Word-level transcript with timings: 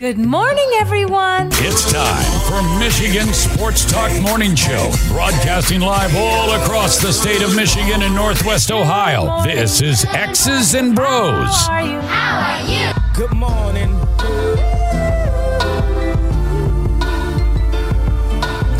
Good 0.00 0.16
morning, 0.16 0.70
everyone. 0.78 1.50
It's 1.56 1.92
time 1.92 2.40
for 2.48 2.62
Michigan 2.78 3.34
Sports 3.34 3.84
Talk 3.84 4.10
Morning 4.22 4.54
Show, 4.54 4.90
broadcasting 5.08 5.82
live 5.82 6.16
all 6.16 6.52
across 6.52 7.02
the 7.02 7.12
state 7.12 7.42
of 7.42 7.54
Michigan 7.54 8.00
and 8.00 8.14
Northwest 8.14 8.72
Ohio. 8.72 9.42
This 9.44 9.82
is 9.82 10.06
X's 10.06 10.74
and 10.74 10.96
Bros. 10.96 11.54
How 11.66 11.72
are 11.72 11.82
you? 11.82 12.00
How 12.00 12.40
are 12.40 12.62
you? 12.66 12.94
Good 13.14 13.36
morning. 13.36 13.90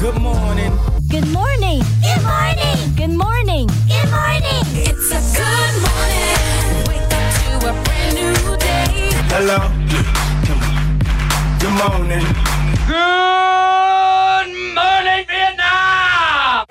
Good 0.01 0.19
morning. 0.23 0.73
Good 1.11 1.29
morning. 1.29 1.83
Good 2.01 2.23
morning. 2.25 2.95
Good 2.97 3.11
morning. 3.11 3.67
Good 3.67 4.09
morning. 4.09 4.65
It's 4.73 5.11
a 5.13 5.21
good 5.37 5.75
morning. 5.85 6.41
Wake 6.89 7.13
up 7.13 7.29
to 7.37 7.69
a 7.69 7.73
brand 7.85 8.15
new 8.15 8.57
day. 8.57 9.11
Hello. 9.29 10.30
Come 11.61 11.75
morning. 11.75 12.25
Good 12.87 14.51
morning. 14.75 15.27
Vietnam! 15.29 16.65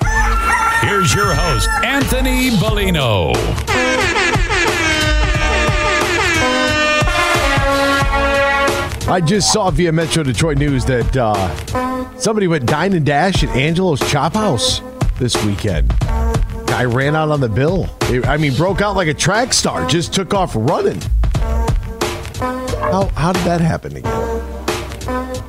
Here's 0.82 1.14
your 1.14 1.32
host, 1.36 1.70
Anthony 1.84 2.50
Bellino. 2.50 3.36
I 9.08 9.22
just 9.24 9.54
saw 9.54 9.70
via 9.70 9.92
Metro 9.92 10.24
Detroit 10.24 10.58
News 10.58 10.86
that 10.86 11.16
uh, 11.16 12.18
somebody 12.18 12.48
went 12.48 12.66
dine 12.66 12.94
and 12.94 13.06
dash 13.06 13.44
at 13.44 13.50
Angelo's 13.56 14.00
Chop 14.10 14.34
House 14.34 14.82
this 15.20 15.36
weekend. 15.46 15.90
Guy 16.00 16.86
ran 16.86 17.16
out 17.16 17.30
on 17.30 17.42
the 17.42 17.50
bill. 17.50 17.88
I 18.26 18.38
mean, 18.38 18.56
broke 18.56 18.82
out 18.82 18.96
like 18.96 19.08
a 19.08 19.14
track 19.14 19.54
star, 19.54 19.86
just 19.88 20.14
took 20.16 20.34
off 20.34 20.54
running. 20.56 21.00
How, 22.40 23.06
how 23.16 23.34
did 23.34 23.44
that 23.44 23.62
happen 23.62 23.96
again? 23.98 24.39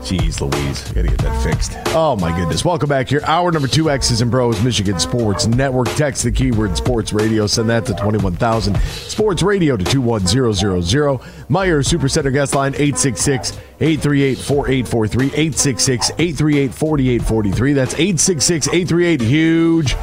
Jeez 0.03 0.41
Louise, 0.41 0.83
gotta 0.93 1.09
get 1.09 1.19
that 1.19 1.43
fixed. 1.43 1.73
Oh 1.95 2.17
my 2.17 2.37
goodness. 2.37 2.65
Welcome 2.65 2.89
back 2.89 3.09
here. 3.09 3.21
Hour 3.25 3.53
number 3.53 3.69
two 3.69 3.91
X's 3.91 4.23
and 4.23 4.31
Bros, 4.31 4.61
Michigan 4.63 4.99
Sports 4.99 5.47
Network. 5.47 5.89
Text 5.91 6.25
the 6.25 6.33
keyword 6.33 6.77
sports 6.77 7.13
radio. 7.13 7.47
Send 7.47 7.69
that 7.69 7.85
to 7.87 7.95
21,000. 7.95 8.77
Sports 8.79 9.43
radio 9.43 9.77
to 9.77 9.85
21000. 9.85 11.21
Meyer 11.49 11.83
Supercenter 11.83 12.33
guest 12.33 12.55
line 12.55 12.73
866 12.75 13.53
838 13.81 14.39
4843. 14.39 15.27
866 15.27 16.11
838 16.19 16.75
4843. 16.75 17.73
That's 17.75 17.95
866 17.95 18.69
838 18.69 19.21
huge. 19.21 19.97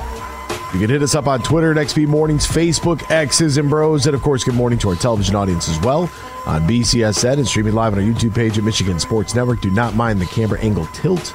You 0.73 0.81
can 0.81 0.89
hit 0.89 1.01
us 1.01 1.15
up 1.15 1.27
on 1.27 1.41
Twitter 1.41 1.71
at 1.71 1.77
XB 1.77 2.07
Mornings, 2.07 2.45
Facebook, 2.45 3.09
X's 3.09 3.57
and 3.57 3.69
Bros, 3.69 4.05
and 4.05 4.13
of 4.13 4.21
course, 4.21 4.43
good 4.43 4.53
morning 4.53 4.77
to 4.79 4.89
our 4.89 4.95
television 4.95 5.33
audience 5.33 5.69
as 5.69 5.79
well 5.79 6.11
on 6.45 6.67
BCSN 6.67 7.33
and 7.33 7.47
streaming 7.47 7.73
live 7.73 7.93
on 7.93 7.99
our 7.99 8.05
YouTube 8.05 8.35
page 8.35 8.57
at 8.57 8.65
Michigan 8.65 8.99
Sports 8.99 9.33
Network. 9.33 9.61
Do 9.61 9.71
not 9.71 9.95
mind 9.95 10.19
the 10.19 10.25
camera 10.25 10.59
angle 10.59 10.85
tilt. 10.87 11.33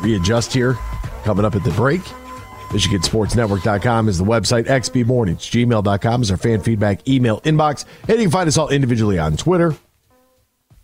Readjust 0.00 0.52
here. 0.52 0.74
Coming 1.24 1.44
up 1.44 1.56
at 1.56 1.64
the 1.64 1.72
break. 1.72 2.00
MichiganSportsNetwork.com 2.70 4.08
is 4.08 4.18
the 4.18 4.24
website. 4.24 4.66
XB 4.66 5.04
Mornings, 5.04 5.42
gmail.com 5.42 6.22
is 6.22 6.30
our 6.30 6.36
fan 6.36 6.60
feedback 6.60 7.08
email 7.08 7.40
inbox. 7.40 7.84
And 8.02 8.18
you 8.18 8.24
can 8.24 8.30
find 8.30 8.46
us 8.46 8.56
all 8.56 8.68
individually 8.68 9.18
on 9.18 9.36
Twitter. 9.36 9.74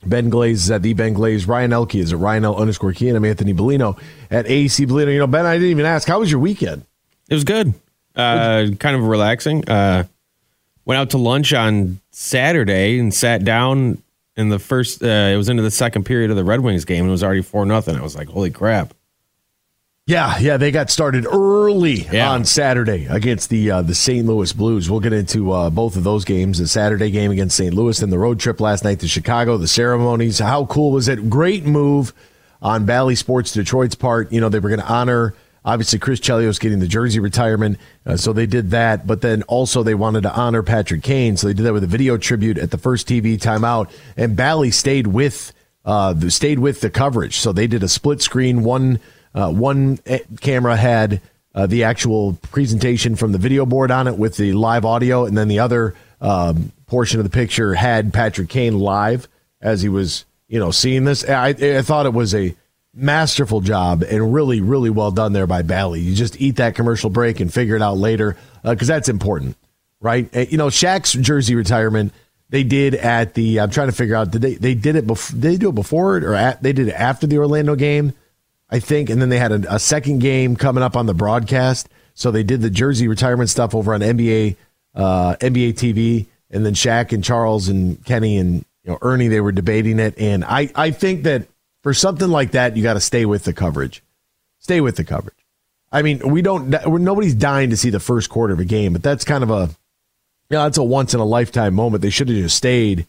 Ben 0.05 0.29
Glaze 0.29 0.65
is 0.65 0.71
at 0.71 0.83
the 0.83 0.95
Ben 0.95 1.13
Glaze. 1.13 1.47
Ryan 1.47 1.73
Elke 1.73 1.97
is 1.97 2.13
at 2.13 2.19
Ryan 2.19 2.45
L 2.45 2.57
underscore 2.57 2.93
Key. 2.93 3.09
And 3.09 3.17
I'm 3.17 3.25
Anthony 3.25 3.55
Bellino 3.55 4.01
at 4.31 4.47
AC 4.47 4.87
Bellino. 4.87 5.13
You 5.13 5.19
know, 5.21 5.27
Ben, 5.27 5.47
I 5.47 5.55
didn't 5.55 5.71
even 5.71 5.87
ask, 5.87 6.09
how 6.09 6.21
was 6.21 6.31
your 6.31 6.41
weekend? 6.41 6.85
It 7.31 7.35
was 7.35 7.45
good. 7.45 7.73
Uh, 8.15 8.67
kind 8.79 8.97
of 8.97 9.05
relaxing. 9.05 9.67
Uh, 9.69 10.05
went 10.85 10.99
out 10.99 11.11
to 11.11 11.19
lunch 11.19 11.53
on 11.55 12.01
Saturday 12.11 12.99
and 12.99 13.15
sat 13.15 13.45
down 13.45 14.03
in 14.37 14.49
the 14.49 14.59
first. 14.59 15.03
Uh, 15.03 15.07
it 15.33 15.37
was 15.37 15.49
into 15.49 15.63
the 15.63 15.71
second 15.71 16.05
period 16.05 16.31
of 16.31 16.37
the 16.37 16.45
Red 16.45 16.61
Wings 16.61 16.85
game 16.85 17.05
and 17.05 17.09
it 17.09 17.13
was 17.13 17.23
already 17.25 17.43
four 17.43 17.65
nothing. 17.65 17.97
I 17.97 18.03
was 18.03 18.17
like, 18.17 18.29
holy 18.29 18.51
crap! 18.51 18.93
Yeah, 20.07 20.39
yeah, 20.41 20.57
they 20.57 20.73
got 20.73 20.91
started 20.91 21.25
early 21.25 22.09
Yeah. 22.11 22.33
on 22.33 22.45
Saturday 22.45 23.07
against 23.09 23.49
the 23.49 23.71
uh, 23.71 23.83
the 23.83 23.95
St. 23.95 24.27
Louis 24.27 24.53
Blues. 24.53 24.91
We'll 24.91 24.99
get 24.99 25.13
into 25.13 25.53
uh, 25.53 25.71
both 25.71 25.95
of 25.97 26.03
those 26.03 26.25
games: 26.25 26.59
the 26.59 26.67
Saturday 26.67 27.11
game 27.13 27.31
against 27.31 27.57
St. 27.57 27.73
Louis, 27.73 28.03
and 28.03 28.13
the 28.13 28.19
road 28.19 28.41
trip 28.41 28.61
last 28.61 28.83
night 28.83 28.99
to 29.01 29.09
Chicago. 29.09 29.57
The 29.57 29.69
ceremonies, 29.69 30.41
how 30.41 30.65
cool 30.67 30.91
was 30.91 31.07
it? 31.07 31.31
Great 31.31 31.65
move 31.65 32.13
on 32.61 32.87
Bally 32.87 33.15
Sports 33.15 33.53
Detroit's 33.53 33.95
part. 33.95 34.33
You 34.33 34.41
know, 34.41 34.49
they 34.49 34.59
were 34.59 34.69
going 34.71 34.81
to 34.81 34.93
honor 34.93 35.35
obviously 35.65 35.99
Chris 35.99 36.21
Chelios 36.21 36.61
getting 36.61 36.81
the 36.81 36.87
jersey 36.87 37.21
retirement, 37.21 37.79
uh, 38.07 38.17
so 38.17 38.33
they 38.33 38.47
did 38.47 38.71
that. 38.71 39.07
But 39.07 39.21
then 39.21 39.43
also 39.45 39.83
they 39.83 39.95
wanted 39.95 40.23
to 40.23 40.35
honor 40.35 40.63
Patrick 40.63 41.03
Kane, 41.03 41.37
so 41.37 41.47
they 41.47 41.55
did 41.55 41.65
that 41.65 41.73
with 41.73 41.85
a 41.85 41.89
video 41.89 42.17
tribute 42.17 42.59
at 42.59 42.71
the 42.71 42.79
first 42.79 43.09
TV 43.09 43.39
timeout. 43.39 43.91
And 44.17 44.37
Bally 44.37 44.71
stayed 44.71 45.07
with 45.07 45.53
uh, 45.85 46.15
stayed 46.29 46.59
with 46.59 46.81
the 46.81 46.91
coverage, 46.91 47.39
so 47.39 47.53
they 47.53 47.67
did 47.67 47.83
a 47.83 47.89
split 47.89 48.21
screen. 48.21 48.63
One 48.63 49.01
uh, 49.35 49.51
one 49.51 49.99
eh, 50.07 50.21
camera 50.41 50.77
had 50.77 51.21
uh, 51.55 51.67
the 51.67 51.85
actual 51.85 52.35
presentation 52.51 53.17
from 53.17 53.33
the 53.33 53.39
video 53.39 53.67
board 53.67 53.91
on 53.91 54.07
it 54.07 54.17
with 54.17 54.37
the 54.37 54.53
live 54.53 54.85
audio, 54.85 55.25
and 55.25 55.37
then 55.37 55.49
the 55.49 55.59
other 55.59 55.95
um, 56.21 56.73
portion 56.87 57.19
of 57.19 57.25
the 57.25 57.31
picture 57.31 57.75
had 57.75 58.13
Patrick 58.13 58.49
Kane 58.49 58.79
live 58.79 59.29
as 59.61 59.83
he 59.83 59.89
was, 59.89 60.25
you 60.49 60.59
know, 60.59 60.71
seeing 60.71 61.05
this. 61.05 61.29
I, 61.29 61.49
I 61.49 61.83
thought 61.83 62.07
it 62.07 62.13
was 62.13 62.35
a 62.35 62.55
masterful 62.95 63.61
job 63.61 64.03
and 64.03 64.33
really, 64.33 64.61
really 64.61 64.91
well 64.91 65.11
done 65.11 65.33
there 65.33 65.47
by 65.47 65.63
Bally. 65.63 66.01
You 66.01 66.15
just 66.15 66.41
eat 66.41 66.57
that 66.57 66.75
commercial 66.75 67.11
break 67.11 67.41
and 67.41 67.53
figure 67.53 67.77
it 67.77 67.83
out 67.83 67.97
later 67.99 68.37
because 68.65 68.89
that's 68.89 69.09
important, 69.09 69.57
right? 70.01 70.29
Eh, 70.33 70.47
You 70.51 70.59
know, 70.59 70.67
Shaq's 70.69 71.13
jersey 71.13 71.55
retirement. 71.55 72.13
They 72.49 72.65
did 72.65 72.97
at 72.97 73.35
the. 73.35 73.61
I'm 73.61 73.71
trying 73.71 73.89
to 73.89 73.93
figure 73.95 74.17
out. 74.17 74.33
Did 74.33 74.43
they? 74.43 74.55
They 74.55 74.75
did 74.75 74.97
it 74.97 75.07
before. 75.07 75.39
They 75.39 75.57
do 75.57 75.69
it 75.69 75.75
before 75.77 76.17
it 76.17 76.25
or 76.25 76.35
at, 76.35 76.61
they 76.63 76.73
did 76.73 76.89
it 76.89 76.95
after 76.95 77.27
the 77.29 77.39
Orlando 77.39 77.77
game? 77.77 78.13
I 78.69 78.81
think, 78.81 79.11
and 79.11 79.21
then 79.21 79.29
they 79.29 79.39
had 79.39 79.53
a, 79.53 79.75
a 79.75 79.79
second 79.79 80.19
game 80.21 80.57
coming 80.57 80.83
up 80.83 80.97
on 80.97 81.07
the 81.07 81.15
broadcast. 81.15 81.89
So 82.15 82.31
they 82.31 82.43
did 82.43 82.61
the 82.61 82.71
jersey 82.71 83.09
retirement 83.09 83.51
stuff 83.51 83.75
over 83.75 83.95
on 83.95 84.01
NBA 84.01 84.57
uh, 84.95 85.37
NBA 85.37 85.75
TV, 85.75 86.27
and 86.51 86.67
then 86.67 86.75
Shaq 86.75 87.13
and 87.13 87.23
Charles 87.23 87.69
and 87.69 88.05
Kenny 88.05 88.37
and 88.37 88.65
you 88.85 88.91
know 88.91 88.99
Ernie 89.01 89.29
they 89.29 89.41
were 89.41 89.53
debating 89.53 90.01
it. 90.01 90.19
And 90.19 90.45
I 90.45 90.71
I 90.75 90.91
think 90.91 91.23
that 91.23 91.47
for 91.83 91.95
something 91.95 92.29
like 92.29 92.53
that, 92.53 92.77
you 92.77 92.83
got 92.83 92.95
to 92.95 93.01
stay 93.01 93.25
with 93.25 93.45
the 93.45 93.53
coverage. 93.53 94.03
Stay 94.59 94.81
with 94.81 94.97
the 94.97 95.05
coverage. 95.05 95.37
I 95.93 96.03
mean, 96.03 96.21
we 96.29 96.43
don't. 96.43 96.69
Nobody's 96.87 97.35
dying 97.35 97.71
to 97.71 97.77
see 97.77 97.91
the 97.91 97.99
first 98.01 98.31
quarter 98.31 98.53
of 98.53 98.61
a 98.61 98.65
game, 98.65 98.93
but 98.93 99.03
that's 99.03 99.25
kind 99.25 99.43
of 99.43 99.51
a 99.51 99.71
yeah, 100.51 100.65
that's 100.65 100.79
a 100.79 100.85
once 100.85 101.15
in 101.15 101.21
a 101.21 101.25
lifetime 101.25 101.75
moment. 101.75 102.03
They 102.03 102.11
should 102.11 102.29
have 102.29 102.37
just 102.37 102.57
stayed 102.57 103.07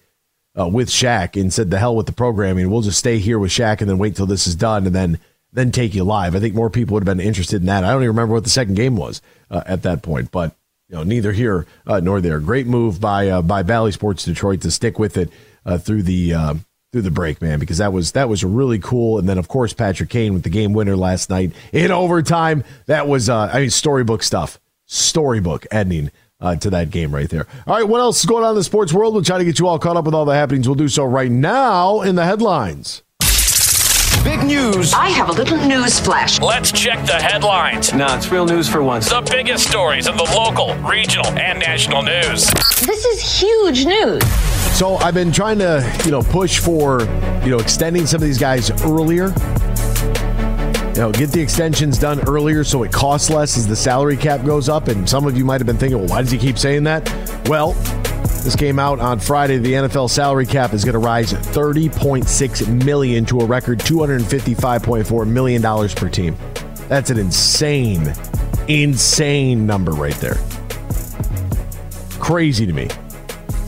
uh, 0.58 0.68
with 0.68 0.90
Shaq 0.90 1.40
and 1.40 1.52
said, 1.52 1.70
"The 1.70 1.80
hell 1.80 1.96
with 1.96 2.06
the 2.06 2.12
programming. 2.12 2.70
We'll 2.70 2.82
just 2.82 3.00
stay 3.00 3.18
here 3.18 3.40
with 3.40 3.52
Shaq 3.52 3.82
and 3.82 3.90
then 3.90 3.98
wait 3.98 4.16
till 4.16 4.26
this 4.28 4.48
is 4.48 4.56
done 4.56 4.86
and 4.86 4.96
then 4.96 5.20
then 5.52 5.72
take 5.72 5.94
you 5.94 6.04
live." 6.04 6.36
I 6.36 6.40
think 6.40 6.56
more 6.56 6.70
people 6.70 6.94
would 6.94 7.06
have 7.06 7.18
been 7.18 7.26
interested 7.26 7.62
in 7.62 7.68
that. 7.68 7.84
I 7.84 7.92
don't 7.92 8.04
even 8.04 8.10
remember 8.10 8.34
what 8.34 8.44
the 8.44 8.50
second 8.50 8.76
game 8.76 8.96
was 8.96 9.22
uh, 9.50 9.64
at 9.66 9.84
that 9.84 10.04
point, 10.04 10.32
but 10.32 10.56
you 10.88 10.96
know, 10.96 11.04
neither 11.04 11.32
here 11.32 11.66
uh, 11.88 12.00
nor 12.00 12.22
there. 12.22 12.40
Great 12.40 12.68
move 12.68 13.02
by 13.02 13.28
uh, 13.28 13.42
by 13.42 13.64
Bally 13.64 13.92
Sports 13.92 14.24
Detroit 14.24 14.62
to 14.62 14.72
stick 14.72 15.00
with 15.00 15.18
it 15.18 15.30
uh, 15.66 15.78
through 15.78 16.04
the 16.04 16.34
uh, 16.34 16.54
through 16.92 17.02
the 17.04 17.12
break, 17.12 17.42
man, 17.42 17.60
because 17.60 17.78
that 17.78 17.94
was 17.94 18.12
that 18.14 18.28
was 18.28 18.44
really 18.44 18.80
cool. 18.80 19.18
And 19.18 19.28
then 19.28 19.38
of 19.38 19.48
course 19.48 19.74
Patrick 19.74 20.10
Kane 20.10 20.34
with 20.34 20.44
the 20.44 20.50
game 20.50 20.74
winner 20.74 20.96
last 20.96 21.30
night 21.30 21.54
in 21.72 21.92
overtime. 21.92 22.64
That 22.88 23.08
was 23.08 23.30
uh, 23.30 23.50
I 23.54 23.62
mean 23.62 23.70
storybook 23.70 24.24
stuff, 24.24 24.60
storybook 24.86 25.66
ending 25.72 26.12
uh, 26.42 26.56
to 26.58 26.70
that 26.72 26.90
game 26.90 27.14
right 27.14 27.30
there. 27.30 27.48
All 27.66 27.76
right, 27.76 27.88
what 27.88 28.02
else 28.02 28.20
is 28.20 28.26
going 28.26 28.44
on 28.44 28.52
in 28.52 28.56
the 28.56 28.64
sports 28.64 28.92
world? 28.92 29.14
We'll 29.14 29.24
try 29.24 29.38
to 29.38 29.46
get 29.46 29.60
you 29.60 29.68
all 29.68 29.80
caught 29.80 29.96
up 29.96 30.06
with 30.06 30.14
all 30.14 30.26
the 30.26 30.34
happenings. 30.34 30.68
We'll 30.68 30.76
do 30.76 30.90
so 30.90 31.06
right 31.06 31.32
now 31.32 32.02
in 32.02 32.16
the 32.16 32.26
headlines. 32.26 33.04
Big 34.24 34.44
news. 34.44 34.94
I 34.94 35.10
have 35.10 35.30
a 35.30 35.32
little 35.32 35.58
news 35.58 36.00
flash. 36.00 36.40
Let's 36.40 36.72
check 36.72 37.04
the 37.08 37.14
headlines. 37.14 37.92
Nah, 37.92 38.18
it's 38.18 38.32
real 38.32 38.46
news 38.46 38.70
for 38.70 38.84
once. 38.84 39.10
The 39.10 39.22
biggest 39.22 39.68
stories 39.68 40.08
of 40.08 40.16
the 40.16 40.24
local, 40.36 40.76
regional, 40.88 41.26
and 41.40 41.58
national 41.58 42.04
news. 42.04 42.52
This 42.86 43.04
is 43.04 43.42
huge 43.42 43.86
news. 43.86 44.24
So 44.78 44.98
I've 44.98 45.16
been 45.16 45.32
trying 45.32 45.58
to, 45.60 45.84
you 46.06 46.12
know, 46.12 46.22
push 46.22 46.60
for, 46.60 47.02
you 47.44 47.50
know, 47.50 47.58
extending 47.58 48.06
some 48.06 48.22
of 48.22 48.28
these 48.28 48.38
guys 48.38 48.70
earlier. 48.84 49.34
You 50.90 51.08
know, 51.08 51.12
get 51.12 51.32
the 51.32 51.42
extensions 51.42 51.98
done 51.98 52.20
earlier 52.28 52.64
so 52.64 52.84
it 52.84 52.92
costs 52.92 53.32
less 53.32 53.58
as 53.58 53.68
the 53.68 53.76
salary 53.76 54.18
cap 54.18 54.46
goes 54.46 54.70
up. 54.70 54.88
And 54.88 55.10
some 55.10 55.26
of 55.26 55.36
you 55.36 55.46
might 55.46 55.62
have 55.62 55.68
been 55.68 55.78
thinking, 55.78 55.98
well, 55.98 56.08
why 56.08 56.22
does 56.22 56.30
he 56.30 56.38
keep 56.38 56.60
saying 56.60 56.84
that? 56.84 57.10
Well, 57.48 57.74
this 58.42 58.56
came 58.56 58.80
out 58.80 59.00
on 59.00 59.20
Friday. 59.20 59.58
The 59.58 59.74
NFL 59.74 60.10
salary 60.10 60.46
cap 60.46 60.74
is 60.74 60.84
going 60.84 60.94
to 60.94 61.00
rise 61.00 61.34
30.6 61.34 62.84
million 62.84 63.24
to 63.26 63.40
a 63.40 63.46
record 63.46 63.80
255.4 63.80 65.28
million 65.28 65.62
dollars 65.62 65.94
per 65.94 66.10
team. 66.10 66.36
That's 66.88 67.10
an 67.10 67.20
insane, 67.20 68.14
insane 68.68 69.66
number 69.66 69.92
right 69.92 70.16
there. 70.16 70.38
Crazy 72.20 72.66
to 72.66 72.74
me. 72.74 72.90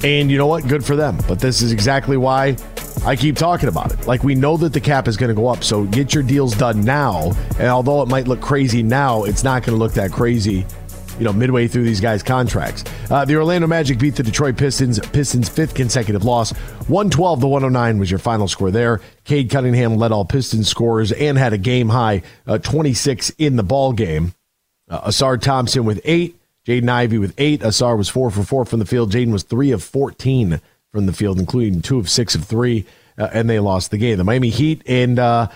And 0.04 0.30
you 0.30 0.38
know 0.38 0.48
what? 0.48 0.68
Good 0.68 0.84
for 0.84 0.96
them. 0.96 1.18
But 1.28 1.40
this 1.40 1.62
is 1.62 1.72
exactly 1.72 2.18
why 2.18 2.58
I 3.06 3.16
keep 3.16 3.38
talking 3.38 3.70
about 3.70 3.92
it. 3.92 4.08
Like 4.08 4.24
we 4.24 4.36
know 4.36 4.58
that 4.58 4.74
the 4.74 4.82
cap 4.82 5.08
is 5.08 5.18
going 5.18 5.30
to 5.30 5.36
go 5.36 5.48
up, 5.48 5.64
so 5.64 5.86
get 5.86 6.14
your 6.14 6.24
deals 6.24 6.56
done 6.56 6.82
now. 6.82 7.32
And 7.60 7.68
although 7.68 8.02
it 8.02 8.10
might 8.10 8.28
look 8.28 8.42
crazy 8.42 8.82
now, 8.82 9.24
it's 9.24 9.44
not 9.44 9.64
going 9.64 9.78
to 9.78 9.80
look 9.80 9.94
that 9.94 10.12
crazy 10.12 10.66
you 11.20 11.26
know, 11.26 11.34
midway 11.34 11.68
through 11.68 11.84
these 11.84 12.02
guys' 12.02 12.24
contracts. 12.24 12.84
Uh, 13.14 13.24
the 13.24 13.36
Orlando 13.36 13.68
Magic 13.68 14.00
beat 14.00 14.16
the 14.16 14.24
Detroit 14.24 14.58
Pistons. 14.58 15.00
Pistons' 15.00 15.48
fifth 15.48 15.76
consecutive 15.76 16.26
loss. 16.26 16.50
112 16.88 17.42
to 17.42 17.48
109 17.48 18.00
was 18.00 18.10
your 18.10 18.18
final 18.18 18.48
score 18.48 18.72
there. 18.72 19.02
Cade 19.24 19.52
Cunningham 19.52 19.98
led 19.98 20.12
all 20.12 20.26
Pistons 20.26 20.68
scorers 20.68 21.12
and 21.12 21.38
had 21.38 21.54
a 21.54 21.60
game 21.60 21.90
high 21.90 22.24
uh, 22.48 22.58
26 22.58 23.30
in 23.38 23.56
the 23.56 23.62
ball 23.62 23.94
game. 23.94 24.34
Uh, 24.90 25.10
Ausar 25.10 25.40
Thompson 25.40 25.86
with 25.86 26.02
eight. 26.06 26.40
Jaden 26.66 26.90
Ivey 26.90 27.20
with 27.20 27.36
eight. 27.38 27.62
Ausar 27.62 27.96
was 28.00 28.10
four 28.10 28.32
for 28.32 28.42
four 28.42 28.66
from 28.66 28.80
the 28.80 28.86
field. 28.86 29.12
Jaden 29.12 29.32
was 29.32 29.44
three 29.44 29.70
of 29.70 29.84
14 29.84 30.60
from 30.92 31.06
the 31.06 31.14
field, 31.14 31.40
including 31.40 31.84
two 31.84 32.00
of 32.00 32.10
six 32.10 32.34
of 32.34 32.46
three, 32.46 32.84
uh, 33.20 33.30
and 33.32 33.48
they 33.48 33.60
lost 33.60 33.92
the 33.92 34.00
game. 34.00 34.18
The 34.18 34.24
Miami 34.24 34.50
Heat 34.50 34.82
and 34.88 35.20
uh, 35.20 35.50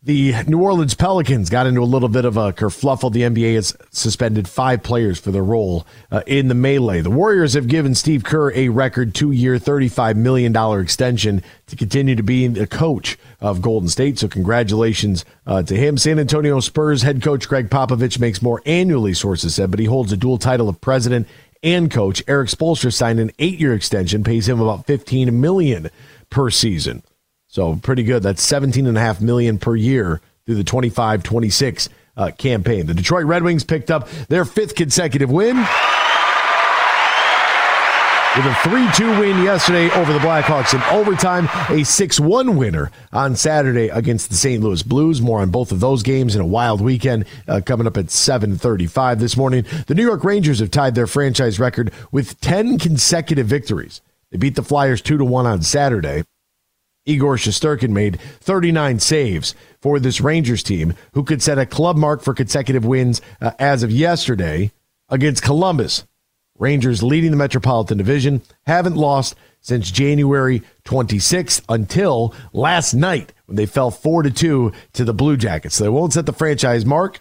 the 0.00 0.32
New 0.46 0.62
Orleans 0.62 0.94
Pelicans 0.94 1.50
got 1.50 1.66
into 1.66 1.80
a 1.80 1.84
little 1.84 2.08
bit 2.08 2.24
of 2.24 2.36
a 2.36 2.52
kerfluffle. 2.52 3.12
The 3.12 3.22
NBA 3.22 3.56
has 3.56 3.76
suspended 3.90 4.48
five 4.48 4.84
players 4.84 5.18
for 5.18 5.32
their 5.32 5.42
role 5.42 5.86
uh, 6.12 6.22
in 6.24 6.46
the 6.46 6.54
melee. 6.54 7.00
The 7.00 7.10
Warriors 7.10 7.54
have 7.54 7.66
given 7.66 7.96
Steve 7.96 8.22
Kerr 8.22 8.52
a 8.52 8.68
record 8.68 9.12
two 9.12 9.32
year, 9.32 9.56
$35 9.56 10.14
million 10.14 10.56
extension 10.80 11.42
to 11.66 11.74
continue 11.74 12.14
to 12.14 12.22
be 12.22 12.46
the 12.46 12.68
coach 12.68 13.18
of 13.40 13.60
Golden 13.60 13.88
State. 13.88 14.20
So, 14.20 14.28
congratulations 14.28 15.24
uh, 15.46 15.64
to 15.64 15.76
him. 15.76 15.98
San 15.98 16.20
Antonio 16.20 16.60
Spurs 16.60 17.02
head 17.02 17.20
coach 17.20 17.48
Gregg 17.48 17.68
Popovich 17.68 18.20
makes 18.20 18.40
more 18.40 18.62
annually, 18.64 19.14
sources 19.14 19.56
said, 19.56 19.70
but 19.70 19.80
he 19.80 19.86
holds 19.86 20.12
a 20.12 20.16
dual 20.16 20.38
title 20.38 20.68
of 20.68 20.80
president 20.80 21.26
and 21.64 21.90
coach. 21.90 22.22
Erik 22.28 22.50
Spoelstra 22.50 22.92
signed 22.92 23.18
an 23.18 23.32
eight 23.40 23.58
year 23.58 23.74
extension, 23.74 24.22
pays 24.22 24.48
him 24.48 24.60
about 24.60 24.86
15 24.86 25.40
million 25.40 25.90
per 26.30 26.50
season. 26.50 27.02
So 27.48 27.76
pretty 27.76 28.04
good. 28.04 28.22
That's 28.22 28.42
seventeen 28.42 28.86
and 28.86 28.96
a 28.96 29.00
half 29.00 29.20
million 29.20 29.58
per 29.58 29.74
year 29.74 30.20
through 30.46 30.56
the 30.56 30.64
25-26 30.64 31.88
uh, 32.16 32.30
campaign. 32.38 32.86
The 32.86 32.94
Detroit 32.94 33.26
Red 33.26 33.42
Wings 33.42 33.64
picked 33.64 33.90
up 33.90 34.08
their 34.28 34.46
fifth 34.46 34.74
consecutive 34.74 35.30
win. 35.30 35.56
With 38.36 38.46
a 38.46 38.50
3-2 38.50 39.20
win 39.20 39.42
yesterday 39.42 39.90
over 39.90 40.12
the 40.12 40.20
Blackhawks 40.20 40.72
in 40.72 40.80
overtime, 40.96 41.46
a 41.46 41.82
6-1 41.82 42.56
winner 42.56 42.92
on 43.12 43.34
Saturday 43.34 43.88
against 43.88 44.30
the 44.30 44.36
St. 44.36 44.62
Louis 44.62 44.82
Blues. 44.82 45.20
More 45.20 45.40
on 45.40 45.50
both 45.50 45.72
of 45.72 45.80
those 45.80 46.02
games 46.04 46.36
in 46.36 46.40
a 46.40 46.46
wild 46.46 46.80
weekend 46.80 47.24
uh, 47.48 47.60
coming 47.64 47.86
up 47.86 47.96
at 47.96 48.06
7:35 48.06 49.18
this 49.18 49.36
morning. 49.36 49.64
The 49.86 49.94
New 49.94 50.04
York 50.04 50.22
Rangers 50.22 50.60
have 50.60 50.70
tied 50.70 50.94
their 50.94 51.08
franchise 51.08 51.58
record 51.58 51.92
with 52.12 52.40
10 52.40 52.78
consecutive 52.78 53.46
victories. 53.48 54.02
They 54.30 54.38
beat 54.38 54.54
the 54.54 54.62
Flyers 54.62 55.02
2 55.02 55.18
to 55.18 55.24
1 55.24 55.46
on 55.46 55.62
Saturday. 55.62 56.22
Igor 57.08 57.36
Shesterkin 57.36 57.90
made 57.90 58.20
39 58.20 59.00
saves 59.00 59.54
for 59.80 59.98
this 59.98 60.20
Rangers 60.20 60.62
team, 60.62 60.94
who 61.14 61.24
could 61.24 61.42
set 61.42 61.58
a 61.58 61.66
club 61.66 61.96
mark 61.96 62.22
for 62.22 62.34
consecutive 62.34 62.84
wins 62.84 63.22
uh, 63.40 63.52
as 63.58 63.82
of 63.82 63.90
yesterday 63.90 64.70
against 65.08 65.42
Columbus. 65.42 66.04
Rangers 66.58 67.02
leading 67.02 67.30
the 67.30 67.36
Metropolitan 67.36 67.96
Division 67.96 68.42
haven't 68.66 68.96
lost 68.96 69.36
since 69.60 69.90
January 69.90 70.62
26th 70.84 71.62
until 71.68 72.34
last 72.52 72.94
night 72.94 73.32
when 73.46 73.56
they 73.56 73.66
fell 73.66 73.90
4 73.90 74.24
to 74.24 74.30
2 74.30 74.72
to 74.92 75.04
the 75.04 75.14
Blue 75.14 75.36
Jackets. 75.36 75.76
So 75.76 75.84
they 75.84 75.90
won't 75.90 76.12
set 76.12 76.26
the 76.26 76.32
franchise 76.32 76.84
mark, 76.84 77.20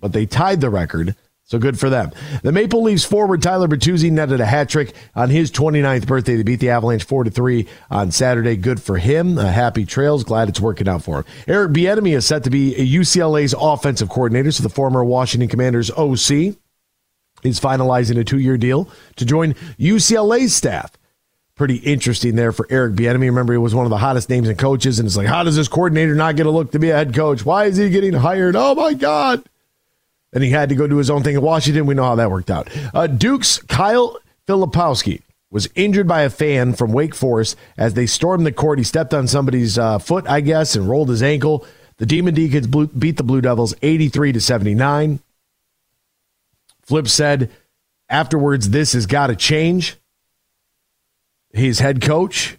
but 0.00 0.12
they 0.12 0.26
tied 0.26 0.60
the 0.60 0.70
record. 0.70 1.14
So 1.48 1.60
good 1.60 1.78
for 1.78 1.88
them. 1.88 2.10
The 2.42 2.50
Maple 2.50 2.82
Leafs 2.82 3.04
forward 3.04 3.40
Tyler 3.40 3.68
Bertuzzi 3.68 4.10
netted 4.10 4.40
a 4.40 4.46
hat 4.46 4.68
trick 4.68 4.94
on 5.14 5.30
his 5.30 5.52
29th 5.52 6.04
birthday. 6.04 6.34
They 6.34 6.42
beat 6.42 6.58
the 6.58 6.70
Avalanche 6.70 7.04
4 7.04 7.22
to 7.22 7.30
3 7.30 7.68
on 7.88 8.10
Saturday. 8.10 8.56
Good 8.56 8.82
for 8.82 8.98
him. 8.98 9.38
Uh, 9.38 9.46
happy 9.46 9.86
trails. 9.86 10.24
Glad 10.24 10.48
it's 10.48 10.60
working 10.60 10.88
out 10.88 11.04
for 11.04 11.18
him. 11.18 11.24
Eric 11.46 11.70
Bieniemy 11.70 12.16
is 12.16 12.26
set 12.26 12.42
to 12.44 12.50
be 12.50 12.74
UCLA's 12.74 13.54
offensive 13.56 14.08
coordinator. 14.08 14.50
So 14.50 14.64
the 14.64 14.68
former 14.68 15.04
Washington 15.04 15.48
Commanders 15.48 15.88
OC 15.92 16.56
is 17.44 17.60
finalizing 17.60 18.18
a 18.18 18.24
two-year 18.24 18.58
deal 18.58 18.90
to 19.14 19.24
join 19.24 19.54
UCLA's 19.78 20.52
staff. 20.52 20.90
Pretty 21.54 21.76
interesting 21.76 22.34
there 22.34 22.50
for 22.50 22.66
Eric 22.70 22.94
Bieniemy. 22.94 23.20
Remember, 23.20 23.52
he 23.52 23.58
was 23.58 23.72
one 23.72 23.86
of 23.86 23.90
the 23.90 23.98
hottest 23.98 24.28
names 24.28 24.48
in 24.48 24.56
coaches, 24.56 24.98
and 24.98 25.06
it's 25.06 25.16
like, 25.16 25.28
how 25.28 25.44
does 25.44 25.54
this 25.54 25.68
coordinator 25.68 26.16
not 26.16 26.34
get 26.34 26.46
a 26.46 26.50
look 26.50 26.72
to 26.72 26.80
be 26.80 26.90
a 26.90 26.96
head 26.96 27.14
coach? 27.14 27.46
Why 27.46 27.66
is 27.66 27.76
he 27.76 27.88
getting 27.88 28.14
hired? 28.14 28.56
Oh 28.56 28.74
my 28.74 28.94
God! 28.94 29.44
And 30.32 30.42
he 30.42 30.50
had 30.50 30.68
to 30.68 30.74
go 30.74 30.86
do 30.86 30.96
his 30.96 31.10
own 31.10 31.22
thing 31.22 31.36
in 31.36 31.42
Washington. 31.42 31.86
We 31.86 31.94
know 31.94 32.04
how 32.04 32.16
that 32.16 32.30
worked 32.30 32.50
out. 32.50 32.68
Uh, 32.92 33.06
Duke's 33.06 33.58
Kyle 33.58 34.18
Filipowski 34.46 35.22
was 35.50 35.68
injured 35.74 36.08
by 36.08 36.22
a 36.22 36.30
fan 36.30 36.74
from 36.74 36.92
Wake 36.92 37.14
Forest 37.14 37.56
as 37.78 37.94
they 37.94 38.06
stormed 38.06 38.44
the 38.44 38.52
court. 38.52 38.78
He 38.78 38.84
stepped 38.84 39.14
on 39.14 39.28
somebody's 39.28 39.78
uh, 39.78 39.98
foot, 39.98 40.28
I 40.28 40.40
guess, 40.40 40.76
and 40.76 40.88
rolled 40.88 41.08
his 41.08 41.22
ankle. 41.22 41.66
The 41.98 42.06
Demon 42.06 42.34
Deacons 42.34 42.66
beat 42.66 43.16
the 43.16 43.22
Blue 43.22 43.40
Devils 43.40 43.74
83 43.80 44.32
to 44.32 44.40
79. 44.40 45.20
Flip 46.82 47.08
said 47.08 47.50
afterwards, 48.08 48.70
this 48.70 48.92
has 48.92 49.06
got 49.06 49.28
to 49.28 49.36
change. 49.36 49.96
His 51.52 51.78
head 51.78 52.02
coach 52.02 52.58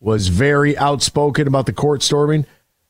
was 0.00 0.28
very 0.28 0.76
outspoken 0.76 1.46
about 1.46 1.66
the 1.66 1.72
court 1.72 2.02
storming. 2.02 2.46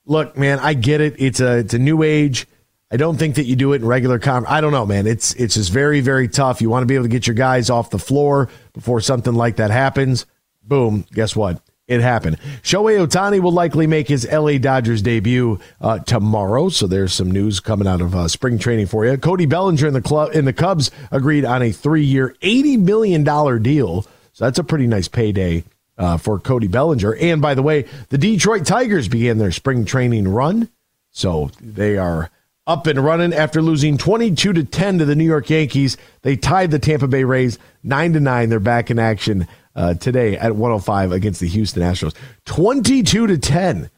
Look, 0.06 0.36
man, 0.36 0.58
I 0.58 0.74
get 0.74 1.00
it. 1.00 1.14
It's 1.18 1.40
a 1.40 1.58
it's 1.58 1.74
a 1.74 1.78
new 1.78 2.02
age. 2.02 2.46
I 2.94 2.96
don't 2.96 3.16
think 3.16 3.34
that 3.34 3.46
you 3.46 3.56
do 3.56 3.72
it 3.72 3.82
in 3.82 3.88
regular 3.88 4.20
com. 4.20 4.46
I 4.48 4.60
don't 4.60 4.70
know, 4.70 4.86
man. 4.86 5.08
It's 5.08 5.34
it's 5.34 5.54
just 5.54 5.72
very 5.72 6.00
very 6.00 6.28
tough. 6.28 6.62
You 6.62 6.70
want 6.70 6.84
to 6.84 6.86
be 6.86 6.94
able 6.94 7.06
to 7.06 7.08
get 7.08 7.26
your 7.26 7.34
guys 7.34 7.68
off 7.68 7.90
the 7.90 7.98
floor 7.98 8.48
before 8.72 9.00
something 9.00 9.34
like 9.34 9.56
that 9.56 9.72
happens. 9.72 10.26
Boom. 10.62 11.04
Guess 11.12 11.34
what? 11.34 11.60
It 11.88 12.00
happened. 12.00 12.38
Shohei 12.62 13.04
Ohtani 13.04 13.40
will 13.40 13.50
likely 13.50 13.88
make 13.88 14.06
his 14.06 14.24
LA 14.30 14.58
Dodgers 14.58 15.02
debut 15.02 15.58
uh, 15.80 15.98
tomorrow. 15.98 16.68
So 16.68 16.86
there's 16.86 17.12
some 17.12 17.32
news 17.32 17.58
coming 17.58 17.88
out 17.88 18.00
of 18.00 18.14
uh, 18.14 18.28
spring 18.28 18.60
training 18.60 18.86
for 18.86 19.04
you. 19.04 19.16
Cody 19.16 19.46
Bellinger 19.46 19.88
in 19.88 19.92
the 19.92 20.00
club 20.00 20.30
in 20.32 20.44
the 20.44 20.52
Cubs 20.52 20.92
agreed 21.10 21.44
on 21.44 21.62
a 21.62 21.72
three-year, 21.72 22.36
eighty 22.42 22.76
million 22.76 23.24
dollar 23.24 23.58
deal. 23.58 24.02
So 24.34 24.44
that's 24.44 24.60
a 24.60 24.64
pretty 24.64 24.86
nice 24.86 25.08
payday 25.08 25.64
uh, 25.98 26.16
for 26.16 26.38
Cody 26.38 26.68
Bellinger. 26.68 27.16
And 27.16 27.42
by 27.42 27.54
the 27.54 27.62
way, 27.62 27.86
the 28.10 28.18
Detroit 28.18 28.64
Tigers 28.64 29.08
began 29.08 29.38
their 29.38 29.50
spring 29.50 29.84
training 29.84 30.28
run. 30.28 30.68
So 31.10 31.50
they 31.60 31.98
are 31.98 32.30
up 32.66 32.86
and 32.86 33.04
running 33.04 33.34
after 33.34 33.60
losing 33.60 33.98
22 33.98 34.52
to 34.54 34.64
10 34.64 34.98
to 34.98 35.04
the 35.04 35.14
New 35.14 35.24
York 35.24 35.50
Yankees. 35.50 35.96
They 36.22 36.36
tied 36.36 36.70
the 36.70 36.78
Tampa 36.78 37.08
Bay 37.08 37.24
Rays 37.24 37.58
9 37.82 38.14
to 38.14 38.20
9. 38.20 38.48
They're 38.48 38.60
back 38.60 38.90
in 38.90 38.98
action 38.98 39.46
uh, 39.76 39.94
today 39.94 40.36
at 40.36 40.56
105 40.56 41.12
against 41.12 41.40
the 41.40 41.48
Houston 41.48 41.82
Astros. 41.82 42.14
22 42.46 43.26
to 43.26 43.38
10. 43.38 43.90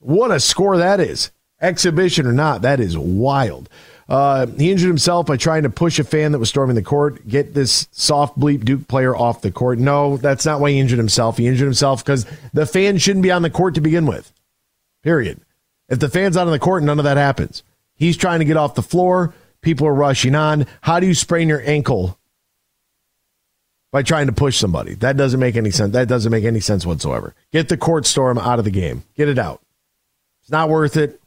What 0.00 0.30
a 0.30 0.40
score 0.40 0.76
that 0.78 1.00
is. 1.00 1.30
Exhibition 1.60 2.26
or 2.26 2.32
not, 2.32 2.62
that 2.62 2.80
is 2.80 2.98
wild. 2.98 3.68
Uh, 4.08 4.46
he 4.46 4.70
injured 4.70 4.88
himself 4.88 5.26
by 5.26 5.36
trying 5.36 5.62
to 5.62 5.70
push 5.70 5.98
a 5.98 6.04
fan 6.04 6.32
that 6.32 6.40
was 6.40 6.48
storming 6.48 6.74
the 6.74 6.82
court, 6.82 7.26
get 7.26 7.54
this 7.54 7.86
soft 7.92 8.38
bleep 8.38 8.64
Duke 8.64 8.88
player 8.88 9.16
off 9.16 9.42
the 9.42 9.52
court. 9.52 9.78
No, 9.78 10.16
that's 10.16 10.44
not 10.44 10.60
why 10.60 10.72
he 10.72 10.80
injured 10.80 10.98
himself. 10.98 11.38
He 11.38 11.46
injured 11.46 11.66
himself 11.66 12.04
because 12.04 12.26
the 12.52 12.66
fan 12.66 12.98
shouldn't 12.98 13.22
be 13.22 13.30
on 13.30 13.42
the 13.42 13.48
court 13.48 13.76
to 13.76 13.80
begin 13.80 14.06
with. 14.06 14.32
Period. 15.02 15.40
If 15.88 16.00
the 16.00 16.08
fan's 16.08 16.36
out 16.36 16.46
on 16.46 16.52
the 16.52 16.58
court, 16.58 16.82
none 16.82 16.98
of 16.98 17.04
that 17.04 17.16
happens. 17.16 17.62
He's 18.02 18.16
trying 18.16 18.40
to 18.40 18.44
get 18.44 18.56
off 18.56 18.74
the 18.74 18.82
floor. 18.82 19.32
People 19.60 19.86
are 19.86 19.94
rushing 19.94 20.34
on. 20.34 20.66
How 20.80 20.98
do 20.98 21.06
you 21.06 21.14
sprain 21.14 21.48
your 21.48 21.62
ankle 21.64 22.18
by 23.92 24.02
trying 24.02 24.26
to 24.26 24.32
push 24.32 24.58
somebody? 24.58 24.94
That 24.94 25.16
doesn't 25.16 25.38
make 25.38 25.54
any 25.54 25.70
sense. 25.70 25.92
That 25.92 26.08
doesn't 26.08 26.32
make 26.32 26.42
any 26.42 26.58
sense 26.58 26.84
whatsoever. 26.84 27.32
Get 27.52 27.68
the 27.68 27.76
court 27.76 28.04
storm 28.04 28.38
out 28.38 28.58
of 28.58 28.64
the 28.64 28.72
game. 28.72 29.04
Get 29.14 29.28
it 29.28 29.38
out. 29.38 29.62
It's 30.40 30.50
not 30.50 30.68
worth 30.68 30.96
it. 30.96 31.22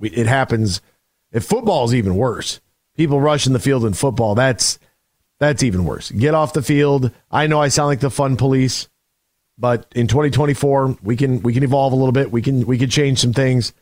We, 0.00 0.10
it 0.10 0.26
happens. 0.26 0.80
If 1.30 1.44
football 1.44 1.84
is 1.84 1.94
even 1.94 2.16
worse, 2.16 2.60
people 2.96 3.20
rushing 3.20 3.52
the 3.52 3.60
field 3.60 3.84
in 3.84 3.92
football. 3.92 4.34
That's 4.34 4.80
that's 5.38 5.62
even 5.62 5.84
worse. 5.84 6.10
Get 6.10 6.34
off 6.34 6.54
the 6.54 6.62
field. 6.62 7.12
I 7.30 7.46
know 7.46 7.62
I 7.62 7.68
sound 7.68 7.86
like 7.86 8.00
the 8.00 8.10
fun 8.10 8.36
police, 8.36 8.88
but 9.56 9.86
in 9.94 10.08
2024 10.08 10.98
we 11.04 11.14
can 11.14 11.40
we 11.42 11.54
can 11.54 11.62
evolve 11.62 11.92
a 11.92 11.96
little 11.96 12.10
bit. 12.10 12.32
We 12.32 12.42
can 12.42 12.66
we 12.66 12.78
can 12.78 12.90
change 12.90 13.20
some 13.20 13.32
things. 13.32 13.72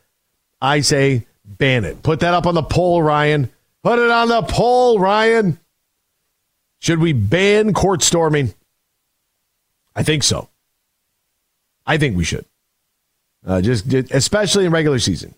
I 0.61 0.81
say 0.81 1.25
ban 1.57 1.85
it. 1.85 2.01
Put 2.03 2.21
that 2.21 2.33
up 2.33 2.45
on 2.45 2.55
the 2.55 2.63
poll, 2.63 3.01
Ryan. 3.01 3.49
Put 3.83 3.99
it 3.99 4.09
on 4.09 4.29
the 4.29 4.41
poll, 4.43 4.99
Ryan. 4.99 5.59
Should 6.79 6.99
we 6.99 7.13
ban 7.13 7.73
court 7.73 8.01
storming? 8.03 8.53
I 9.95 10.03
think 10.03 10.23
so. 10.23 10.49
I 11.85 11.97
think 11.97 12.15
we 12.15 12.23
should. 12.23 12.45
Uh, 13.45 13.61
just 13.61 13.91
especially 13.93 14.65
in 14.65 14.71
regular 14.71 14.99
season. 14.99 15.33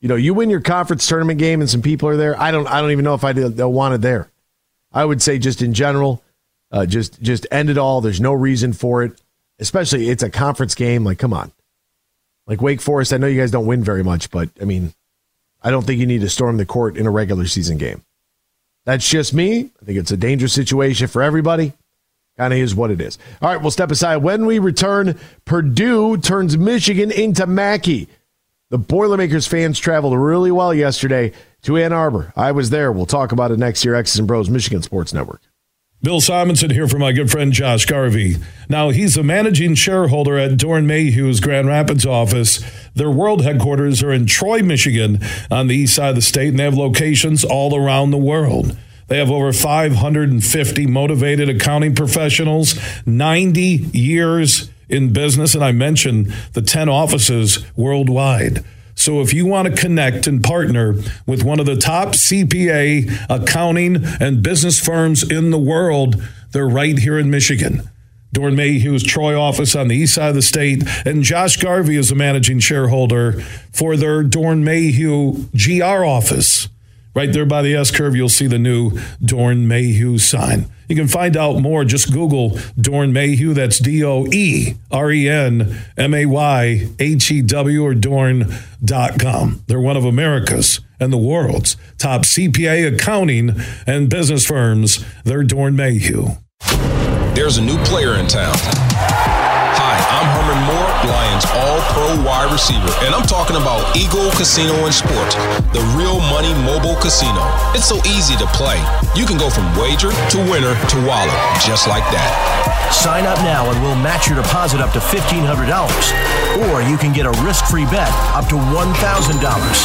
You 0.00 0.08
know, 0.08 0.16
you 0.16 0.34
win 0.34 0.50
your 0.50 0.60
conference 0.60 1.06
tournament 1.06 1.38
game 1.38 1.60
and 1.60 1.70
some 1.70 1.82
people 1.82 2.08
are 2.08 2.16
there. 2.16 2.38
I 2.40 2.50
don't. 2.50 2.66
I 2.66 2.80
don't 2.80 2.90
even 2.90 3.04
know 3.04 3.14
if 3.14 3.24
I 3.24 3.32
they'll 3.32 3.72
want 3.72 3.94
it 3.94 4.00
there. 4.00 4.28
I 4.92 5.04
would 5.04 5.22
say 5.22 5.38
just 5.38 5.62
in 5.62 5.72
general, 5.72 6.22
uh, 6.70 6.86
just 6.86 7.22
just 7.22 7.46
end 7.50 7.70
it 7.70 7.78
all. 7.78 8.00
There's 8.00 8.20
no 8.20 8.32
reason 8.32 8.72
for 8.72 9.04
it. 9.04 9.20
Especially 9.58 10.08
it's 10.08 10.24
a 10.24 10.30
conference 10.30 10.74
game. 10.74 11.04
Like, 11.04 11.18
come 11.18 11.32
on. 11.32 11.52
Like 12.46 12.60
Wake 12.60 12.80
Forest, 12.80 13.12
I 13.12 13.18
know 13.18 13.28
you 13.28 13.40
guys 13.40 13.52
don't 13.52 13.66
win 13.66 13.84
very 13.84 14.02
much, 14.02 14.30
but 14.30 14.48
I 14.60 14.64
mean, 14.64 14.92
I 15.62 15.70
don't 15.70 15.86
think 15.86 16.00
you 16.00 16.06
need 16.06 16.20
to 16.22 16.28
storm 16.28 16.56
the 16.56 16.66
court 16.66 16.96
in 16.96 17.06
a 17.06 17.10
regular 17.10 17.46
season 17.46 17.78
game. 17.78 18.04
That's 18.84 19.08
just 19.08 19.32
me. 19.32 19.70
I 19.80 19.84
think 19.84 19.98
it's 19.98 20.10
a 20.10 20.16
dangerous 20.16 20.52
situation 20.52 21.06
for 21.06 21.22
everybody. 21.22 21.72
Kind 22.36 22.52
of 22.52 22.58
is 22.58 22.74
what 22.74 22.90
it 22.90 23.00
is. 23.00 23.18
All 23.40 23.50
right, 23.50 23.60
we'll 23.60 23.70
step 23.70 23.90
aside. 23.90 24.16
When 24.16 24.46
we 24.46 24.58
return, 24.58 25.18
Purdue 25.44 26.16
turns 26.16 26.56
Michigan 26.56 27.10
into 27.10 27.46
Mackey. 27.46 28.08
The 28.70 28.78
Boilermakers 28.78 29.46
fans 29.46 29.78
traveled 29.78 30.16
really 30.16 30.50
well 30.50 30.72
yesterday 30.72 31.32
to 31.62 31.76
Ann 31.76 31.92
Arbor. 31.92 32.32
I 32.34 32.52
was 32.52 32.70
there. 32.70 32.90
We'll 32.90 33.06
talk 33.06 33.30
about 33.30 33.50
it 33.50 33.58
next 33.58 33.84
year. 33.84 33.94
X's 33.94 34.18
and 34.18 34.26
Bros, 34.26 34.48
Michigan 34.48 34.82
Sports 34.82 35.12
Network. 35.12 35.42
Bill 36.02 36.20
Simonson 36.20 36.70
here 36.70 36.88
for 36.88 36.98
my 36.98 37.12
good 37.12 37.30
friend 37.30 37.52
Josh 37.52 37.86
Garvey. 37.86 38.36
Now, 38.68 38.88
he's 38.90 39.16
a 39.16 39.22
managing 39.22 39.76
shareholder 39.76 40.36
at 40.36 40.58
Doeren 40.58 40.84
Mayhew's 40.84 41.38
Grand 41.38 41.68
Rapids 41.68 42.04
office. 42.04 42.64
Their 42.94 43.10
world 43.10 43.42
headquarters 43.42 44.02
are 44.02 44.12
in 44.12 44.26
Troy, 44.26 44.62
Michigan, 44.62 45.20
on 45.50 45.68
the 45.68 45.76
east 45.76 45.94
side 45.94 46.10
of 46.10 46.14
the 46.16 46.22
state, 46.22 46.48
and 46.48 46.58
they 46.58 46.64
have 46.64 46.74
locations 46.74 47.44
all 47.44 47.74
around 47.76 48.10
the 48.10 48.18
world. 48.18 48.76
They 49.08 49.18
have 49.18 49.30
over 49.30 49.52
550 49.52 50.86
motivated 50.86 51.48
accounting 51.48 51.94
professionals, 51.94 52.78
90 53.04 53.60
years 53.92 54.70
in 54.88 55.12
business, 55.12 55.54
and 55.54 55.64
I 55.64 55.72
mentioned 55.72 56.34
the 56.52 56.62
10 56.62 56.88
offices 56.88 57.64
worldwide. 57.76 58.64
So 58.94 59.20
if 59.20 59.32
you 59.32 59.46
want 59.46 59.68
to 59.68 59.80
connect 59.80 60.26
and 60.26 60.42
partner 60.42 60.94
with 61.26 61.42
one 61.42 61.60
of 61.60 61.66
the 61.66 61.76
top 61.76 62.08
CPA 62.10 63.26
accounting 63.28 64.04
and 64.20 64.42
business 64.42 64.78
firms 64.78 65.28
in 65.28 65.50
the 65.50 65.58
world, 65.58 66.22
they're 66.52 66.68
right 66.68 66.98
here 66.98 67.18
in 67.18 67.30
Michigan. 67.30 67.88
Doeren 68.34 68.54
Mayhew's 68.54 69.02
Troy 69.02 69.38
office 69.38 69.76
on 69.76 69.88
the 69.88 69.96
east 69.96 70.14
side 70.14 70.30
of 70.30 70.34
the 70.34 70.42
state, 70.42 70.84
and 71.04 71.22
Josh 71.22 71.56
Garvey 71.56 71.96
is 71.96 72.10
a 72.10 72.14
managing 72.14 72.60
shareholder 72.60 73.40
for 73.72 73.96
their 73.96 74.24
Doeren 74.24 74.62
Mayhew 74.62 75.48
GR 75.54 76.04
office. 76.04 76.68
Right 77.14 77.30
there 77.30 77.44
by 77.44 77.60
the 77.60 77.74
S 77.74 77.90
curve, 77.90 78.16
you'll 78.16 78.30
see 78.30 78.46
the 78.46 78.58
new 78.58 78.92
Doeren 79.22 79.66
Mayhew 79.66 80.16
sign. 80.16 80.70
You 80.88 80.96
can 80.96 81.08
find 81.08 81.36
out 81.36 81.60
more. 81.60 81.84
Just 81.84 82.10
Google 82.10 82.50
Doeren 82.78 83.12
Mayhew. 83.12 83.52
That's 83.52 83.78
D 83.78 84.02
O 84.02 84.26
E 84.32 84.76
R 84.90 85.10
E 85.10 85.28
N 85.28 85.76
M 85.98 86.14
A 86.14 86.24
Y 86.24 86.88
H 86.98 87.30
E 87.30 87.42
W 87.42 87.84
or 87.84 87.94
Doeren.com. 87.94 89.62
They're 89.66 89.80
one 89.80 89.96
of 89.98 90.06
America's 90.06 90.80
and 90.98 91.12
the 91.12 91.18
world's 91.18 91.76
top 91.98 92.22
CPA 92.22 92.94
accounting 92.94 93.60
and 93.86 94.08
business 94.08 94.46
firms. 94.46 95.04
They're 95.24 95.44
Doeren 95.44 95.74
Mayhew. 95.74 96.28
There's 97.32 97.56
a 97.56 97.64
new 97.64 97.80
player 97.88 98.20
in 98.20 98.28
town. 98.28 98.52
Hi, 98.52 99.96
I'm 100.12 100.28
Herman 100.36 100.60
Moore, 100.68 100.88
Lions 101.08 101.48
All 101.64 101.80
Pro 101.96 102.12
wide 102.20 102.52
receiver, 102.52 102.92
and 103.08 103.16
I'm 103.16 103.24
talking 103.24 103.56
about 103.56 103.80
Eagle 103.96 104.28
Casino 104.36 104.76
and 104.84 104.92
Sport, 104.92 105.32
the 105.72 105.80
real 105.96 106.20
money 106.28 106.52
mobile 106.68 106.92
casino. 107.00 107.40
It's 107.72 107.88
so 107.88 107.96
easy 108.04 108.36
to 108.36 108.44
play. 108.52 108.76
You 109.16 109.24
can 109.24 109.40
go 109.40 109.48
from 109.48 109.64
wager 109.80 110.12
to 110.12 110.38
winner 110.44 110.76
to 110.76 110.96
wallet, 111.08 111.32
just 111.64 111.88
like 111.88 112.04
that. 112.12 112.28
Sign 112.92 113.24
up 113.24 113.40
now 113.40 113.64
and 113.72 113.80
we'll 113.80 113.96
match 113.96 114.28
your 114.28 114.36
deposit 114.36 114.84
up 114.84 114.92
to 114.92 115.00
$1,500. 115.00 115.48
Or 116.68 116.84
you 116.84 117.00
can 117.00 117.16
get 117.16 117.24
a 117.24 117.32
risk 117.48 117.64
free 117.64 117.88
bet 117.88 118.12
up 118.36 118.44
to 118.52 118.60
$1,000. 118.60 118.92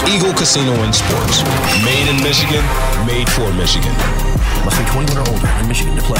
Eagle 0.03 0.35
Casino 0.35 0.75
and 0.83 0.91
Sports. 0.91 1.47
Made 1.79 2.11
in 2.11 2.19
Michigan, 2.19 2.59
made 3.07 3.31
for 3.31 3.47
Michigan. 3.55 3.95
Must 4.67 4.75
be 4.75 4.83
21 4.91 5.15
or 5.15 5.31
older 5.31 5.47
in 5.63 5.71
Michigan 5.71 5.95
to 5.95 6.03
play. 6.03 6.19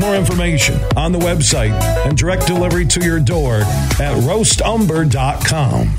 More 0.00 0.16
information 0.16 0.78
on 0.96 1.12
the 1.12 1.18
website 1.18 1.72
and 2.06 2.16
direct 2.16 2.46
delivery 2.46 2.86
to 2.86 3.04
your 3.04 3.20
door 3.20 3.56
at 3.56 4.16
roastumber.com. 4.22 5.90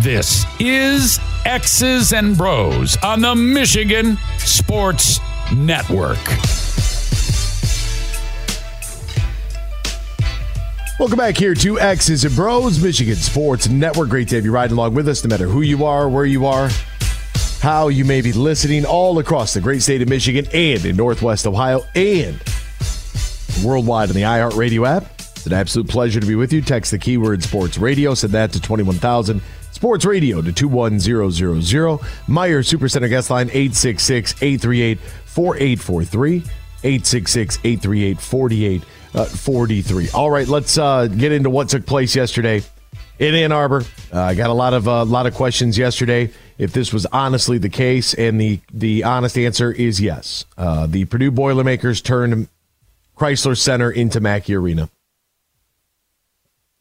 This 0.00 0.44
is 0.60 1.18
X's 1.46 2.12
and 2.12 2.36
Bros 2.36 2.96
on 3.02 3.20
the 3.20 3.34
Michigan 3.34 4.18
Sports 4.38 5.18
Network. 5.54 6.18
Welcome 10.98 11.18
back 11.18 11.36
here 11.36 11.54
to 11.54 11.80
X's 11.80 12.24
and 12.24 12.36
Bros, 12.36 12.82
Michigan 12.82 13.16
Sports 13.16 13.68
Network. 13.68 14.08
Great 14.10 14.28
to 14.28 14.36
have 14.36 14.44
you 14.44 14.52
riding 14.52 14.76
along 14.76 14.94
with 14.94 15.08
us, 15.08 15.24
no 15.24 15.28
matter 15.28 15.46
who 15.46 15.60
you 15.62 15.84
are, 15.84 16.08
where 16.08 16.24
you 16.24 16.46
are, 16.46 16.70
how 17.64 17.88
you 17.88 18.04
may 18.04 18.20
be 18.20 18.30
listening, 18.30 18.84
all 18.84 19.18
across 19.18 19.54
the 19.54 19.60
great 19.62 19.80
state 19.80 20.02
of 20.02 20.08
Michigan 20.08 20.46
and 20.52 20.84
in 20.84 20.94
Northwest 20.94 21.46
Ohio 21.46 21.80
and 21.94 22.38
worldwide 23.64 24.10
on 24.10 24.14
the 24.14 24.20
iHeartRadio 24.20 24.86
app. 24.86 25.04
It's 25.18 25.46
an 25.46 25.54
absolute 25.54 25.88
pleasure 25.88 26.20
to 26.20 26.26
be 26.26 26.34
with 26.34 26.52
you. 26.52 26.60
Text 26.60 26.90
the 26.90 26.98
keyword 26.98 27.42
sports 27.42 27.78
radio, 27.78 28.12
send 28.12 28.34
that 28.34 28.52
to 28.52 28.60
21,000. 28.60 29.40
Sports 29.72 30.04
radio 30.04 30.42
to 30.42 30.52
21000. 30.52 32.00
Meyer 32.28 32.62
Supercenter 32.62 33.08
guest 33.08 33.30
line 33.30 33.48
866 33.48 34.34
838 34.42 35.00
4843. 35.24 36.36
866 36.36 37.58
838 37.64 38.20
4843. 38.20 40.10
All 40.10 40.30
right, 40.30 40.48
let's 40.48 40.76
uh, 40.76 41.06
get 41.06 41.32
into 41.32 41.48
what 41.48 41.70
took 41.70 41.86
place 41.86 42.14
yesterday 42.14 42.62
in 43.18 43.34
Ann 43.34 43.52
Arbor. 43.52 43.84
Uh, 44.12 44.20
I 44.20 44.34
got 44.34 44.50
a 44.50 44.52
lot 44.52 44.74
of 44.74 44.86
a 44.86 44.90
uh, 44.90 45.04
lot 45.06 45.26
of 45.26 45.32
questions 45.32 45.78
yesterday. 45.78 46.30
If 46.56 46.72
this 46.72 46.92
was 46.92 47.04
honestly 47.06 47.58
the 47.58 47.68
case, 47.68 48.14
and 48.14 48.40
the 48.40 48.60
the 48.72 49.02
honest 49.04 49.36
answer 49.36 49.72
is 49.72 50.00
yes. 50.00 50.44
Uh, 50.56 50.86
the 50.86 51.04
Purdue 51.04 51.32
Boilermakers 51.32 52.00
turned 52.00 52.48
Crisler 53.16 53.56
Center 53.56 53.90
into 53.90 54.20
Mackey 54.20 54.54
Arena. 54.54 54.88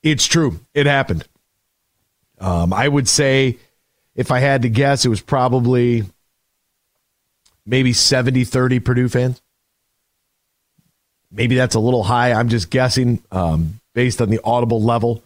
It's 0.04 0.26
true. 0.28 0.60
It 0.74 0.86
happened. 0.86 1.26
Um, 2.40 2.74
I 2.74 2.88
would 2.88 3.08
say, 3.08 3.58
if 4.16 4.30
I 4.32 4.40
had 4.40 4.64
to 4.64 4.70
guess, 4.70 5.06
it 5.06 5.10
was 5.10 5.22
probably 5.22 6.04
maybe 7.66 7.94
70 7.94 8.44
30 8.44 8.80
Purdue 8.80 9.10
fans. 9.10 9.42
Maybe 11.32 11.56
that's 11.56 11.74
a 11.74 11.80
little 11.80 12.04
high. 12.04 12.32
I'm 12.34 12.50
just 12.50 12.70
guessing 12.70 13.24
um, 13.32 13.80
based 13.96 14.22
on 14.22 14.30
the 14.30 14.40
audible 14.44 14.84
level. 14.84 15.24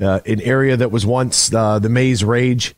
Uh, 0.00 0.20
an 0.26 0.40
area 0.42 0.76
that 0.76 0.90
was 0.90 1.04
once 1.04 1.52
uh, 1.52 1.78
the 1.78 1.88
Maize 1.88 2.22
Rage 2.22 2.74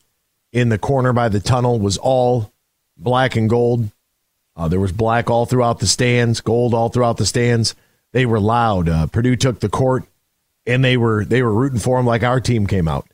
in 0.52 0.68
the 0.68 0.78
corner 0.78 1.12
by 1.12 1.28
the 1.28 1.40
tunnel 1.40 1.78
was 1.78 1.98
all 1.98 2.52
black 2.96 3.36
and 3.36 3.48
gold. 3.48 3.90
Uh, 4.56 4.68
there 4.68 4.80
was 4.80 4.92
black 4.92 5.30
all 5.30 5.46
throughout 5.46 5.78
the 5.78 5.86
stands, 5.86 6.40
gold 6.40 6.74
all 6.74 6.88
throughout 6.88 7.16
the 7.16 7.26
stands. 7.26 7.74
They 8.12 8.26
were 8.26 8.40
loud. 8.40 8.88
Uh, 8.88 9.06
Purdue 9.06 9.36
took 9.36 9.60
the 9.60 9.68
court, 9.68 10.04
and 10.66 10.84
they 10.84 10.96
were 10.96 11.24
they 11.24 11.42
were 11.42 11.52
rooting 11.52 11.78
for 11.78 11.98
them 11.98 12.06
like 12.06 12.22
our 12.22 12.40
team 12.40 12.66
came 12.66 12.88
out. 12.88 13.06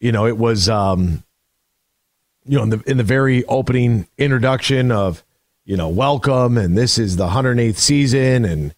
You 0.00 0.10
know, 0.10 0.26
it 0.26 0.36
was 0.36 0.68
um, 0.68 1.22
you 2.44 2.56
know 2.56 2.64
in 2.64 2.70
the 2.70 2.82
in 2.86 2.96
the 2.96 3.04
very 3.04 3.44
opening 3.44 4.08
introduction 4.18 4.90
of 4.90 5.22
you 5.64 5.76
know 5.76 5.88
welcome, 5.88 6.58
and 6.58 6.76
this 6.76 6.98
is 6.98 7.16
the 7.16 7.28
108th 7.28 7.76
season, 7.76 8.44
and 8.44 8.74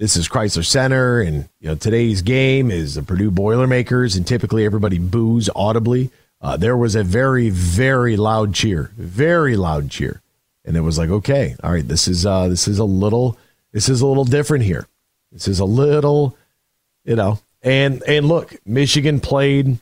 this 0.00 0.16
is 0.16 0.30
Crisler 0.30 0.64
Center, 0.64 1.20
and 1.20 1.46
you 1.60 1.68
know 1.68 1.74
today's 1.74 2.22
game 2.22 2.70
is 2.70 2.94
the 2.94 3.02
Purdue 3.02 3.30
Boilermakers, 3.30 4.16
and 4.16 4.26
typically 4.26 4.64
everybody 4.64 4.98
boos 4.98 5.50
audibly. 5.54 6.10
Uh, 6.40 6.56
there 6.56 6.76
was 6.76 6.94
a 6.94 7.04
very 7.04 7.50
very 7.50 8.16
loud 8.16 8.54
cheer, 8.54 8.92
very 8.96 9.56
loud 9.56 9.90
cheer, 9.90 10.22
and 10.64 10.74
it 10.74 10.80
was 10.80 10.96
like, 10.96 11.10
okay, 11.10 11.54
all 11.62 11.70
right, 11.70 11.86
this 11.86 12.08
is 12.08 12.24
uh, 12.24 12.48
this 12.48 12.66
is 12.66 12.78
a 12.78 12.84
little 12.84 13.38
this 13.72 13.90
is 13.90 14.00
a 14.00 14.06
little 14.06 14.24
different 14.24 14.64
here. 14.64 14.88
This 15.32 15.46
is 15.46 15.60
a 15.60 15.66
little, 15.66 16.34
you 17.04 17.14
know, 17.14 17.38
and 17.62 18.02
and 18.04 18.26
look, 18.26 18.56
Michigan 18.64 19.20
played 19.20 19.80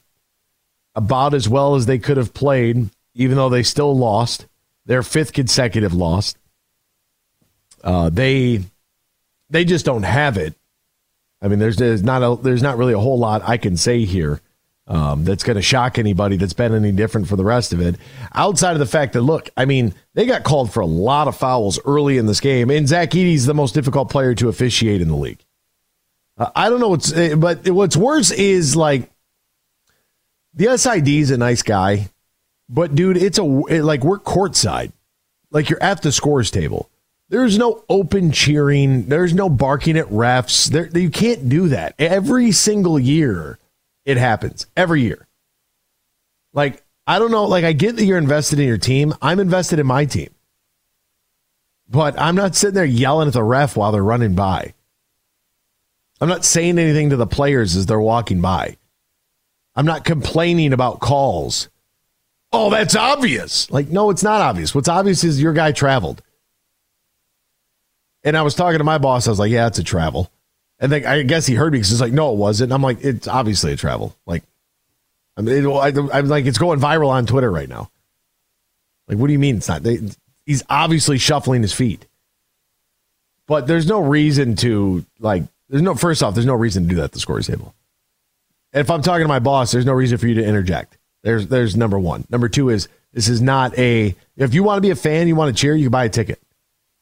about 0.96 1.32
as 1.32 1.48
well 1.48 1.76
as 1.76 1.86
they 1.86 2.00
could 2.00 2.16
have 2.16 2.34
played, 2.34 2.90
even 3.14 3.36
though 3.36 3.48
they 3.48 3.62
still 3.62 3.96
lost 3.96 4.46
their 4.84 5.04
fifth 5.04 5.32
consecutive 5.32 5.94
loss. 5.94 6.34
Uh, 7.84 8.10
they 8.10 8.64
they 9.50 9.64
just 9.64 9.84
don't 9.84 10.02
have 10.02 10.36
it. 10.36 10.54
I 11.40 11.48
mean, 11.48 11.58
there's, 11.58 11.76
there's 11.76 12.02
not 12.02 12.22
a 12.22 12.40
there's 12.42 12.62
not 12.62 12.78
really 12.78 12.92
a 12.92 12.98
whole 12.98 13.18
lot 13.18 13.42
I 13.48 13.58
can 13.58 13.76
say 13.76 14.04
here 14.04 14.40
um, 14.88 15.24
that's 15.24 15.44
going 15.44 15.56
to 15.56 15.62
shock 15.62 15.98
anybody 15.98 16.36
that's 16.36 16.54
been 16.54 16.74
any 16.74 16.92
different 16.92 17.28
for 17.28 17.36
the 17.36 17.44
rest 17.44 17.72
of 17.72 17.80
it. 17.80 17.96
Outside 18.34 18.72
of 18.72 18.78
the 18.78 18.86
fact 18.86 19.12
that 19.12 19.22
look, 19.22 19.50
I 19.56 19.66
mean, 19.66 19.94
they 20.14 20.26
got 20.26 20.44
called 20.44 20.72
for 20.72 20.80
a 20.80 20.86
lot 20.86 21.28
of 21.28 21.36
fouls 21.36 21.78
early 21.84 22.18
in 22.18 22.26
this 22.26 22.40
game, 22.40 22.70
and 22.70 22.88
Zach 22.88 23.10
Edey's 23.10 23.46
the 23.46 23.54
most 23.54 23.74
difficult 23.74 24.10
player 24.10 24.34
to 24.34 24.48
officiate 24.48 25.00
in 25.00 25.08
the 25.08 25.16
league. 25.16 25.44
Uh, 26.36 26.50
I 26.56 26.70
don't 26.70 26.80
know 26.80 26.88
what's, 26.88 27.12
eh, 27.12 27.34
but 27.34 27.68
what's 27.68 27.96
worse 27.96 28.30
is 28.30 28.74
like 28.74 29.10
the 30.54 30.76
SID 30.76 31.08
is 31.08 31.30
a 31.30 31.36
nice 31.36 31.62
guy, 31.62 32.08
but 32.68 32.94
dude, 32.94 33.16
it's 33.16 33.38
a 33.38 33.62
it, 33.68 33.82
like 33.82 34.02
we're 34.02 34.18
courtside, 34.18 34.92
like 35.50 35.68
you're 35.68 35.82
at 35.82 36.02
the 36.02 36.12
scores 36.12 36.50
table. 36.50 36.90
There's 37.30 37.58
no 37.58 37.84
open 37.88 38.32
cheering. 38.32 39.06
There's 39.06 39.34
no 39.34 39.48
barking 39.48 39.98
at 39.98 40.06
refs. 40.06 40.68
There, 40.68 40.88
you 40.98 41.10
can't 41.10 41.48
do 41.48 41.68
that. 41.68 41.94
Every 41.98 42.52
single 42.52 42.98
year, 42.98 43.58
it 44.04 44.16
happens. 44.16 44.66
Every 44.76 45.02
year. 45.02 45.26
Like 46.54 46.82
I 47.08 47.18
don't 47.18 47.30
know. 47.30 47.46
Like, 47.46 47.64
I 47.64 47.72
get 47.72 47.96
that 47.96 48.04
you're 48.04 48.18
invested 48.18 48.60
in 48.60 48.68
your 48.68 48.76
team. 48.76 49.14
I'm 49.22 49.40
invested 49.40 49.78
in 49.78 49.86
my 49.86 50.04
team. 50.04 50.28
But 51.88 52.20
I'm 52.20 52.34
not 52.34 52.54
sitting 52.54 52.74
there 52.74 52.84
yelling 52.84 53.28
at 53.28 53.32
the 53.32 53.42
ref 53.42 53.78
while 53.78 53.92
they're 53.92 54.04
running 54.04 54.34
by. 54.34 54.74
I'm 56.20 56.28
not 56.28 56.44
saying 56.44 56.78
anything 56.78 57.08
to 57.10 57.16
the 57.16 57.26
players 57.26 57.76
as 57.76 57.86
they're 57.86 57.98
walking 57.98 58.42
by. 58.42 58.76
I'm 59.74 59.86
not 59.86 60.04
complaining 60.04 60.74
about 60.74 61.00
calls. 61.00 61.70
Oh, 62.52 62.68
that's 62.68 62.94
obvious. 62.94 63.70
Like, 63.70 63.88
no, 63.88 64.10
it's 64.10 64.22
not 64.22 64.42
obvious. 64.42 64.74
What's 64.74 64.88
obvious 64.88 65.24
is 65.24 65.40
your 65.40 65.54
guy 65.54 65.72
traveled. 65.72 66.20
And 68.24 68.36
I 68.36 68.42
was 68.42 68.54
talking 68.54 68.78
to 68.78 68.84
my 68.84 68.98
boss. 68.98 69.26
I 69.26 69.30
was 69.30 69.38
like, 69.38 69.50
yeah, 69.50 69.66
it's 69.66 69.78
a 69.78 69.84
travel. 69.84 70.30
And 70.80 70.92
then 70.92 71.06
I 71.06 71.22
guess 71.22 71.46
he 71.46 71.54
heard 71.54 71.72
me 71.72 71.78
because 71.78 71.90
he's 71.90 72.00
like, 72.00 72.12
no, 72.12 72.32
it 72.32 72.36
wasn't. 72.36 72.68
And 72.68 72.74
I'm 72.74 72.82
like, 72.82 73.02
it's 73.04 73.26
obviously 73.26 73.72
a 73.72 73.76
travel. 73.76 74.16
Like, 74.26 74.42
I 75.36 75.40
mean, 75.40 75.64
it, 75.64 75.68
I, 75.68 76.18
I'm 76.18 76.28
like, 76.28 76.46
it's 76.46 76.58
going 76.58 76.80
viral 76.80 77.08
on 77.08 77.26
Twitter 77.26 77.50
right 77.50 77.68
now. 77.68 77.90
Like, 79.06 79.18
what 79.18 79.26
do 79.26 79.32
you 79.32 79.38
mean 79.38 79.56
it's 79.56 79.68
not? 79.68 79.82
They, 79.82 79.98
he's 80.46 80.62
obviously 80.68 81.18
shuffling 81.18 81.62
his 81.62 81.72
feet. 81.72 82.06
But 83.46 83.66
there's 83.66 83.86
no 83.86 84.00
reason 84.00 84.56
to, 84.56 85.04
like, 85.18 85.44
there's 85.68 85.82
no, 85.82 85.94
first 85.94 86.22
off, 86.22 86.34
there's 86.34 86.46
no 86.46 86.54
reason 86.54 86.84
to 86.84 86.88
do 86.90 86.96
that 86.96 87.04
at 87.04 87.12
the 87.12 87.20
scores 87.20 87.46
table. 87.46 87.74
And 88.72 88.80
if 88.80 88.90
I'm 88.90 89.00
talking 89.00 89.24
to 89.24 89.28
my 89.28 89.38
boss, 89.38 89.72
there's 89.72 89.86
no 89.86 89.94
reason 89.94 90.18
for 90.18 90.26
you 90.26 90.34
to 90.34 90.44
interject. 90.44 90.98
There's, 91.22 91.46
there's 91.46 91.76
number 91.76 91.98
one. 91.98 92.26
Number 92.30 92.48
two 92.48 92.68
is 92.68 92.88
this 93.12 93.28
is 93.28 93.40
not 93.40 93.76
a, 93.78 94.14
if 94.36 94.54
you 94.54 94.62
want 94.62 94.76
to 94.76 94.82
be 94.82 94.90
a 94.90 94.96
fan, 94.96 95.28
you 95.28 95.34
want 95.34 95.56
to 95.56 95.60
cheer, 95.60 95.74
you 95.74 95.84
can 95.84 95.92
buy 95.92 96.04
a 96.04 96.08
ticket 96.10 96.40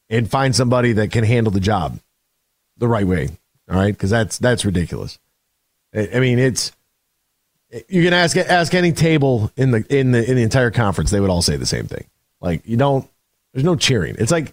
and 0.09 0.31
find 0.31 0.55
somebody 0.55 0.93
that 0.95 1.11
can 1.11 1.25
handle 1.25 1.51
the 1.51 1.61
job 1.61 1.99
the 2.77 2.89
right 2.89 3.07
way. 3.07 3.31
All 3.71 3.77
right. 3.77 3.97
Cause 3.99 4.11
that's, 4.11 4.39
that's 4.39 4.65
ridiculous. 4.65 5.19
I 5.95 6.09
I 6.15 6.21
mean, 6.21 6.39
it's, 6.39 6.73
you 7.89 8.03
can 8.03 8.13
ask 8.13 8.37
ask 8.37 8.75
any 8.75 8.93
table 8.93 9.51
in 9.57 9.73
the 9.73 9.85
in 9.89 10.13
the 10.13 10.25
in 10.31 10.37
the 10.37 10.43
entire 10.43 10.71
conference, 10.71 11.11
they 11.11 11.19
would 11.21 11.31
all 11.31 11.43
say 11.43 11.57
the 11.57 11.67
same 11.67 11.87
thing. 11.87 12.07
Like 12.41 12.63
you 12.65 12.77
don't, 12.77 13.09
there's 13.53 13.65
no 13.65 13.75
cheering. 13.75 14.15
It's 14.19 14.31
like 14.31 14.53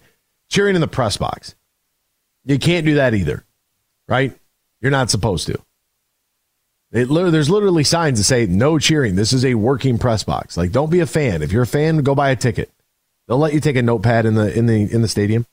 cheering 0.50 0.74
in 0.74 0.80
the 0.80 0.88
press 0.88 1.16
box. 1.16 1.54
You 2.44 2.58
can't 2.58 2.84
do 2.84 2.96
that 2.96 3.14
either, 3.14 3.44
right? 4.08 4.36
You're 4.80 4.90
not 4.90 5.10
supposed 5.10 5.46
to. 5.46 5.58
It, 6.92 7.06
there's 7.06 7.50
literally 7.50 7.84
signs 7.84 8.18
that 8.18 8.24
say 8.24 8.46
no 8.46 8.78
cheering. 8.78 9.14
This 9.16 9.32
is 9.32 9.44
a 9.44 9.54
working 9.54 9.98
press 9.98 10.22
box. 10.22 10.56
Like, 10.56 10.70
don't 10.70 10.90
be 10.90 11.00
a 11.00 11.06
fan. 11.06 11.42
If 11.42 11.52
you're 11.52 11.62
a 11.62 11.66
fan, 11.66 11.98
go 11.98 12.14
buy 12.14 12.30
a 12.30 12.36
ticket. 12.36 12.70
They'll 13.26 13.38
let 13.38 13.54
you 13.54 13.60
take 13.60 13.76
a 13.76 13.82
notepad 13.82 14.26
in 14.26 14.34
the 14.34 14.56
in 14.56 14.66
the 14.66 14.92
in 14.92 15.02
the 15.02 15.08
stadium, 15.08 15.46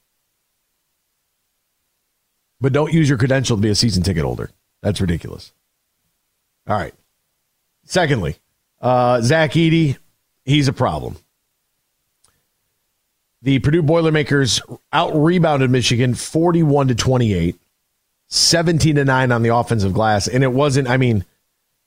but 2.60 2.74
don't 2.74 2.94
use 2.94 3.08
your 3.08 3.18
credential 3.18 3.56
to 3.56 3.62
be 3.62 3.70
a 3.70 3.76
season 3.76 4.04
ticket 4.04 4.24
holder. 4.24 4.52
That's 4.82 5.00
ridiculous. 5.00 5.54
All 6.68 6.78
right. 6.78 6.94
Secondly, 7.86 8.36
uh, 8.82 9.22
Zach 9.22 9.52
Edey, 9.52 9.98
he's 10.46 10.68
a 10.68 10.74
problem. 10.74 11.18
The 13.42 13.60
Purdue 13.60 13.82
Boilermakers 13.82 14.62
out 14.94 15.16
rebounded 15.16 15.72
Michigan 15.72 16.14
41 16.14 16.90
to 16.90 16.96
28, 16.96 17.60
17 18.28 18.96
to 18.96 19.06
9 19.06 19.32
on 19.32 19.42
the 19.42 19.56
offensive 19.56 19.94
glass. 19.94 20.28
And 20.28 20.44
it 20.44 20.52
wasn't, 20.52 20.88
I 20.88 20.98
mean, 20.98 21.26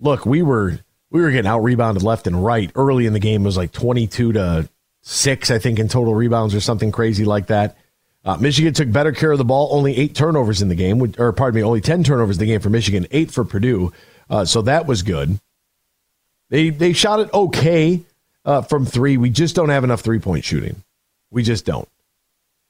look, 0.01 0.27
we 0.27 0.43
were 0.43 0.81
we 1.11 1.23
were 1.23 1.31
getting 1.31 1.49
out 1.49 1.61
rebounded 1.61 2.03
left 2.03 2.27
and 2.27 2.45
right. 2.45 2.73
Early 2.75 3.07
in 3.07 3.13
the 3.13 3.21
game 3.21 3.43
it 3.43 3.47
was 3.47 3.57
like 3.57 3.71
22 3.71 4.33
to 4.33 4.69
6, 5.07 5.51
I 5.51 5.59
think, 5.59 5.79
in 5.79 5.89
total 5.89 6.15
rebounds 6.15 6.55
or 6.55 6.61
something 6.61 6.91
crazy 6.91 7.25
like 7.25 7.49
that. 7.49 7.77
Uh, 8.25 8.39
Michigan 8.39 8.73
took 8.73 8.91
better 8.91 9.13
care 9.13 9.33
of 9.33 9.39
the 9.39 9.45
ball, 9.45 9.69
only 9.71 9.95
eight 9.97 10.15
turnovers 10.15 10.63
in 10.63 10.69
the 10.69 10.75
game, 10.75 11.15
or 11.19 11.33
pardon 11.33 11.61
me, 11.61 11.63
only 11.63 11.83
10 11.83 12.05
turnovers 12.05 12.37
in 12.37 12.41
the 12.41 12.47
game 12.47 12.61
for 12.61 12.71
Michigan, 12.71 13.07
eight 13.11 13.31
for 13.31 13.45
Purdue. 13.45 13.93
Uh, 14.31 14.47
so 14.47 14.63
that 14.63 14.87
was 14.87 15.03
good. 15.03 15.39
They 16.49 16.71
they 16.71 16.93
shot 16.93 17.21
it 17.21 17.33
okay 17.35 18.01
uh, 18.45 18.63
from 18.63 18.87
three. 18.87 19.17
We 19.17 19.31
just 19.31 19.55
don't 19.57 19.69
have 19.71 19.85
enough 19.85 20.01
three 20.01 20.21
point 20.21 20.45
shooting. 20.45 20.83
We 21.31 21.43
just 21.43 21.67
don't. 21.67 21.89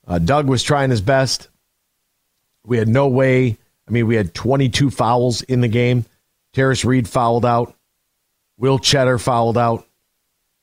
Uh, 0.07 0.19
Dug 0.19 0.49
was 0.49 0.63
trying 0.63 0.91
his 0.91 1.01
best. 1.01 1.49
We 2.67 2.79
had 2.79 2.89
no 2.89 3.09
way. 3.09 3.57
I 3.87 3.91
mean, 3.91 4.07
we 4.07 4.17
had 4.17 4.35
22 4.35 4.91
fouls 4.91 5.43
in 5.43 5.61
the 5.61 5.69
game. 5.69 6.05
Tarris 6.55 6.85
Reed 6.85 7.09
fouled 7.09 7.45
out. 7.45 7.75
Will 8.57 8.79
Tschetter 8.79 9.21
fouled 9.21 9.59
out. 9.59 9.87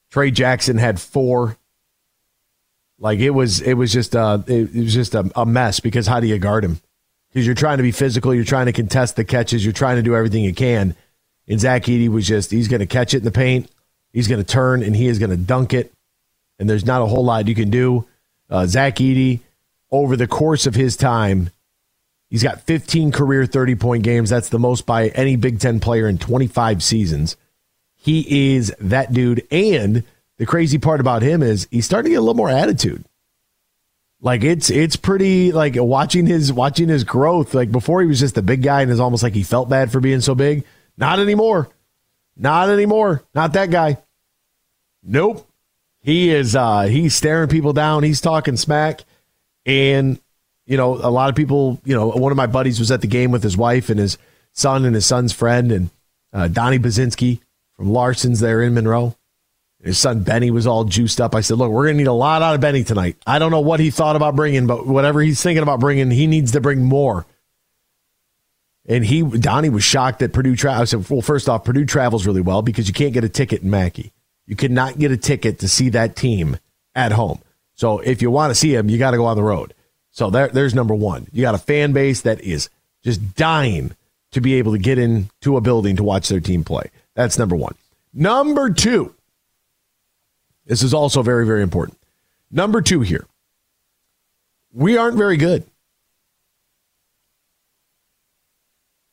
Tray 0.10 0.32
Jackson 0.32 0.78
had 0.78 1.00
four. 1.00 1.58
Like 3.02 3.20
it 3.20 3.32
was, 3.32 3.62
it 3.62 3.74
was 3.74 3.92
just, 3.92 4.16
uh, 4.16 4.40
it, 4.46 4.76
was 4.76 4.94
just 4.94 5.16
a, 5.16 5.30
a 5.36 5.44
mess 5.44 5.80
because 5.80 6.06
how 6.06 6.20
do 6.20 6.28
you 6.28 6.38
guard 6.38 6.64
him? 6.64 6.80
Because 7.30 7.48
you're 7.48 7.56
trying 7.56 7.78
to 7.78 7.84
be 7.84 7.92
physical, 7.92 8.34
you're 8.34 8.44
trying 8.44 8.68
to 8.68 8.72
contest 8.72 9.16
the 9.16 9.26
catches, 9.26 9.66
you're 9.66 9.74
trying 9.74 9.96
to 9.96 10.04
do 10.04 10.16
everything 10.16 10.44
you 10.44 10.54
can. 10.54 10.96
And 11.48 11.60
Zach 11.60 11.84
Edey 11.84 12.10
was 12.10 12.28
just, 12.28 12.52
he's 12.52 12.68
going 12.68 12.80
to 12.80 12.86
catch 12.86 13.16
it 13.16 13.18
in 13.18 13.24
the 13.24 13.32
paint, 13.32 13.72
he's 14.14 14.28
going 14.28 14.40
to 14.40 14.48
turn, 14.48 14.84
and 14.84 14.96
he 14.96 15.08
is 15.08 15.18
going 15.18 15.32
to 15.32 15.38
dunk 15.38 15.74
it. 15.74 15.92
And 16.60 16.70
there's 16.70 16.86
not 16.86 17.02
a 17.02 17.08
whole 17.08 17.26
lot 17.26 17.48
you 17.48 17.56
can 17.56 17.72
do. 17.72 18.06
Uh, 18.48 18.68
Zach 18.68 18.98
Edey, 18.98 19.40
over 19.90 20.16
the 20.16 20.28
course 20.28 20.68
of 20.68 20.76
his 20.76 20.96
time, 20.96 21.50
he's 22.30 22.44
got 22.44 22.62
15 22.62 23.12
career 23.12 23.48
30 23.48 23.76
point 23.76 24.04
games. 24.04 24.30
That's 24.30 24.50
the 24.50 24.60
most 24.60 24.86
by 24.86 25.08
any 25.10 25.38
Big 25.38 25.60
Ten 25.60 25.80
player 25.80 26.08
in 26.08 26.20
25 26.20 26.84
seasons. 26.84 27.36
He 27.96 28.56
is 28.56 28.76
that 28.80 29.12
dude. 29.12 29.48
And 29.50 30.04
the 30.42 30.48
crazy 30.48 30.80
part 30.80 31.00
about 31.00 31.22
him 31.22 31.44
is 31.44 31.68
he's 31.70 31.86
starting 31.86 32.10
to 32.10 32.14
get 32.16 32.18
a 32.18 32.22
little 32.22 32.34
more 32.34 32.50
attitude. 32.50 33.06
Like 34.22 34.44
it's 34.44 34.72
it's 34.72 34.96
pretty 34.96 35.52
like 35.52 35.76
watching 35.76 36.26
his 36.26 36.52
watching 36.52 36.90
his 36.90 37.04
growth. 37.04 37.54
Like 37.54 37.72
before 37.72 38.02
he 38.02 38.08
was 38.08 38.20
just 38.20 38.40
a 38.40 38.42
big 38.42 38.64
guy 38.64 38.82
and 38.82 38.90
it's 38.90 39.00
almost 39.00 39.22
like 39.22 39.36
he 39.36 39.44
felt 39.44 39.70
bad 39.70 39.92
for 39.92 40.00
being 40.00 40.20
so 40.20 40.34
big. 40.34 40.64
Not 40.98 41.20
anymore. 41.20 41.70
Not 42.36 42.70
anymore. 42.70 43.22
Not 43.36 43.54
that 43.54 43.70
guy. 43.70 44.00
Nope. 45.04 45.48
He 46.00 46.32
is 46.32 46.56
uh 46.56 46.88
he's 46.88 47.14
staring 47.14 47.48
people 47.48 47.74
down. 47.74 48.02
He's 48.02 48.20
talking 48.20 48.58
smack. 48.58 49.02
And 49.68 50.20
you 50.66 50.76
know, 50.76 50.96
a 50.96 51.12
lot 51.12 51.30
of 51.30 51.36
people, 51.36 51.80
you 51.86 51.94
know, 51.94 52.08
one 52.08 52.32
of 52.32 52.36
my 52.36 52.48
buddies 52.48 52.80
was 52.80 52.90
at 52.90 53.02
the 53.02 53.08
game 53.08 53.30
with 53.30 53.44
his 53.44 53.58
wife 53.58 53.92
and 53.92 54.00
his 54.00 54.18
son 54.54 54.86
and 54.86 54.96
his 54.96 55.06
son's 55.06 55.34
friend 55.34 55.72
and 55.72 55.92
uh, 56.34 56.48
Donnie 56.48 56.80
Bazinski 56.80 57.42
from 57.76 57.94
Larson's 57.94 58.40
there 58.40 58.64
in 58.64 58.74
Monroe. 58.74 59.16
His 59.84 59.98
son 59.98 60.24
Benny 60.24 60.52
was 60.52 60.68
all 60.68 60.84
juiced 60.84 61.20
up. 61.20 61.34
I 61.34 61.42
said, 61.42 61.58
"Look, 61.58 61.72
we're 61.72 61.86
going 61.86 61.96
to 61.96 62.04
need 62.04 62.08
a 62.08 62.14
lot 62.14 62.42
out 62.42 62.54
of 62.54 62.62
Benny 62.62 62.84
tonight. 62.84 63.18
I 63.26 63.40
don't 63.40 63.52
know 63.52 63.62
what 63.62 63.80
he 63.80 63.90
thought 63.90 64.16
about 64.16 64.36
bringing, 64.36 64.68
but 64.68 64.86
whatever 64.86 65.22
he's 65.22 65.42
thinking 65.42 65.64
about 65.64 65.80
bringing, 65.80 66.12
he 66.12 66.28
needs 66.28 66.52
to 66.52 66.62
bring 66.62 66.84
more." 66.84 67.26
And 68.88 69.06
he, 69.06 69.22
Donnie, 69.22 69.70
was 69.70 69.84
shocked 69.84 70.20
that 70.20 70.34
Purdue. 70.34 70.56
Tra- 70.56 70.80
I 70.80 70.84
said, 70.86 71.10
"Well, 71.10 71.22
first 71.22 71.50
off, 71.50 71.64
Purdue 71.64 71.86
travels 71.86 72.28
really 72.28 72.42
well 72.42 72.62
because 72.62 72.88
you 72.88 72.94
can't 72.94 73.14
get 73.14 73.24
a 73.24 73.30
ticket 73.30 73.64
in 73.64 73.70
Mackey. 73.70 74.12
You 74.46 74.56
cannot 74.56 75.00
get 75.00 75.12
a 75.12 75.18
ticket 75.18 75.60
to 75.60 75.68
see 75.68 75.90
that 75.90 76.16
team 76.16 76.58
at 76.94 77.12
home. 77.12 77.42
So 77.76 78.00
if 78.00 78.22
you 78.22 78.30
want 78.30 78.52
to 78.52 78.56
see 78.56 78.76
them, 78.76 78.90
you 78.90 78.98
got 78.98 79.12
to 79.12 79.18
go 79.18 79.26
on 79.26 79.38
the 79.38 79.44
road. 79.44 79.74
So 80.12 80.30
there, 80.30 80.50
there's 80.50 80.76
number 80.76 80.94
one. 80.94 81.28
You 81.32 81.42
got 81.42 81.56
a 81.56 81.60
fan 81.60 81.94
base 81.94 82.22
that 82.22 82.42
is 82.42 82.70
just 83.04 83.36
dying 83.36 83.96
to 84.32 84.42
be 84.42 84.56
able 84.56 84.74
to 84.74 84.78
get 84.78 84.98
into 84.98 85.58
a 85.58 85.62
building 85.62 85.96
to 85.96 86.04
watch 86.04 86.28
their 86.28 86.40
team 86.40 86.64
play. 86.64 86.92
That's 87.16 87.40
number 87.40 87.56
one. 87.56 87.76
Number 88.14 88.70
two." 88.70 89.16
This 90.72 90.84
is 90.84 90.94
also 90.94 91.22
very, 91.22 91.46
very 91.46 91.64
important. 91.64 91.98
Number 92.50 92.82
two 92.82 93.02
here. 93.02 93.26
We 94.72 94.96
aren't 94.96 95.18
very 95.18 95.36
good. 95.36 95.66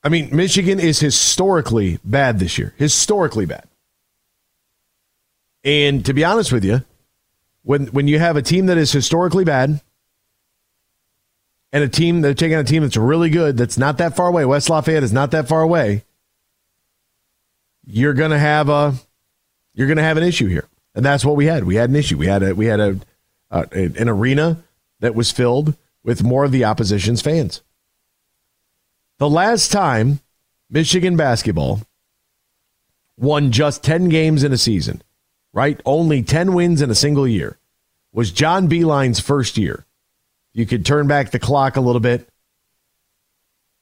I 0.05 0.09
mean, 0.09 0.29
Michigan 0.31 0.79
is 0.79 1.01
historically 1.01 1.99
bad 2.05 2.39
this 2.39 2.59
year. 2.59 2.75
Historically 2.77 3.45
bad. 3.45 3.67
And 5.65 6.07
to 6.07 6.15
be 6.15 6.25
honest 6.25 6.53
with 6.53 6.65
you, 6.65 6.85
when 7.65 7.89
when 7.89 8.07
you 8.07 8.21
have 8.21 8.37
a 8.37 8.43
team 8.43 8.67
that 8.67 8.79
is 8.79 8.93
historically 8.93 9.45
bad 9.45 9.81
and 11.73 11.83
a 11.83 11.89
team 11.89 12.21
they're 12.21 12.35
taking 12.35 12.57
a 12.57 12.63
team 12.63 12.85
that's 12.85 12.97
really 12.97 13.31
good, 13.31 13.57
that's 13.57 13.77
not 13.77 13.99
that 13.99 14.15
far 14.15 14.29
away, 14.29 14.45
West 14.45 14.71
Lafayette 14.71 15.03
is 15.03 15.13
not 15.13 15.33
that 15.33 15.49
far 15.49 15.63
away, 15.63 16.05
you're 17.85 18.15
gonna 18.15 18.39
have 18.39 18.69
a 18.69 18.95
you're 19.75 19.89
gonna 19.89 20.05
have 20.05 20.19
an 20.19 20.23
issue 20.23 20.47
here 20.47 20.69
and 20.99 21.07
that's 21.07 21.25
what 21.25 21.37
we 21.37 21.47
had. 21.47 21.63
We 21.63 21.77
had 21.77 21.91
an 21.91 21.95
issue. 21.95 22.19
We 22.19 22.27
had 22.27 22.43
a 22.43 22.57
we 22.57 22.67
had 22.67 22.81
a 22.81 22.99
uh, 23.53 23.67
an 23.71 24.09
arena 24.09 24.65
that 24.99 25.15
was 25.15 25.31
filled 25.31 25.77
with 26.03 26.25
more 26.25 26.45
of 26.45 26.51
the 26.51 26.65
opposition's 26.65 27.23
fans. 27.23 27.63
The 29.19 29.31
last 29.31 29.71
time 29.71 30.19
Michigan 30.69 31.17
basketball 31.17 31.83
won 33.17 33.53
just 33.53 33.85
10 33.85 34.09
games 34.09 34.43
in 34.43 34.53
a 34.53 34.59
season, 34.59 35.01
right? 35.53 35.81
Only 35.85 36.25
10 36.25 36.53
wins 36.53 36.83
in 36.83 36.91
a 36.91 36.97
single 36.97 37.29
year 37.29 37.61
was 38.13 38.33
John 38.33 38.69
Beilein's 38.69 39.21
first 39.21 39.57
year. 39.57 39.87
You 40.53 40.67
could 40.67 40.85
turn 40.85 41.07
back 41.07 41.31
the 41.31 41.39
clock 41.39 41.77
a 41.77 41.81
little 41.81 42.01
bit. 42.01 42.29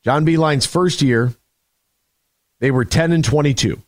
John 0.04 0.26
Beilein's 0.26 0.66
first 0.66 1.00
year, 1.00 1.32
they 2.58 2.70
were 2.70 2.84
10 2.84 3.12
and 3.12 3.24
22. 3.24 3.80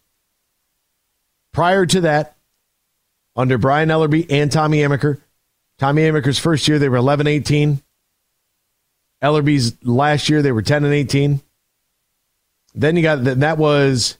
Prior 1.53 1.85
to 1.85 2.01
that, 2.01 2.38
under 3.38 3.57
Brian 3.57 3.88
Ellerbe 3.88 4.27
and 4.29 4.51
Tommy 4.51 4.79
Amaker. 4.79 5.20
Tommy 5.79 6.03
Amaker's 6.03 6.40
first 6.40 6.66
year, 6.66 6.81
they 6.81 6.88
were 6.88 6.96
11 6.96 7.29
18. 7.29 7.81
Ellerbe's 9.22 9.77
last 9.85 10.29
year, 10.29 10.42
they 10.42 10.53
were 10.53 10.61
10 10.61 10.85
and 10.85 10.92
18. 10.92 11.40
Then 12.74 12.96
you 12.96 13.03
got 13.03 13.24
that, 13.24 13.59
was 13.59 14.18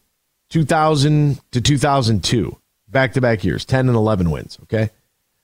2000 0.50 1.40
to 1.50 1.61
2002. 1.61 2.57
back 2.88 3.12
to 3.12 3.20
back 3.20 3.44
years, 3.44 3.64
10 3.64 3.88
and 3.88 3.96
11 3.96 4.31
wins. 4.31 4.59
Okay. 4.62 4.90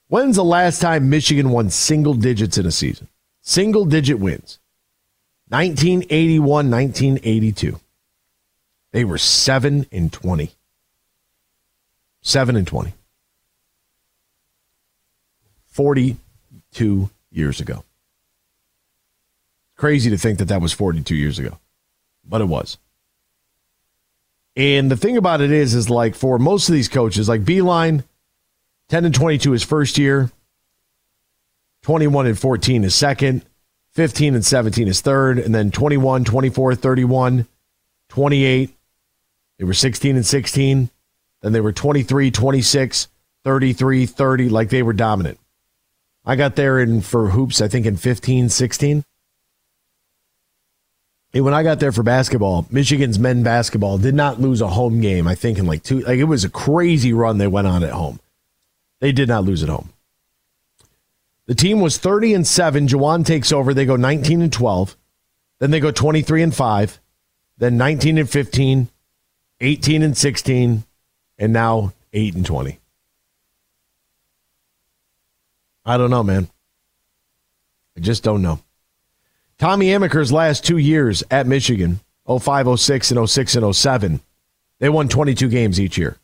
When's 0.07 0.37
the 0.37 0.43
last 0.43 0.81
time 0.81 1.09
Michigan 1.09 1.49
won 1.49 1.69
single 1.69 2.13
digits 2.13 2.57
in 2.57 2.65
a 2.65 2.71
season? 2.71 3.07
Single 3.41 3.85
digit 3.85 4.19
wins. 4.19 4.59
1981, 5.49 6.71
1982. 6.71 7.79
They 8.91 9.03
were 9.03 9.17
7 9.17 9.85
and 9.91 10.13
20. 10.13 10.51
7 12.21 12.55
and 12.55 12.65
20. 12.65 12.93
42 15.75 17.09
years 17.31 17.59
ago. 17.59 17.83
Crazy 19.75 20.09
to 20.09 20.17
think 20.17 20.39
that 20.39 20.45
that 20.45 20.61
was 20.61 20.71
42 20.71 21.13
years 21.13 21.37
ago, 21.37 21.59
but 22.23 22.39
it 22.39 22.45
was. 22.45 22.77
And 24.55 24.89
the 24.89 24.95
thing 24.95 25.17
about 25.17 25.41
it 25.41 25.51
is, 25.51 25.73
is 25.73 25.89
like 25.89 26.15
for 26.15 26.39
most 26.39 26.69
of 26.69 26.73
these 26.73 26.87
coaches, 26.87 27.27
like 27.27 27.43
Beilein, 27.43 28.05
10 28.87 29.03
and 29.03 29.13
22 29.13 29.51
his 29.51 29.63
first 29.63 29.97
year, 29.97 30.31
21 31.81 32.27
and 32.27 32.39
14 32.39 32.83
his 32.83 32.95
second, 32.95 33.43
15 33.95 34.33
and 34.33 34.45
17 34.45 34.87
his 34.87 35.01
third, 35.01 35.39
and 35.39 35.53
then 35.53 35.71
21, 35.71 36.23
24, 36.23 36.75
31, 36.75 37.47
28. 38.07 38.69
They 39.57 39.65
were 39.65 39.73
16 39.73 40.15
and 40.15 40.25
16. 40.25 40.89
Then 41.41 41.51
they 41.51 41.59
were 41.59 41.73
23, 41.73 42.31
26, 42.31 43.07
33, 43.43 44.05
30, 44.05 44.49
like 44.49 44.69
they 44.69 44.81
were 44.81 44.93
dominant. 44.93 45.37
I 46.25 46.35
got 46.35 46.55
there 46.55 46.79
in 46.79 47.01
for 47.01 47.29
hoops, 47.29 47.61
I 47.61 47.67
think 47.67 47.85
in 47.85 47.97
15, 47.97 48.49
16. 48.49 49.03
And 51.33 51.43
when 51.43 51.53
I 51.53 51.63
got 51.63 51.79
there 51.79 51.91
for 51.91 52.01
basketball, 52.01 52.65
Michigan's 52.71 53.19
men 53.19 53.43
basketball 53.43 53.97
did 53.97 54.15
not 54.15 54.39
lose 54.39 54.61
a 54.61 54.69
home 54.69 55.01
game, 55.01 55.27
I 55.27 55.35
think 55.35 55.59
in 55.59 55.65
like 55.65 55.83
two 55.83 55.99
like 55.99 56.17
it 56.17 56.23
was 56.23 56.45
a 56.45 56.49
crazy 56.49 57.11
run 57.11 57.37
they 57.37 57.47
went 57.47 57.67
on 57.67 57.83
at 57.83 57.91
home. 57.91 58.19
They 59.01 59.11
did 59.11 59.27
not 59.27 59.43
lose 59.43 59.61
at 59.61 59.69
home. 59.69 59.89
The 61.45 61.55
team 61.55 61.81
was 61.81 61.97
30 61.97 62.33
and 62.33 62.47
7. 62.47 62.87
Juwan 62.87 63.25
takes 63.25 63.51
over. 63.51 63.73
They 63.73 63.85
go 63.85 63.97
19 63.97 64.41
and 64.41 64.51
12. 64.51 64.95
Then 65.59 65.71
they 65.71 65.79
go 65.79 65.91
23 65.91 66.41
and 66.41 66.55
5. 66.55 66.99
Then 67.57 67.77
19 67.77 68.17
and 68.17 68.29
15, 68.29 68.89
18 69.61 70.01
and 70.01 70.17
16, 70.17 70.83
and 71.37 71.53
now 71.53 71.93
8 72.13 72.35
and 72.35 72.45
20. 72.45 72.79
I 75.85 75.97
don't 75.97 76.09
know, 76.09 76.23
man. 76.23 76.49
I 77.95 77.99
just 77.99 78.23
don't 78.23 78.41
know. 78.41 78.59
Tommy 79.57 79.87
Amaker's 79.87 80.31
last 80.31 80.65
two 80.65 80.77
years 80.77 81.23
at 81.31 81.47
Michigan, 81.47 81.99
05, 82.27 82.79
06, 82.79 83.11
and 83.11 83.29
06 83.29 83.55
and 83.55 83.75
07, 83.75 84.19
they 84.79 84.89
won 84.89 85.07
22 85.07 85.47
games 85.47 85.79
each 85.79 85.97
year. 85.97 86.17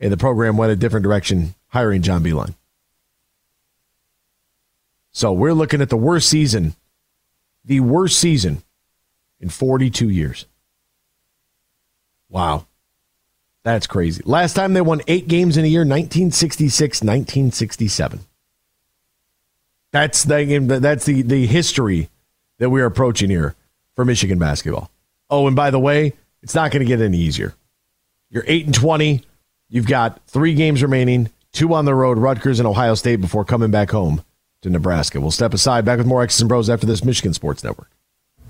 And 0.00 0.10
the 0.10 0.16
program 0.16 0.56
went 0.56 0.72
a 0.72 0.76
different 0.76 1.04
direction, 1.04 1.54
hiring 1.68 2.02
John 2.02 2.24
Beilein. 2.24 2.54
So 5.12 5.32
we're 5.32 5.52
looking 5.52 5.82
at 5.82 5.90
the 5.90 5.96
worst 5.96 6.28
season, 6.28 6.74
the 7.64 7.80
worst 7.80 8.18
season 8.18 8.62
in 9.38 9.50
42 9.50 10.08
years. 10.08 10.46
Wow. 12.30 12.66
That's 13.64 13.86
crazy. 13.86 14.22
Last 14.24 14.54
time 14.54 14.72
they 14.72 14.80
won 14.80 15.02
eight 15.06 15.28
games 15.28 15.56
in 15.56 15.64
a 15.64 15.68
year, 15.68 15.80
1966, 15.80 17.00
1967. 17.00 18.20
That's 19.92 20.24
the 20.24 20.78
that's 20.80 21.04
the 21.04 21.22
the 21.22 21.46
history 21.46 22.08
that 22.58 22.70
we're 22.70 22.86
approaching 22.86 23.28
here 23.28 23.54
for 23.94 24.04
Michigan 24.04 24.38
basketball. 24.38 24.90
Oh, 25.28 25.46
and 25.46 25.54
by 25.54 25.70
the 25.70 25.78
way, 25.78 26.14
it's 26.42 26.54
not 26.54 26.70
going 26.70 26.80
to 26.80 26.86
get 26.88 27.00
any 27.00 27.18
easier. 27.18 27.54
You're 28.30 28.44
eight 28.46 28.64
and 28.64 28.74
twenty. 28.74 29.22
You've 29.68 29.86
got 29.86 30.26
three 30.26 30.54
games 30.54 30.82
remaining, 30.82 31.30
two 31.52 31.74
on 31.74 31.84
the 31.84 31.94
road, 31.94 32.18
Rutgers 32.18 32.58
and 32.58 32.66
Ohio 32.66 32.94
State, 32.94 33.20
before 33.20 33.44
coming 33.44 33.70
back 33.70 33.90
home 33.90 34.24
to 34.62 34.70
Nebraska. 34.70 35.20
We'll 35.20 35.30
step 35.30 35.52
aside. 35.52 35.84
Back 35.84 35.98
with 35.98 36.06
more 36.06 36.22
X's 36.22 36.40
and 36.40 36.48
Bros 36.48 36.70
after 36.70 36.86
this 36.86 37.04
Michigan 37.04 37.34
Sports 37.34 37.62
Network. 37.62 37.90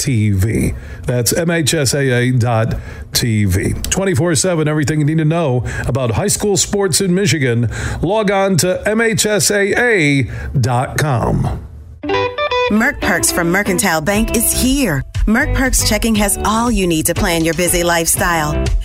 MHSAA.TV. 0.00 0.76
That's 1.06 1.32
MHSAA.TV. 1.32 2.70
24 3.90 4.34
7, 4.34 4.68
everything 4.68 5.00
you 5.00 5.06
need 5.06 5.18
to 5.18 5.24
know 5.24 5.64
about 5.86 6.12
high 6.12 6.28
school 6.28 6.56
sports 6.56 7.00
in 7.00 7.14
Michigan. 7.14 7.68
Log 8.02 8.30
on 8.30 8.56
to 8.58 8.82
MHSAA.com. 8.86 10.26
Merck 12.70 13.00
Perks 13.00 13.32
from 13.32 13.50
Mercantile 13.50 14.00
Bank 14.00 14.36
is 14.36 14.52
here. 14.52 15.02
Merck 15.26 15.54
Perks 15.56 15.88
checking 15.88 16.14
has 16.14 16.38
all 16.44 16.70
you 16.70 16.86
need 16.86 17.06
to 17.06 17.14
plan 17.14 17.44
your 17.44 17.54
busy 17.54 17.82
lifestyle. 17.82 18.52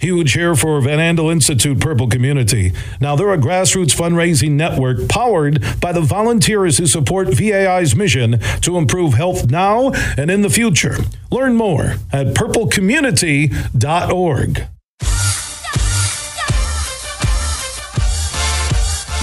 Huge 0.00 0.34
here 0.34 0.54
for 0.54 0.80
Van 0.80 1.00
Andel 1.00 1.32
Institute 1.32 1.80
Purple 1.80 2.06
Community. 2.06 2.72
Now, 3.00 3.16
they're 3.16 3.32
a 3.32 3.38
grassroots 3.38 3.96
fundraising 3.96 4.52
network 4.52 5.08
powered 5.08 5.60
by 5.80 5.90
the 5.90 6.00
volunteers 6.00 6.78
who 6.78 6.86
support 6.86 7.34
VAI's 7.34 7.96
mission 7.96 8.38
to 8.60 8.78
improve 8.78 9.14
health 9.14 9.50
now 9.50 9.90
and 10.16 10.30
in 10.30 10.42
the 10.42 10.50
future. 10.50 10.98
Learn 11.32 11.56
more 11.56 11.96
at 12.12 12.28
purplecommunity.org. 12.28 14.68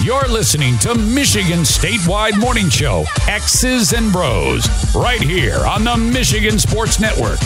You're 0.03 0.27
listening 0.27 0.77
to 0.79 0.93
Michigan 0.93 1.59
Statewide 1.59 2.37
Morning 2.37 2.67
Show, 2.69 3.05
X's 3.29 3.93
and 3.93 4.11
Bros, 4.11 4.67
right 4.93 5.21
here 5.21 5.65
on 5.65 5.85
the 5.85 5.95
Michigan 5.95 6.59
Sports 6.59 6.99
Network. 6.99 7.39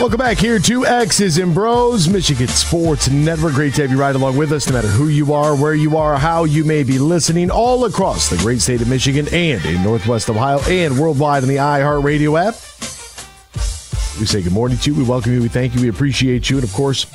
Welcome 0.00 0.18
back 0.18 0.38
here 0.38 0.58
to 0.58 0.84
X's 0.84 1.38
and 1.38 1.54
Bros, 1.54 2.08
Michigan 2.08 2.48
Sports 2.48 3.08
Network. 3.08 3.54
Great 3.54 3.74
to 3.74 3.82
have 3.82 3.92
you 3.92 3.98
right 3.98 4.14
along 4.14 4.36
with 4.36 4.50
us, 4.50 4.66
no 4.66 4.74
matter 4.74 4.88
who 4.88 5.06
you 5.06 5.32
are, 5.32 5.54
where 5.54 5.72
you 5.72 5.96
are, 5.96 6.18
how 6.18 6.42
you 6.42 6.64
may 6.64 6.82
be 6.82 6.98
listening, 6.98 7.48
all 7.48 7.84
across 7.84 8.28
the 8.28 8.36
great 8.38 8.60
state 8.60 8.82
of 8.82 8.88
Michigan 8.88 9.28
and 9.32 9.64
in 9.64 9.84
Northwest 9.84 10.28
Ohio 10.28 10.58
and 10.68 10.98
worldwide 10.98 11.44
on 11.44 11.48
the 11.48 11.58
iHeartRadio 11.58 12.48
app. 12.48 12.54
We 14.18 14.26
say 14.26 14.42
good 14.42 14.52
morning 14.52 14.78
to 14.78 14.90
you. 14.90 14.98
We 14.98 15.04
welcome 15.04 15.32
you. 15.32 15.40
We 15.40 15.48
thank 15.48 15.76
you. 15.76 15.82
We 15.82 15.88
appreciate 15.88 16.50
you. 16.50 16.56
And 16.56 16.64
of 16.64 16.72
course, 16.72 17.06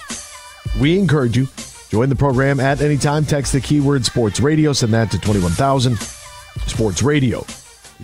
we 0.79 0.97
encourage 0.97 1.35
you. 1.35 1.49
Join 1.89 2.07
the 2.07 2.15
program 2.15 2.61
at 2.61 2.79
any 2.79 2.97
time. 2.97 3.25
Text 3.25 3.51
the 3.51 3.59
keyword 3.59 4.05
sports 4.05 4.39
radio. 4.39 4.71
Send 4.71 4.93
that 4.93 5.11
to 5.11 5.19
21,000 5.19 5.97
sports 6.65 7.03
radio 7.03 7.45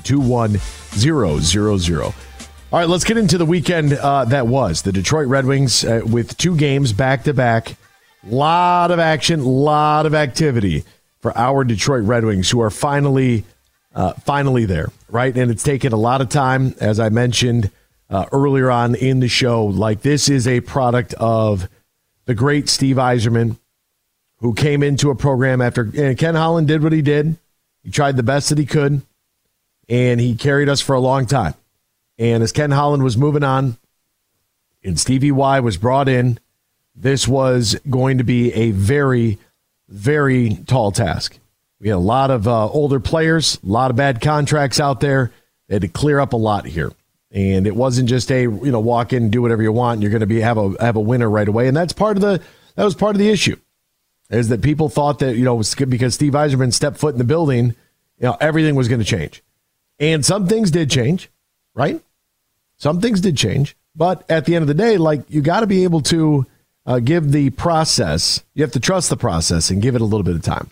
21000. 0.03 2.13
All 2.71 2.80
right, 2.80 2.89
let's 2.89 3.04
get 3.04 3.17
into 3.17 3.38
the 3.38 3.45
weekend 3.45 3.93
uh, 3.93 4.25
that 4.25 4.47
was 4.47 4.82
the 4.82 4.91
Detroit 4.91 5.28
Red 5.28 5.45
Wings 5.45 5.86
uh, 5.86 6.01
with 6.04 6.36
two 6.36 6.58
games 6.58 6.93
back 6.93 7.23
to 7.23 7.34
back. 7.34 7.78
Lot 8.23 8.89
of 8.89 8.97
action, 8.97 9.45
lot 9.45 10.08
of 10.08 10.15
activity 10.15 10.84
for 11.19 11.38
our 11.38 11.63
Detroit 11.63 12.04
Red 12.06 12.25
Wings, 12.25 12.49
who 12.49 12.60
are 12.62 12.71
finally, 12.71 13.45
uh, 13.93 14.13
finally 14.13 14.65
there, 14.65 14.89
right? 15.10 15.38
And 15.38 15.51
it's 15.51 15.62
taken 15.62 15.93
a 15.93 15.97
lot 15.97 16.21
of 16.21 16.30
time, 16.30 16.73
as 16.80 16.99
I 16.99 17.10
mentioned 17.10 17.69
uh, 18.10 18.25
earlier 18.32 18.71
on 18.71 18.95
in 18.95 19.19
the 19.19 19.28
show. 19.28 19.65
Like 19.65 20.01
this 20.01 20.28
is 20.28 20.47
a 20.47 20.62
product 20.62 21.13
of 21.13 21.69
the 22.25 22.34
great 22.34 22.67
Steve 22.67 22.95
Yzerman, 22.95 23.58
who 24.39 24.56
came 24.56 24.82
into 24.82 25.12
a 25.12 25.15
program 25.15 25.62
after 25.62 25.84
and 25.95 26.17
Ken 26.17 26.34
Holland 26.34 26.67
did 26.67 26.82
what 26.82 26.93
he 26.93 27.04
did. 27.04 27.38
He 27.84 27.91
tried 27.91 28.17
the 28.17 28.23
best 28.23 28.49
that 28.49 28.58
he 28.58 28.65
could, 28.65 29.04
and 29.88 30.19
he 30.19 30.36
carried 30.36 30.67
us 30.67 30.82
for 30.82 30.95
a 30.95 30.99
long 30.99 31.28
time. 31.28 31.54
And 32.17 32.43
as 32.43 32.51
Ken 32.51 32.71
Holland 32.71 33.04
was 33.04 33.17
moving 33.17 33.43
on, 33.43 33.78
and 34.84 34.99
Stevie 34.99 35.32
Y 35.32 35.60
was 35.60 35.78
brought 35.78 36.08
in, 36.08 36.39
this 36.95 37.28
was 37.28 37.75
going 37.89 38.19
to 38.19 38.23
be 38.23 38.54
a 38.54 38.71
very, 38.71 39.38
very 39.89 40.60
tall 40.67 40.91
task. 40.91 41.38
We 41.80 41.89
had 41.89 41.97
a 41.97 41.99
lot 41.99 42.32
of 42.32 42.47
uh, 42.47 42.67
older 42.69 42.99
players, 42.99 43.60
a 43.63 43.67
lot 43.67 43.91
of 43.91 43.97
bad 43.97 44.21
contracts 44.21 44.80
out 44.80 45.01
there. 45.01 45.32
They 45.67 45.75
had 45.75 45.82
to 45.82 45.88
clear 45.88 46.19
up 46.19 46.34
a 46.34 46.38
lot 46.38 46.65
here, 46.65 46.91
and 47.32 47.67
it 47.67 47.75
wasn't 47.75 48.08
just 48.08 48.32
a 48.32 48.43
you 48.43 48.71
know 48.71 48.80
walk 48.80 49.12
in 49.12 49.30
do 49.30 49.41
whatever 49.41 49.62
you 49.62 49.71
want. 49.71 49.95
And 49.95 50.04
you're 50.04 50.12
going 50.12 50.21
to 50.21 50.25
be 50.25 50.39
have 50.39 50.58
a 50.58 50.73
have 50.80 50.95
a 50.95 51.01
winner 51.01 51.30
right 51.30 51.47
away, 51.47 51.67
and 51.67 51.75
that's 51.75 51.91
part 51.91 52.17
of 52.17 52.21
the 52.21 52.41
that 52.75 52.84
was 52.86 52.95
part 52.95 53.15
of 53.15 53.19
the 53.19 53.30
issue, 53.30 53.58
is 54.30 54.49
that 54.49 54.62
people 54.62 54.88
thought 54.89 55.19
that 55.19 55.36
you 55.36 55.43
know 55.43 55.58
because 55.58 56.13
Steve 56.13 56.34
Yzerman 56.34 56.71
stepped 56.71 56.97
foot 56.97 57.13
in 57.13 57.17
the 57.17 57.25
building, 57.25 57.75
you 58.19 58.28
know 58.28 58.38
everything 58.39 58.75
was 58.75 58.88
going 58.88 59.01
to 59.01 59.06
change, 59.06 59.43
and 59.99 60.25
some 60.25 60.47
things 60.47 60.71
did 60.71 60.89
change, 60.89 61.30
right? 61.75 62.01
Some 62.77 62.99
things 62.99 63.21
did 63.21 63.38
change, 63.38 63.77
but 63.95 64.25
at 64.29 64.45
the 64.45 64.55
end 64.55 64.63
of 64.63 64.67
the 64.67 64.73
day, 64.73 64.97
like 64.97 65.21
you 65.29 65.41
got 65.41 65.59
to 65.59 65.67
be 65.67 65.83
able 65.83 66.01
to 66.01 66.45
uh, 66.85 66.99
give 66.99 67.31
the 67.31 67.51
process. 67.51 68.43
You 68.53 68.63
have 68.63 68.71
to 68.73 68.79
trust 68.79 69.09
the 69.09 69.17
process 69.17 69.69
and 69.69 69.81
give 69.81 69.95
it 69.95 70.01
a 70.01 70.05
little 70.05 70.23
bit 70.23 70.35
of 70.35 70.41
time. 70.41 70.69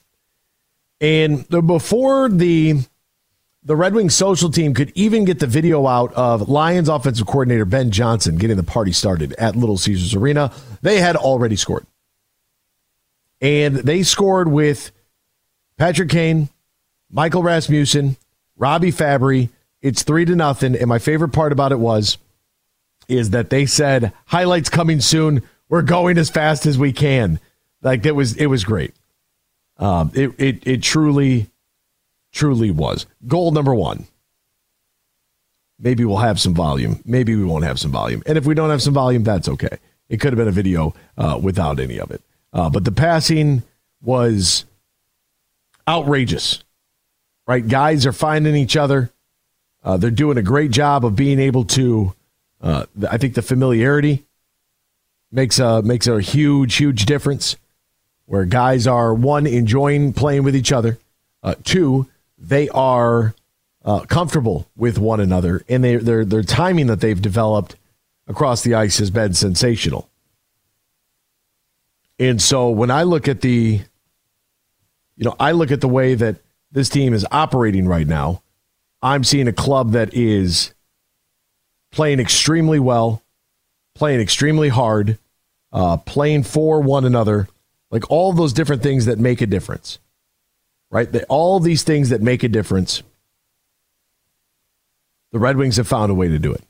And 1.02 1.40
the, 1.46 1.62
before 1.62 2.30
the 2.30 2.82
the 3.66 3.76
Red 3.76 3.94
Wings 3.94 4.14
social 4.14 4.50
team 4.50 4.74
could 4.74 4.92
even 4.94 5.24
get 5.24 5.40
the 5.40 5.48
video 5.48 5.88
out 5.88 6.14
of 6.16 6.50
Lions 6.50 6.90
offensive 6.90 7.26
coordinator 7.26 7.64
Ben 7.64 7.92
Johnson 7.92 8.36
getting 8.36 8.58
the 8.58 8.64
party 8.64 8.92
started 8.92 9.34
at 9.34 9.56
Little 9.56 9.78
Caesars 9.78 10.14
Arena, 10.14 10.52
they 10.82 11.00
had 11.00 11.16
already 11.16 11.56
scored. 11.56 11.86
And 13.40 13.76
they 13.76 14.04
scored 14.04 14.50
with 14.50 14.92
Patrick 15.78 16.10
Kane, 16.10 16.50
Michael 17.10 17.44
Rasmussen, 17.44 18.18
Robby 18.58 18.92
Fabbri. 18.92 19.50
It's 19.84 20.02
three 20.02 20.24
to 20.26 20.36
nothing. 20.36 20.76
And 20.76 20.88
my 20.88 20.98
favorite 20.98 21.34
part 21.34 21.52
about 21.52 21.74
it 21.74 21.80
was 21.80 22.18
is 23.10 23.32
that 23.32 23.50
they 23.50 23.66
said 23.66 24.14
highlights 24.26 24.70
coming 24.70 25.02
soon. 25.02 25.44
We're 25.70 25.82
going 25.82 26.18
as 26.18 26.30
fast 26.30 26.66
as 26.66 26.78
we 26.78 26.94
can. 26.94 27.40
Like 27.82 28.06
it 28.06 28.16
was 28.16 28.38
it 28.38 28.48
was 28.48 28.64
great. 28.64 28.96
Um, 29.78 30.12
it, 30.16 30.32
it 30.40 30.66
it 30.66 30.82
truly 30.82 31.52
truly 32.32 32.72
was. 32.72 33.06
Goal 33.28 33.52
number 33.52 33.76
one. 33.76 34.08
Maybe 35.78 36.06
we'll 36.06 36.18
have 36.18 36.40
some 36.40 36.54
volume. 36.54 37.02
Maybe 37.04 37.36
we 37.36 37.44
won't 37.44 37.66
have 37.66 37.78
some 37.78 37.92
volume. 37.92 38.24
And 38.26 38.38
if 38.38 38.46
we 38.46 38.54
don't 38.54 38.70
have 38.70 38.82
some 38.82 38.94
volume, 38.94 39.24
that's 39.24 39.50
okay. 39.50 39.80
It 40.08 40.22
could 40.22 40.32
have 40.32 40.38
been 40.38 40.48
a 40.48 40.52
video 40.52 40.96
uh, 41.18 41.38
without 41.42 41.80
any 41.80 42.00
of 42.00 42.10
it. 42.12 42.22
Uh, 42.54 42.70
but 42.70 42.86
the 42.86 42.92
passing 42.92 43.64
was 44.02 44.64
outrageous, 45.86 46.64
right? 47.48 47.68
Guys 47.68 48.06
are 48.06 48.14
finding 48.14 48.56
each 48.56 48.78
other. 48.78 49.12
Uh, 49.84 49.98
they're 49.98 50.12
doing 50.12 50.38
a 50.38 50.44
great 50.44 50.72
job 50.72 51.06
of 51.06 51.16
being 51.16 51.40
able 51.40 51.66
to. 51.66 52.14
Uh, 52.62 52.86
I 53.10 53.18
think 53.18 53.34
the 53.36 53.42
familiarity 53.42 54.24
makes 55.32 55.60
a 55.60 55.82
makes 55.82 56.08
a 56.08 56.22
huge 56.22 56.76
huge 56.76 57.06
difference. 57.06 57.58
Where 58.26 58.46
guys 58.46 58.88
are 58.88 59.14
one 59.14 59.46
enjoying 59.46 60.14
playing 60.14 60.44
with 60.44 60.56
each 60.56 60.72
other, 60.72 60.98
uh, 61.44 61.56
two 61.64 62.08
they 62.38 62.70
are 62.70 63.36
uh, 63.84 64.02
comfortable 64.02 64.70
with 64.76 64.98
one 64.98 65.20
another, 65.20 65.64
and 65.68 65.84
they, 65.84 65.98
their 65.98 66.24
their 66.24 66.44
timing 66.44 66.88
that 66.88 67.02
they've 67.02 67.22
developed 67.22 67.76
across 68.28 68.62
the 68.62 68.74
ice 68.74 69.00
has 69.00 69.12
been 69.12 69.34
sensational. 69.34 70.10
And 72.20 72.42
so 72.42 72.70
when 72.70 72.92
I 72.92 73.04
look 73.04 73.28
at 73.28 73.42
the, 73.42 73.82
you 75.18 75.26
know, 75.26 75.36
I 75.40 75.52
look 75.52 75.72
at 75.72 75.82
the 75.82 75.90
way 75.90 76.14
that 76.14 76.38
this 76.72 76.88
team 76.88 77.14
is 77.14 77.26
operating 77.32 77.88
right 77.88 78.08
now, 78.08 78.43
I'm 79.04 79.24
seeing 79.24 79.48
a 79.48 79.54
club 79.54 79.92
that 79.92 80.14
is 80.14 80.74
playing 81.92 82.20
extremely 82.20 82.80
well, 82.80 83.22
playing 83.94 84.22
extremely 84.22 84.70
hard, 84.70 85.20
uh, 85.72 85.98
playing 85.98 86.44
for 86.44 86.82
one 86.82 87.06
another, 87.06 87.48
like 87.92 88.10
all 88.10 88.34
those 88.34 88.54
different 88.54 88.82
things 88.82 89.06
that 89.06 89.20
make 89.20 89.42
a 89.42 89.46
difference 89.46 90.00
right? 90.94 91.10
All 91.28 91.60
these 91.60 91.84
things 91.84 92.10
that 92.10 92.22
make 92.22 92.44
a 92.44 92.48
difference, 92.48 93.02
the 95.32 95.40
Red 95.40 95.58
Wings 95.58 95.78
have 95.78 95.88
found 95.88 96.12
a 96.12 96.16
way 96.16 96.28
to 96.28 96.38
do 96.38 96.54
it. 96.54 96.64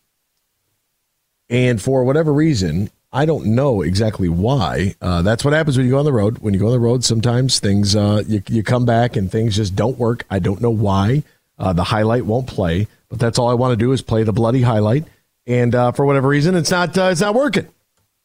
And 1.50 1.82
for 1.82 2.06
whatever 2.06 2.32
reason, 2.32 2.90
I 3.12 3.26
don't 3.26 3.48
know 3.48 3.82
exactly 3.82 4.30
why. 4.30 4.96
Uh, 5.02 5.22
that's 5.24 5.44
what 5.44 5.54
happens 5.54 5.76
when 5.76 5.86
you 5.86 5.92
go 5.92 6.00
on 6.00 6.06
the 6.06 6.14
road. 6.14 6.38
When 6.38 6.54
you 6.54 6.60
go 6.60 6.68
on 6.68 6.72
the 6.72 6.80
road, 6.80 7.04
sometimes 7.04 7.60
things 7.60 7.98
uh, 7.98 8.24
you, 8.26 8.42
you 8.48 8.64
come 8.64 8.86
back 8.86 9.18
and 9.18 9.30
things 9.30 9.58
just 9.58 9.76
don't 9.76 9.98
work. 9.98 10.26
I 10.30 10.40
don't 10.40 10.62
know 10.62 10.72
why. 10.72 11.24
Uh, 11.58 11.74
the 11.74 11.84
highlight 11.84 12.26
won't 12.26 12.48
play, 12.48 12.88
but 13.10 13.20
that's 13.20 13.38
all 13.38 13.50
I 13.50 13.54
want 13.54 13.72
to 13.74 13.78
do 13.78 13.92
is 13.92 14.02
play 14.02 14.24
the 14.24 14.34
bloody 14.34 14.62
highlight. 14.62 15.06
And 15.46 15.76
uh, 15.76 15.92
for 15.92 16.06
whatever 16.06 16.28
reason, 16.28 16.56
it's 16.56 16.72
not 16.72 16.98
uh, 16.98 17.10
it's 17.12 17.22
not 17.22 17.36
working, 17.36 17.68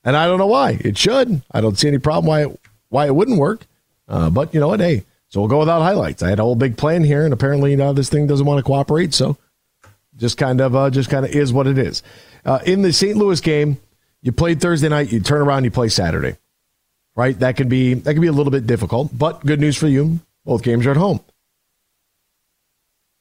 and 0.04 0.16
I 0.16 0.26
don't 0.26 0.38
know 0.38 0.46
why. 0.46 0.78
It 0.80 0.96
should. 0.96 1.42
I 1.50 1.60
don't 1.60 1.78
see 1.78 1.88
any 1.88 1.98
problem 1.98 2.26
why 2.26 2.44
it, 2.44 2.60
why 2.88 3.06
it 3.06 3.14
wouldn't 3.14 3.38
work. 3.38 3.66
Uh, 4.06 4.30
but 4.30 4.54
you 4.54 4.60
know 4.60 4.68
what? 4.68 4.80
Hey, 4.80 5.04
so 5.28 5.40
we'll 5.40 5.48
go 5.48 5.58
without 5.58 5.82
highlights. 5.82 6.22
I 6.22 6.30
had 6.30 6.38
a 6.38 6.42
whole 6.42 6.54
big 6.54 6.76
plan 6.76 7.04
here, 7.04 7.24
and 7.24 7.34
apparently, 7.34 7.72
you 7.72 7.76
know, 7.76 7.92
this 7.92 8.08
thing 8.08 8.26
doesn't 8.26 8.46
want 8.46 8.58
to 8.58 8.62
cooperate. 8.62 9.12
So 9.12 9.36
just 10.16 10.38
kind 10.38 10.60
of, 10.60 10.74
uh, 10.74 10.90
just 10.90 11.10
kind 11.10 11.24
of 11.24 11.32
is 11.32 11.52
what 11.52 11.66
it 11.66 11.76
is. 11.76 12.02
Uh, 12.44 12.60
in 12.64 12.82
the 12.82 12.92
St. 12.92 13.16
Louis 13.16 13.40
game, 13.40 13.78
you 14.22 14.32
played 14.32 14.60
Thursday 14.60 14.88
night. 14.88 15.12
You 15.12 15.20
turn 15.20 15.42
around, 15.42 15.64
you 15.64 15.70
play 15.70 15.88
Saturday, 15.88 16.36
right? 17.14 17.38
That 17.38 17.56
can 17.56 17.68
be 17.68 17.94
that 17.94 18.12
can 18.12 18.22
be 18.22 18.28
a 18.28 18.32
little 18.32 18.50
bit 18.50 18.66
difficult, 18.66 19.16
but 19.16 19.44
good 19.44 19.60
news 19.60 19.76
for 19.76 19.86
you. 19.86 20.20
Both 20.44 20.62
games 20.62 20.86
are 20.86 20.92
at 20.92 20.96
home. 20.96 21.20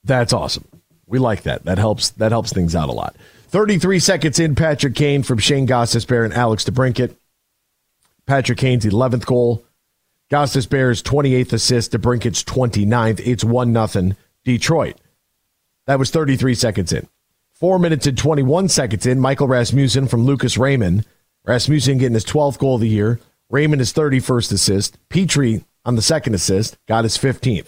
That's 0.04 0.34
awesome. 0.34 0.66
We 1.06 1.20
like 1.20 1.44
that. 1.44 1.66
That 1.66 1.78
helps. 1.78 2.10
That 2.12 2.32
helps 2.32 2.52
things 2.52 2.76
out 2.76 2.90
a 2.90 2.94
lot. 2.94 3.16
Thirty-three 3.48 4.00
seconds 4.00 4.40
in, 4.40 4.56
Patrick 4.56 4.96
Kane 4.96 5.24
from 5.24 5.38
Shayne 5.38 5.68
Gostisbehere 5.68 6.26
and 6.26 6.34
Alex 6.34 6.66
DeBrincat. 6.66 7.16
Patrick 8.26 8.58
Kane's 8.58 8.86
eleventh 8.86 9.26
goal. 9.26 9.64
Gostisbehere's 10.30 11.02
28th 11.04 11.54
assist 11.54 11.94
DeBrincat's 11.94 12.44
Brincat's 12.44 12.44
29th. 12.44 13.22
It's 13.26 13.46
1 13.46 13.88
0 13.88 14.12
Detroit. 14.44 14.98
That 15.86 16.00
was 16.00 16.12
33 16.12 16.54
seconds 16.54 16.92
in. 16.92 17.08
Four 17.54 17.80
minutes 17.80 18.06
and 18.06 18.18
21 18.18 18.68
seconds 18.68 19.06
in, 19.06 19.22
Michael 19.22 19.48
Rasmussen 19.48 20.08
from 20.08 20.26
Lucas 20.26 20.58
Raymond. 20.58 21.06
Rasmussen 21.46 21.98
getting 21.98 22.14
his 22.14 22.26
12th 22.26 22.60
goal 22.60 22.76
of 22.76 22.82
the 22.82 22.90
year. 22.90 23.22
Raymond 23.50 23.80
his 23.80 23.94
31st 23.94 24.52
assist. 24.52 25.10
Petry 25.10 25.64
on 25.86 25.96
the 25.96 26.02
second 26.02 26.34
assist 26.34 26.78
got 26.88 27.06
his 27.06 27.18
15th. 27.18 27.68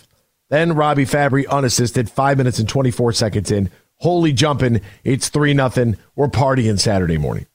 Then 0.49 0.73
Robby 0.73 1.05
Fabbri 1.05 1.47
unassisted, 1.47 2.09
five 2.09 2.37
minutes 2.37 2.59
and 2.59 2.67
24 2.67 3.13
seconds 3.13 3.51
in. 3.51 3.69
Holy 3.97 4.33
jumping. 4.33 4.81
It's 5.03 5.29
3 5.29 5.53
0. 5.53 5.93
We're 6.15 6.27
partying 6.27 6.79
Saturday 6.79 7.17
morning. 7.17 7.45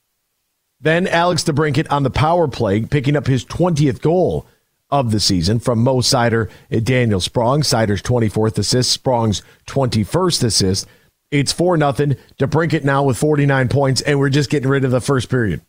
Then 0.81 1.07
Alex 1.07 1.45
DeBrincat 1.45 1.91
on 1.91 2.03
the 2.03 2.11
power 2.11 2.47
play, 2.47 2.83
picking 2.83 3.17
up 3.17 3.27
his 3.27 3.45
20th 3.45 4.01
goal 4.01 4.47
of 4.91 5.11
the 5.11 5.21
season 5.21 5.59
from 5.59 5.83
Mo 5.83 5.97
Seider 5.97 6.51
and 6.71 6.85
Daniel 6.85 7.21
Sprong. 7.21 7.63
Seider's 7.63 8.03
24th 8.03 8.59
assist, 8.59 8.93
Sprong's 8.93 9.43
21st 9.67 10.45
assist. 10.45 10.87
It's 11.31 11.53
4 11.53 11.77
nothing. 11.77 12.17
DeBrincat 12.39 12.85
now 12.85 13.03
with 13.03 13.17
49 13.17 13.69
points, 13.69 14.03
and 14.03 14.19
we're 14.19 14.29
just 14.29 14.51
getting 14.51 14.69
rid 14.69 14.85
of 14.85 14.91
the 14.91 15.01
first 15.01 15.31
period. 15.31 15.63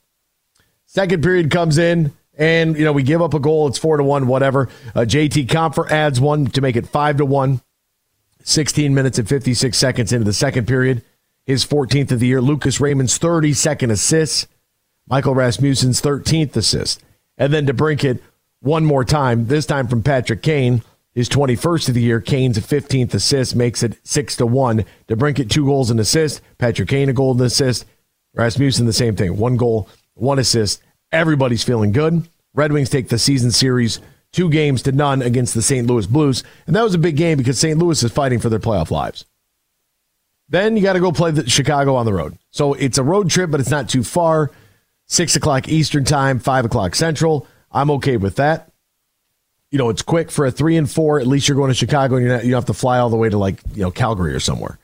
Second 0.86 1.24
period 1.24 1.50
comes 1.50 1.78
in, 1.78 2.14
and 2.38 2.78
you 2.78 2.84
know 2.84 2.92
we 2.92 3.04
give 3.04 3.22
up 3.22 3.34
a 3.34 3.40
goal. 3.40 3.68
It's 3.68 3.78
four 3.78 3.98
to 3.98 4.04
one, 4.04 4.28
whatever. 4.28 4.70
Uh, 4.94 5.02
JT 5.02 5.48
Compher 5.48 5.90
adds 5.90 6.20
one 6.20 6.48
to 6.48 6.62
make 6.62 6.76
it 6.76 6.88
five 6.88 7.18
to 7.18 7.26
one. 7.26 7.62
16 8.44 8.94
minutes 8.94 9.18
and 9.18 9.28
56 9.28 9.76
seconds 9.76 10.14
into 10.14 10.24
the 10.24 10.34
second 10.34 10.68
period. 10.68 11.04
His 11.46 11.66
14th 11.66 12.12
of 12.12 12.20
the 12.20 12.28
year. 12.28 12.42
Lucas 12.42 12.80
Raymond's 12.80 13.18
32nd 13.18 13.90
assist. 13.90 14.48
Michael 15.08 15.34
Rasmussen's 15.34 16.00
13th 16.00 16.56
assist. 16.56 17.04
And 17.38 17.52
then 17.52 17.66
DeBrincat 17.66 18.20
one 18.60 18.86
more 18.86 19.04
time, 19.04 19.48
this 19.48 19.66
time 19.66 19.88
from 19.88 20.04
Patrick 20.04 20.42
Kane. 20.42 20.84
His 21.14 21.30
21st 21.30 21.90
of 21.90 21.94
the 21.94 22.02
year, 22.02 22.20
Kane's 22.20 22.60
15th 22.60 23.14
assist 23.14 23.56
makes 23.56 23.84
it 23.84 23.98
6 24.04 24.36
to 24.38 24.46
1. 24.46 24.84
DeBrincat, 25.08 25.50
two 25.50 25.66
goals 25.66 25.90
and 25.90 26.00
assist. 26.00 26.42
Patrick 26.58 26.90
Kane, 26.90 27.10
a 27.10 27.14
goal 27.14 27.32
and 27.32 27.42
assist. 27.42 27.86
Rasmussen, 28.34 28.86
the 28.86 28.94
same 28.94 29.16
thing. 29.16 29.38
One 29.38 29.56
goal, 29.56 29.88
one 30.16 30.40
assist. 30.40 30.82
Everybody's 31.16 31.64
feeling 31.64 31.94
good. 31.94 32.28
Red 32.54 32.74
Wings 32.74 32.90
take 32.90 33.08
the 33.08 33.18
season 33.18 33.52
series 33.52 34.02
two 34.34 34.50
games 34.50 34.82
to 34.82 34.92
none 34.92 35.22
against 35.22 35.54
the 35.54 35.62
St. 35.62 35.88
Louis 35.88 36.06
Blues. 36.06 36.44
And 36.68 36.76
that 36.76 36.84
was 36.84 36.94
a 36.94 36.98
big 36.98 37.16
game 37.16 37.38
because 37.38 37.58
St. 37.58 37.80
Louis 37.80 38.04
is 38.04 38.12
fighting 38.12 38.40
for 38.40 38.50
their 38.50 38.60
playoff 38.60 38.92
lives. 38.92 39.24
Then 40.50 40.76
you 40.76 40.84
got 40.84 40.94
to 40.94 41.00
go 41.00 41.14
play 41.14 41.32
the 41.32 41.50
Chicago 41.50 41.96
on 41.96 42.06
the 42.06 42.12
road. 42.12 42.38
So 42.52 42.74
it's 42.74 42.98
a 42.98 43.04
road 43.04 43.30
trip, 43.30 43.50
but 43.50 43.62
it's 43.62 43.70
not 43.70 43.88
too 43.88 44.04
far. 44.04 44.52
Six 45.06 45.38
o'clock 45.38 45.70
Eastern 45.70 46.04
time, 46.04 46.40
five 46.40 46.66
o'clock 46.66 46.96
Central. 46.96 47.48
I'm 47.72 47.90
okay 47.92 48.18
with 48.18 48.36
that. 48.36 48.70
You 49.72 49.78
know, 49.78 49.90
it's 49.90 50.02
quick 50.02 50.30
for 50.30 50.46
a 50.46 50.52
three 50.52 50.76
and 50.76 50.92
four. 50.92 51.18
At 51.22 51.28
least 51.28 51.48
you're 51.48 51.56
going 51.56 51.72
to 51.72 51.76
Chicago, 51.76 52.18
and 52.18 52.26
you're 52.26 52.36
not, 52.36 52.44
you 52.44 52.52
don't 52.52 52.58
have 52.58 52.66
to 52.66 52.74
fly 52.74 53.00
all 53.00 53.10
the 53.10 53.16
way 53.16 53.30
to 53.30 53.38
like 53.38 53.62
you 53.74 53.84
know 53.84 53.92
Calgary 53.92 54.34
or 54.34 54.42
somewhere. 54.42 54.80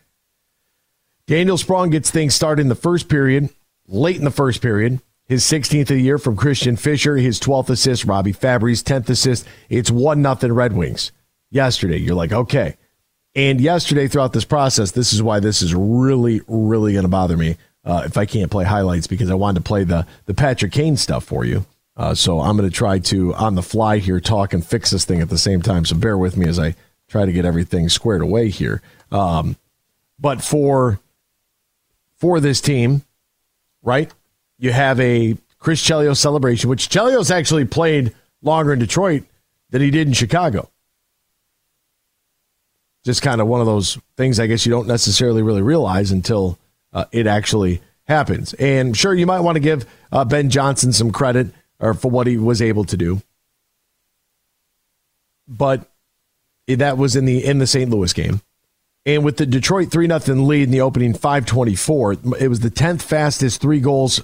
Daniel 1.28 1.58
Sprong 1.58 1.90
gets 1.90 2.10
things 2.10 2.36
started 2.36 2.62
in 2.62 2.70
the 2.70 2.76
first 2.76 3.10
period, 3.10 3.50
late 3.88 4.16
in 4.16 4.24
the 4.24 4.32
first 4.32 4.62
period. 4.62 5.02
His 5.32 5.46
16th 5.46 5.84
of 5.84 5.88
the 5.88 6.02
year 6.02 6.18
from 6.18 6.36
Christian 6.36 6.76
Fischer, 6.76 7.16
his 7.16 7.40
12th 7.40 7.70
assist, 7.70 8.04
Robby 8.04 8.34
Fabbri's 8.34 8.84
10th 8.84 9.10
assist. 9.10 9.48
It's 9.70 9.90
1 9.90 10.22
nothing 10.22 10.52
Red 10.52 10.74
Wings. 10.74 11.14
Yesterday, 11.50 12.00
you're 12.00 12.16
like, 12.16 12.34
okay. 12.34 12.76
And 13.34 13.62
yesterday, 13.62 14.10
throughout 14.10 14.34
this 14.34 14.44
process, 14.44 14.92
this 14.92 15.14
is 15.14 15.24
why 15.24 15.40
this 15.40 15.62
is 15.62 15.74
really, 15.74 16.42
really 16.50 16.92
going 16.92 17.04
to 17.04 17.08
bother 17.08 17.38
me 17.38 17.56
uh, 17.86 18.04
if 18.06 18.18
I 18.18 18.26
can't 18.26 18.52
play 18.52 18.66
highlights 18.66 19.08
because 19.08 19.32
I 19.32 19.36
wanted 19.36 19.60
to 19.60 19.64
play 19.64 19.86
the, 19.86 20.06
the 20.26 20.34
Patrick 20.34 20.74
Kane 20.74 20.98
stuff 20.98 21.24
for 21.24 21.46
you. 21.46 21.66
Uh, 21.96 22.14
so 22.14 22.42
I'm 22.42 22.58
going 22.58 22.70
to 22.70 22.76
try 22.76 23.00
to, 23.00 23.34
on 23.36 23.56
the 23.56 23.64
fly 23.64 24.00
here, 24.00 24.20
talk 24.20 24.54
and 24.54 24.66
fix 24.66 24.92
this 24.92 25.06
thing 25.06 25.22
at 25.22 25.30
the 25.30 25.38
same 25.38 25.62
time. 25.62 25.86
So 25.86 25.96
bear 25.96 26.18
with 26.18 26.36
me 26.36 26.46
as 26.50 26.60
I 26.60 26.76
try 27.08 27.26
to 27.26 27.32
get 27.32 27.46
everything 27.46 27.88
squared 27.88 28.22
away 28.22 28.50
here. 28.50 28.82
Um, 29.14 29.56
but 30.20 30.44
for 30.44 31.00
for 32.18 32.42
this 32.42 32.60
team, 32.60 33.04
right? 33.82 34.12
You 34.62 34.72
have 34.72 35.00
a 35.00 35.36
Chris 35.58 35.82
Chelios 35.82 36.18
celebration, 36.18 36.70
which 36.70 36.88
Chelios 36.88 37.32
actually 37.32 37.66
played 37.66 38.14
longer 38.44 38.74
in 38.74 38.80
Detroit 38.80 39.24
than 39.72 39.82
he 39.82 39.90
did 39.90 40.08
in 40.08 40.14
Chicago. 40.14 40.70
Just 43.04 43.24
kind 43.24 43.42
of 43.42 43.48
one 43.48 43.60
of 43.60 43.66
those 43.66 43.98
things 44.18 44.40
I 44.40 44.46
guess 44.46 44.64
you 44.64 44.72
don't 44.72 44.88
necessarily 44.88 45.42
really 45.42 45.64
realize 45.64 46.12
until 46.12 46.60
uh, 46.94 47.06
it 47.12 47.26
actually 47.26 47.82
happens. 48.04 48.54
And 48.54 48.96
sure, 48.96 49.16
you 49.16 49.26
might 49.26 49.40
want 49.40 49.56
to 49.56 49.62
give 49.62 49.88
uh, 50.12 50.26
Ben 50.26 50.52
Johnson 50.52 50.94
some 50.94 51.12
credit 51.12 51.48
or 51.80 51.96
for 51.96 52.12
what 52.12 52.28
he 52.28 52.38
was 52.38 52.62
able 52.62 52.84
to 52.86 52.96
do, 52.96 53.20
but 55.48 55.90
that 56.68 57.00
was 57.00 57.16
in 57.16 57.26
the 57.26 57.44
in 57.44 57.58
the 57.58 57.66
St. 57.66 57.90
Louis 57.90 58.14
game. 58.14 58.42
And 59.08 59.26
with 59.26 59.38
the 59.38 59.48
Detroit 59.48 59.90
3 59.90 60.08
0 60.08 60.20
lead 60.44 60.66
in 60.66 60.70
the 60.70 60.82
opening 60.82 61.16
524, 61.16 62.18
it 62.40 62.48
was 62.48 62.60
the 62.60 62.70
10th 62.70 63.02
fastest 63.02 63.60
three 63.60 63.80
goals 63.80 64.22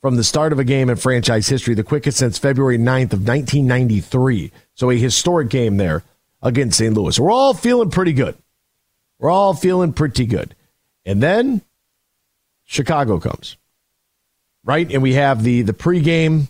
from 0.00 0.16
the 0.16 0.24
start 0.24 0.52
of 0.52 0.58
a 0.58 0.64
game 0.64 0.90
in 0.90 0.96
franchise 0.96 1.48
history, 1.48 1.74
the 1.74 1.82
quickest 1.82 2.18
since 2.18 2.38
February 2.38 2.78
9th 2.78 3.12
of 3.12 3.26
1993. 3.26 4.52
So 4.74 4.90
a 4.90 4.96
historic 4.96 5.48
game 5.48 5.76
there 5.76 6.04
against 6.42 6.78
St. 6.78 6.94
Louis. 6.94 7.18
We're 7.18 7.30
all 7.30 7.54
feeling 7.54 7.90
pretty 7.90 8.12
good. 8.12 8.36
We're 9.18 9.30
all 9.30 9.54
feeling 9.54 9.92
pretty 9.92 10.26
good. 10.26 10.54
And 11.04 11.22
then 11.22 11.62
Chicago 12.64 13.18
comes. 13.18 13.56
Right? 14.64 14.90
And 14.92 15.02
we 15.02 15.14
have 15.14 15.44
the 15.44 15.62
the 15.62 15.72
pregame 15.72 16.48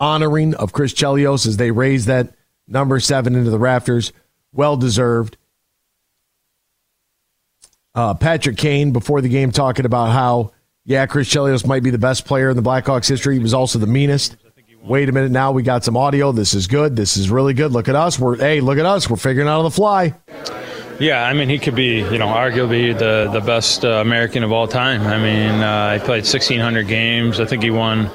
honoring 0.00 0.54
of 0.54 0.72
Chris 0.72 0.94
Chelios 0.94 1.46
as 1.46 1.58
they 1.58 1.70
raise 1.70 2.06
that 2.06 2.32
number 2.66 2.98
seven 2.98 3.34
into 3.34 3.50
the 3.50 3.58
rafters. 3.58 4.12
Well 4.52 4.76
deserved 4.76 5.36
uh, 7.94 8.14
Patrick 8.14 8.56
Kane 8.56 8.92
before 8.92 9.20
the 9.20 9.28
game 9.28 9.50
talking 9.50 9.84
about 9.84 10.12
how, 10.12 10.52
yeah, 10.88 11.04
Chris 11.04 11.28
Chelios 11.28 11.66
might 11.66 11.82
be 11.82 11.90
the 11.90 11.98
best 11.98 12.24
player 12.24 12.48
in 12.48 12.56
the 12.56 12.62
Blackhawks 12.62 13.06
history. 13.06 13.34
He 13.34 13.42
was 13.42 13.52
also 13.52 13.78
the 13.78 13.86
meanest. 13.86 14.38
Wait 14.82 15.06
a 15.10 15.12
minute 15.12 15.30
now. 15.30 15.52
We 15.52 15.62
got 15.62 15.84
some 15.84 15.98
audio. 15.98 16.32
This 16.32 16.54
is 16.54 16.66
good. 16.66 16.96
This 16.96 17.18
is 17.18 17.28
really 17.28 17.52
good. 17.52 17.72
Look 17.72 17.90
at 17.90 17.94
us. 17.94 18.18
We're 18.18 18.36
hey, 18.36 18.62
look 18.62 18.78
at 18.78 18.86
us. 18.86 19.10
We're 19.10 19.18
figuring 19.18 19.48
out 19.48 19.58
on 19.58 19.64
the 19.64 19.70
fly. 19.70 20.14
Yeah, 20.98 21.26
I 21.26 21.34
mean, 21.34 21.50
he 21.50 21.58
could 21.58 21.74
be, 21.74 21.98
you 21.98 22.16
know, 22.16 22.28
arguably 22.28 22.98
the 22.98 23.28
the 23.30 23.42
best 23.42 23.84
uh, 23.84 24.00
American 24.00 24.42
of 24.42 24.50
all 24.50 24.66
time. 24.66 25.02
I 25.02 25.18
mean, 25.18 25.60
uh, 25.60 25.92
he 25.92 25.98
played 25.98 26.24
1,600 26.24 26.88
games. 26.88 27.38
I 27.38 27.44
think 27.44 27.62
he 27.62 27.70
won 27.70 28.10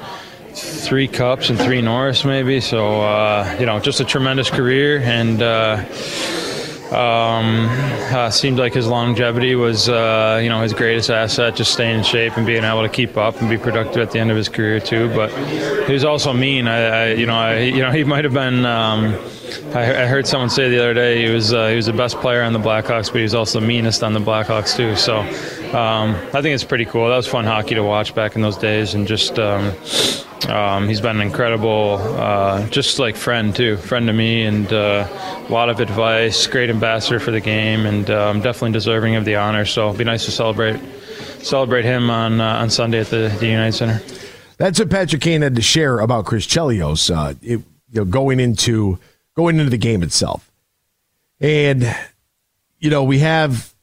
three 0.52 1.06
cups 1.06 1.50
and 1.50 1.60
three 1.60 1.80
Norris, 1.80 2.24
maybe. 2.24 2.60
So, 2.60 3.02
uh, 3.02 3.56
you 3.60 3.66
know, 3.66 3.78
just 3.78 4.00
a 4.00 4.04
tremendous 4.04 4.50
career 4.50 4.98
and. 4.98 5.40
Um, 6.92 7.66
uh, 8.12 8.30
seemed 8.30 8.58
like 8.58 8.74
his 8.74 8.86
longevity 8.86 9.54
was, 9.54 9.88
uh, 9.88 10.38
you 10.42 10.48
know, 10.48 10.60
his 10.60 10.72
greatest 10.72 11.10
asset, 11.10 11.56
just 11.56 11.72
staying 11.72 11.98
in 11.98 12.04
shape 12.04 12.36
and 12.36 12.46
being 12.46 12.62
able 12.62 12.82
to 12.82 12.88
keep 12.88 13.16
up 13.16 13.40
and 13.40 13.48
be 13.48 13.56
productive 13.56 14.02
at 14.02 14.10
the 14.10 14.20
end 14.20 14.30
of 14.30 14.36
his 14.36 14.48
career 14.48 14.80
too. 14.80 15.08
But 15.14 15.32
he 15.86 15.92
was 15.92 16.04
also 16.04 16.32
mean. 16.32 16.68
I, 16.68 16.76
I 16.76 17.12
you 17.14 17.26
know, 17.26 17.34
I, 17.34 17.58
you 17.60 17.80
know, 17.80 17.90
he 17.98 18.04
might 18.04 18.24
have 18.24 18.34
been. 18.34 18.66
Um, 18.66 19.18
I, 19.74 20.02
I, 20.02 20.06
heard 20.06 20.26
someone 20.26 20.50
say 20.50 20.68
the 20.68 20.78
other 20.78 20.94
day 20.94 21.26
he 21.26 21.32
was 21.32 21.52
uh, 21.52 21.68
he 21.68 21.76
was 21.76 21.86
the 21.86 21.92
best 21.92 22.16
player 22.16 22.42
on 22.42 22.52
the 22.52 22.58
Blackhawks, 22.58 23.08
but 23.08 23.16
he 23.16 23.22
was 23.22 23.34
also 23.34 23.60
the 23.60 23.66
meanest 23.66 24.02
on 24.02 24.12
the 24.12 24.20
Blackhawks 24.20 24.76
too. 24.76 24.94
So 24.94 25.18
um, 25.76 26.14
I 26.32 26.42
think 26.42 26.54
it's 26.54 26.64
pretty 26.64 26.84
cool. 26.84 27.08
That 27.08 27.16
was 27.16 27.26
fun 27.26 27.44
hockey 27.44 27.74
to 27.74 27.82
watch 27.82 28.14
back 28.14 28.36
in 28.36 28.42
those 28.42 28.58
days, 28.58 28.94
and 28.94 29.06
just. 29.06 29.38
Um, 30.48 30.88
he's 30.88 31.00
been 31.00 31.16
an 31.16 31.22
incredible, 31.22 31.98
uh, 32.00 32.66
just 32.68 32.98
like 32.98 33.16
friend 33.16 33.54
too, 33.54 33.76
friend 33.76 34.06
to 34.06 34.12
me, 34.12 34.44
and 34.44 34.72
uh, 34.72 35.08
a 35.48 35.52
lot 35.52 35.68
of 35.68 35.80
advice. 35.80 36.46
Great 36.46 36.70
ambassador 36.70 37.18
for 37.18 37.30
the 37.30 37.40
game, 37.40 37.86
and 37.86 38.08
um, 38.10 38.40
definitely 38.40 38.72
deserving 38.72 39.16
of 39.16 39.24
the 39.24 39.36
honor. 39.36 39.64
So 39.64 39.88
it'd 39.88 39.98
be 39.98 40.04
nice 40.04 40.24
to 40.26 40.30
celebrate 40.30 40.80
celebrate 41.40 41.84
him 41.84 42.10
on 42.10 42.40
uh, 42.40 42.56
on 42.56 42.70
Sunday 42.70 43.00
at 43.00 43.08
the, 43.08 43.34
the 43.40 43.46
United 43.46 43.72
Center. 43.72 44.00
That's 44.56 44.78
what 44.78 44.90
Patrick 44.90 45.22
Kane 45.22 45.42
had 45.42 45.56
to 45.56 45.62
share 45.62 45.98
about 45.98 46.26
Chris 46.26 46.46
Chelios, 46.46 47.14
uh, 47.14 47.34
it, 47.42 47.58
you 47.58 47.64
know, 47.92 48.04
going 48.04 48.38
into 48.38 48.98
going 49.34 49.58
into 49.58 49.70
the 49.70 49.78
game 49.78 50.02
itself, 50.02 50.50
and 51.40 51.94
you 52.78 52.90
know 52.90 53.02
we 53.02 53.18
have 53.18 53.73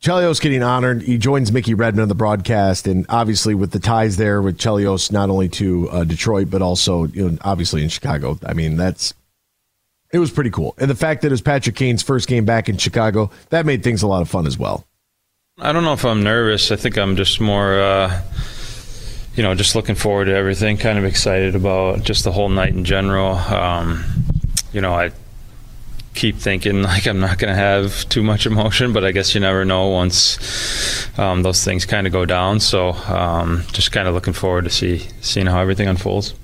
Chelios 0.00 0.40
getting 0.40 0.62
honored. 0.62 1.02
He 1.02 1.18
joins 1.18 1.52
Mickey 1.52 1.74
Redmond 1.74 2.02
on 2.02 2.08
the 2.08 2.14
broadcast, 2.14 2.86
and 2.86 3.04
obviously 3.10 3.54
with 3.54 3.70
the 3.70 3.78
ties 3.78 4.16
there 4.16 4.40
with 4.40 4.56
Chelios, 4.56 5.12
not 5.12 5.28
only 5.28 5.48
to 5.50 5.90
uh, 5.90 6.04
Detroit 6.04 6.48
but 6.50 6.62
also 6.62 7.04
you 7.04 7.30
know 7.30 7.38
obviously 7.42 7.82
in 7.82 7.90
Chicago. 7.90 8.38
I 8.44 8.54
mean 8.54 8.76
that's 8.76 9.12
it 10.12 10.18
was 10.18 10.30
pretty 10.30 10.50
cool, 10.50 10.74
and 10.78 10.90
the 10.90 10.94
fact 10.94 11.22
that 11.22 11.28
it 11.28 11.32
was 11.32 11.42
Patrick 11.42 11.76
Kane's 11.76 12.02
first 12.02 12.28
game 12.28 12.46
back 12.46 12.68
in 12.68 12.78
Chicago 12.78 13.30
that 13.50 13.66
made 13.66 13.84
things 13.84 14.02
a 14.02 14.06
lot 14.06 14.22
of 14.22 14.28
fun 14.28 14.46
as 14.46 14.58
well. 14.58 14.86
I 15.58 15.72
don't 15.72 15.84
know 15.84 15.92
if 15.92 16.06
I'm 16.06 16.22
nervous. 16.22 16.70
I 16.72 16.76
think 16.76 16.96
I'm 16.96 17.16
just 17.16 17.38
more, 17.38 17.78
uh, 17.78 18.22
you 19.34 19.42
know, 19.42 19.54
just 19.54 19.74
looking 19.74 19.94
forward 19.94 20.24
to 20.26 20.34
everything. 20.34 20.78
Kind 20.78 20.98
of 20.98 21.04
excited 21.04 21.54
about 21.54 22.02
just 22.02 22.24
the 22.24 22.32
whole 22.32 22.48
night 22.48 22.72
in 22.72 22.84
general. 22.84 23.34
Um, 23.34 24.02
you 24.72 24.80
know, 24.80 24.94
I 24.94 25.10
keep 26.14 26.36
thinking 26.36 26.82
like 26.90 27.06
I'm 27.06 27.20
not 27.20 27.38
going 27.38 27.52
to 27.52 27.58
have 27.58 28.08
too 28.08 28.22
much 28.22 28.46
emotion, 28.46 28.92
but 28.92 29.04
I 29.04 29.12
guess 29.12 29.34
you 29.34 29.40
never 29.40 29.64
know 29.64 29.88
once 29.88 31.08
um, 31.18 31.42
those 31.42 31.64
things 31.64 31.84
kind 31.84 32.06
of 32.06 32.12
go 32.12 32.24
down. 32.24 32.60
So 32.60 32.90
um, 32.90 33.64
just 33.72 33.92
kind 33.92 34.08
of 34.08 34.14
looking 34.14 34.32
forward 34.32 34.64
to 34.64 34.70
see 34.70 35.06
seeing 35.20 35.46
how 35.46 35.60
everything 35.60 35.88
unfolds. 35.88 36.34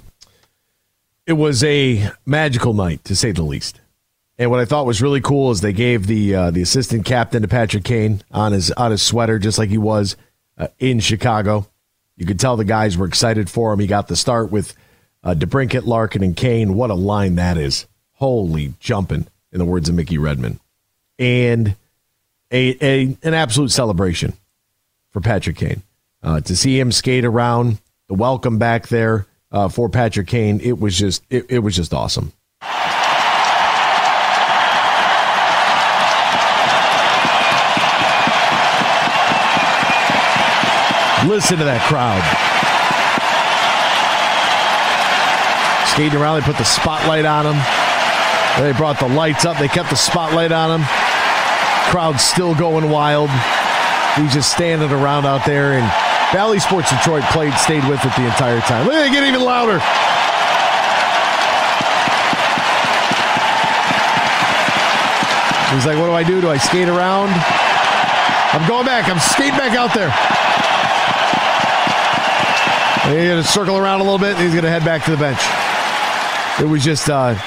It 1.27 1.35
was 1.35 1.65
a 1.65 2.11
magical 2.25 2.73
night 2.73 3.05
to 3.05 3.17
say 3.17 3.33
the 3.33 3.43
least. 3.43 3.81
And 4.39 4.51
what 4.51 4.61
I 4.61 4.65
thought 4.65 4.87
was 4.87 5.01
really 5.01 5.21
cool 5.21 5.51
is 5.51 5.61
they 5.61 5.73
gave 5.73 6.07
the 6.07 6.35
uh, 6.35 6.51
the 6.51 6.63
assistant 6.63 7.05
captain 7.05 7.43
to 7.43 7.49
Patrick 7.49 7.85
Kane 7.85 8.23
on 8.31 8.53
his 8.53 8.71
on 8.73 8.91
his 8.91 9.03
sweater 9.03 9.39
just 9.39 9.59
like 9.59 9.71
he 9.71 9.79
was 9.79 10.17
uh, 10.59 10.69
in 10.79 11.01
Chicago. 11.01 11.67
You 12.17 12.27
could 12.27 12.41
tell 12.41 12.57
the 12.57 12.65
guys 12.65 12.97
were 12.97 13.07
excited 13.07 13.51
for 13.51 13.73
him. 13.73 13.81
He 13.81 13.87
got 13.87 14.09
the 14.09 14.17
start 14.17 14.51
with 14.51 14.75
uh, 15.25 15.35
DeBrincat, 15.35 15.87
Larkin, 15.87 16.23
and 16.23 16.37
Kane. 16.37 16.75
What 16.75 16.91
a 16.91 16.95
line 16.95 17.35
that 17.37 17.59
is! 17.59 17.87
Holy 18.13 18.75
jumping! 18.79 19.27
In 19.57 19.59
the 19.59 19.64
words 19.64 19.88
of 19.88 19.95
Mickey 19.95 20.19
Redmond, 20.19 20.61
and 21.19 21.77
a, 22.51 22.77
a 22.85 23.16
an 23.23 23.33
absolute 23.33 23.71
celebration 23.71 24.35
for 25.12 25.23
Patrick 25.23 25.57
Kane. 25.57 25.83
Uh, 26.23 26.42
to 26.42 26.55
see 26.55 26.79
him 26.79 26.92
skate 26.92 27.25
around, 27.25 27.79
the 28.09 28.14
welcome 28.14 28.59
back 28.59 28.88
there 28.88 29.25
uh, 29.51 29.69
for 29.69 29.88
Patrick 29.88 30.27
Kane, 30.27 30.61
it 30.61 30.79
was 30.79 30.95
just 30.99 31.23
it, 31.31 31.47
it 31.49 31.61
was 31.61 31.75
just 31.75 31.95
awesome. 31.95 32.35
Listen 41.27 41.57
to 41.57 41.64
that 41.64 41.81
crowd. 41.88 42.23
Skating 45.95 46.21
around, 46.21 46.42
they 46.42 46.47
put 46.47 46.59
the 46.59 46.64
spotlight 46.64 47.25
on 47.25 47.47
him. 47.47 47.86
They 48.59 48.73
brought 48.73 48.99
the 48.99 49.09
lights 49.09 49.45
up. 49.45 49.59
They 49.59 49.69
kept 49.69 49.90
the 49.90 49.97
spotlight 49.97 50.51
on 50.51 50.81
him. 50.81 50.87
Crowd 51.90 52.19
still 52.19 52.55
going 52.55 52.88
wild. 52.90 53.29
He's 54.16 54.33
just 54.33 54.51
standing 54.51 54.90
around 54.90 55.27
out 55.27 55.45
there. 55.45 55.75
And 55.75 55.85
Bally 56.33 56.59
Sports 56.59 56.88
Detroit 56.90 57.23
played, 57.25 57.53
stayed 57.55 57.87
with 57.87 58.03
it 58.03 58.16
the 58.16 58.25
entire 58.25 58.61
time. 58.61 58.87
Look, 58.87 58.95
they 58.95 59.11
get 59.11 59.25
even 59.25 59.42
louder. 59.42 59.79
He's 65.75 65.85
like, 65.85 65.99
what 65.99 66.07
do 66.07 66.12
I 66.12 66.25
do? 66.25 66.40
Do 66.40 66.49
I 66.49 66.57
skate 66.57 66.88
around? 66.88 67.29
I'm 68.57 68.66
going 68.66 68.87
back. 68.87 69.11
I'm 69.11 69.21
skating 69.21 69.59
back 69.59 69.77
out 69.77 69.92
there. 69.92 70.11
He's 73.12 73.28
going 73.28 73.43
to 73.43 73.49
circle 73.49 73.76
around 73.76 74.01
a 74.01 74.05
little 74.05 74.18
bit. 74.18 74.39
he's 74.39 74.53
going 74.53 74.64
to 74.64 74.70
head 74.70 74.85
back 74.85 75.05
to 75.05 75.11
the 75.11 75.16
bench. 75.18 75.45
It 76.59 76.66
was 76.66 76.83
just, 76.83 77.11
uh, 77.11 77.39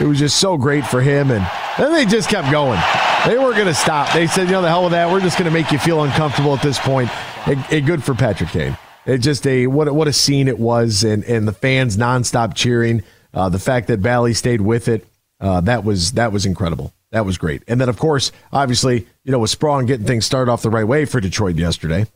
it 0.00 0.06
was 0.06 0.18
just 0.18 0.38
so 0.38 0.56
great 0.56 0.86
for 0.86 1.00
him. 1.00 1.30
And 1.30 1.46
then 1.76 1.92
they 1.92 2.06
just 2.06 2.28
kept 2.28 2.50
going. 2.50 2.80
They 3.26 3.36
weren't 3.36 3.56
going 3.56 3.66
to 3.66 3.74
stop. 3.74 4.12
They 4.12 4.26
said, 4.26 4.46
you 4.46 4.52
know, 4.52 4.62
the 4.62 4.68
hell 4.68 4.84
with 4.84 4.92
that. 4.92 5.10
We're 5.10 5.20
just 5.20 5.38
going 5.38 5.50
to 5.50 5.56
make 5.56 5.72
you 5.72 5.78
feel 5.78 6.04
uncomfortable 6.04 6.54
at 6.54 6.62
this 6.62 6.78
point. 6.78 7.10
It, 7.46 7.58
it 7.72 7.80
good 7.86 8.04
for 8.04 8.14
Patrick 8.14 8.50
Kane. 8.50 8.76
It 9.06 9.18
just 9.18 9.46
a 9.46 9.66
what 9.66 9.92
what 9.94 10.06
a 10.06 10.12
scene 10.12 10.48
it 10.48 10.58
was, 10.58 11.02
and 11.02 11.24
and 11.24 11.48
the 11.48 11.52
fans 11.52 11.96
nonstop 11.96 12.54
cheering. 12.54 13.02
Uh, 13.32 13.48
the 13.48 13.58
fact 13.58 13.88
that 13.88 14.02
Bally 14.02 14.34
stayed 14.34 14.60
with 14.60 14.86
it, 14.86 15.06
uh, 15.40 15.62
that 15.62 15.82
was 15.82 16.12
that 16.12 16.30
was 16.30 16.44
incredible. 16.44 16.92
That 17.10 17.24
was 17.24 17.38
great. 17.38 17.62
And 17.66 17.80
then 17.80 17.88
of 17.88 17.98
course, 17.98 18.32
obviously, 18.52 19.06
you 19.24 19.32
know, 19.32 19.38
with 19.38 19.48
Sprong 19.48 19.86
getting 19.86 20.06
things 20.06 20.26
started 20.26 20.52
off 20.52 20.60
the 20.60 20.68
right 20.68 20.84
way 20.84 21.06
for 21.06 21.20
Detroit 21.20 21.56
yesterday. 21.56 22.06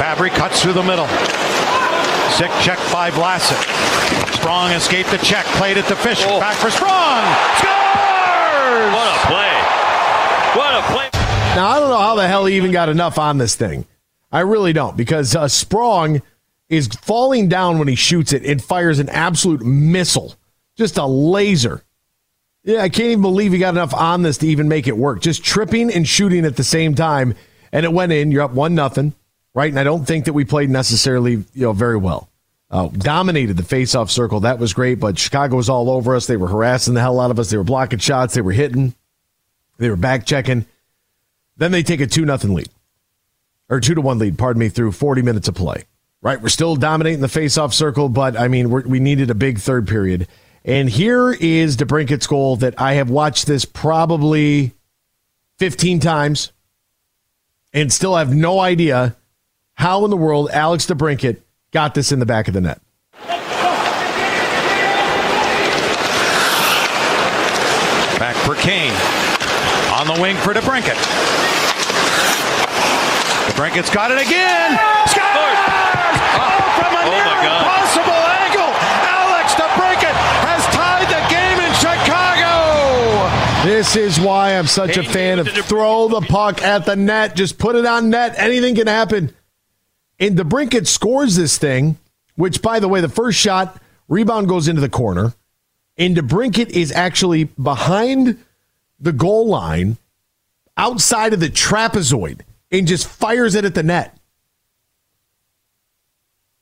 Fabbri 0.00 0.30
cuts 0.30 0.60
through 0.60 0.72
the 0.72 0.82
middle. 0.82 1.06
Sick 2.36 2.50
check 2.62 2.78
by 2.92 3.10
Vlasic. 3.10 3.62
Sprong 4.34 4.70
escaped 4.72 5.10
the 5.10 5.18
check. 5.18 5.44
Played 5.56 5.76
it 5.76 5.84
to 5.86 5.96
Fischer. 5.96 6.26
Back 6.26 6.56
for 6.56 6.70
Sprong. 6.70 7.22
Scores! 7.58 8.92
What 8.92 9.06
a 9.06 9.18
play. 9.26 9.52
What 10.56 10.74
a 10.74 10.82
play. 10.92 11.10
Now, 11.54 11.68
I 11.68 11.78
don't 11.78 11.90
know 11.90 11.98
how 11.98 12.14
the 12.14 12.26
hell 12.26 12.46
he 12.46 12.56
even 12.56 12.72
got 12.72 12.88
enough 12.88 13.18
on 13.18 13.38
this 13.38 13.54
thing. 13.54 13.84
I 14.32 14.40
really 14.40 14.72
don't, 14.72 14.96
because 14.96 15.36
uh, 15.36 15.46
Sprong 15.46 16.22
is 16.70 16.88
falling 16.88 17.48
down 17.48 17.78
when 17.78 17.86
he 17.86 17.94
shoots 17.94 18.32
it 18.32 18.46
and 18.46 18.64
fires 18.64 18.98
an 18.98 19.10
absolute 19.10 19.60
missile, 19.62 20.34
just 20.74 20.96
a 20.96 21.04
laser. 21.04 21.84
Yeah, 22.64 22.80
I 22.80 22.88
can't 22.88 23.08
even 23.08 23.20
believe 23.20 23.52
he 23.52 23.58
got 23.58 23.74
enough 23.74 23.92
on 23.92 24.22
this 24.22 24.38
to 24.38 24.46
even 24.46 24.68
make 24.68 24.88
it 24.88 24.96
work. 24.96 25.20
Just 25.20 25.44
tripping 25.44 25.92
and 25.92 26.08
shooting 26.08 26.46
at 26.46 26.56
the 26.56 26.64
same 26.64 26.94
time, 26.94 27.34
and 27.72 27.84
it 27.84 27.92
went 27.92 28.12
in. 28.12 28.30
You're 28.30 28.42
up 28.42 28.52
one 28.52 28.74
nothing, 28.74 29.14
right? 29.54 29.70
And 29.70 29.78
I 29.78 29.84
don't 29.84 30.04
think 30.04 30.24
that 30.26 30.32
we 30.32 30.44
played 30.44 30.70
necessarily, 30.70 31.32
you 31.32 31.46
know, 31.54 31.72
very 31.72 31.96
well. 31.96 32.28
Uh, 32.70 32.88
dominated 32.88 33.58
the 33.58 33.62
face-off 33.62 34.10
circle. 34.10 34.40
That 34.40 34.58
was 34.58 34.72
great, 34.72 34.98
but 34.98 35.18
Chicago 35.18 35.56
was 35.56 35.68
all 35.68 35.90
over 35.90 36.16
us. 36.16 36.26
They 36.26 36.38
were 36.38 36.48
harassing 36.48 36.94
the 36.94 37.00
hell 37.00 37.20
out 37.20 37.30
of 37.30 37.38
us. 37.38 37.50
They 37.50 37.58
were 37.58 37.64
blocking 37.64 37.98
shots. 37.98 38.32
They 38.32 38.40
were 38.40 38.52
hitting. 38.52 38.94
They 39.76 39.90
were 39.90 39.96
back 39.96 40.24
checking. 40.24 40.64
Then 41.58 41.70
they 41.70 41.82
take 41.82 42.00
a 42.00 42.06
two 42.06 42.24
nothing 42.24 42.54
lead, 42.54 42.70
or 43.68 43.78
two 43.78 43.94
to 43.94 44.00
one 44.00 44.18
lead. 44.18 44.38
Pardon 44.38 44.60
me, 44.60 44.70
through 44.70 44.92
40 44.92 45.20
minutes 45.20 45.48
of 45.48 45.54
play. 45.54 45.84
Right, 46.22 46.40
we're 46.40 46.48
still 46.48 46.76
dominating 46.76 47.20
the 47.20 47.28
face-off 47.28 47.74
circle, 47.74 48.08
but 48.08 48.38
I 48.38 48.48
mean, 48.48 48.70
we 48.70 49.00
needed 49.00 49.28
a 49.28 49.34
big 49.34 49.58
third 49.58 49.88
period. 49.88 50.28
And 50.64 50.88
here 50.88 51.32
is 51.32 51.76
DeBrincat's 51.76 52.28
goal 52.28 52.56
that 52.56 52.80
I 52.80 52.94
have 52.94 53.10
watched 53.10 53.46
this 53.46 53.64
probably 53.64 54.72
15 55.58 55.98
times, 56.00 56.52
and 57.74 57.92
still 57.92 58.16
have 58.16 58.34
no 58.34 58.60
idea 58.60 59.16
how 59.74 60.04
in 60.04 60.10
the 60.10 60.16
world 60.16 60.50
Alex 60.52 60.86
DeBrincat 60.86 61.40
got 61.72 61.94
this 61.94 62.12
in 62.12 62.18
the 62.18 62.26
back 62.26 62.48
of 62.48 62.54
the 62.54 62.60
net. 62.60 62.80
Back 68.18 68.36
for 68.46 68.54
Kane. 68.54 68.92
On 69.98 70.06
the 70.06 70.22
wing 70.22 70.36
for 70.36 70.54
DeBrincat. 70.54 70.96
DeBrincat's 73.52 73.90
got 73.90 74.10
it 74.10 74.18
again. 74.20 74.78
Scores! 75.06 75.58
Oh, 76.38 76.50
from 76.78 76.94
a 76.94 77.02
near 77.10 77.26
impossible 77.50 78.22
angle. 78.38 78.72
Alex 79.10 79.54
DeBrincat 79.54 80.16
has 80.46 80.62
tied 80.74 81.08
the 81.10 81.22
game 81.28 81.58
in 81.60 81.72
Chicago. 81.74 83.66
This 83.66 83.96
is 83.96 84.20
why 84.20 84.56
I'm 84.56 84.66
such 84.66 84.96
a 84.96 85.02
fan 85.02 85.38
of 85.38 85.48
throw 85.48 86.08
the 86.08 86.20
puck 86.20 86.62
at 86.62 86.86
the 86.86 86.96
net. 86.96 87.34
Just 87.34 87.58
put 87.58 87.74
it 87.76 87.84
on 87.84 88.10
net. 88.10 88.34
Anything 88.38 88.74
can 88.74 88.86
happen. 88.86 89.34
And 90.22 90.38
DeBrincat 90.38 90.86
scores 90.86 91.34
this 91.34 91.58
thing, 91.58 91.98
which, 92.36 92.62
by 92.62 92.78
the 92.78 92.86
way, 92.86 93.00
the 93.00 93.08
first 93.08 93.40
shot, 93.40 93.82
rebound 94.06 94.46
goes 94.46 94.68
into 94.68 94.80
the 94.80 94.88
corner. 94.88 95.34
And 95.98 96.16
DeBrincat 96.16 96.70
is 96.70 96.92
actually 96.92 97.44
behind 97.44 98.38
the 99.00 99.12
goal 99.12 99.48
line 99.48 99.96
outside 100.76 101.32
of 101.32 101.40
the 101.40 101.48
trapezoid 101.48 102.42
and 102.70 102.86
just 102.86 103.08
fires 103.08 103.56
it 103.56 103.64
at 103.64 103.74
the 103.74 103.82
net. 103.82 104.16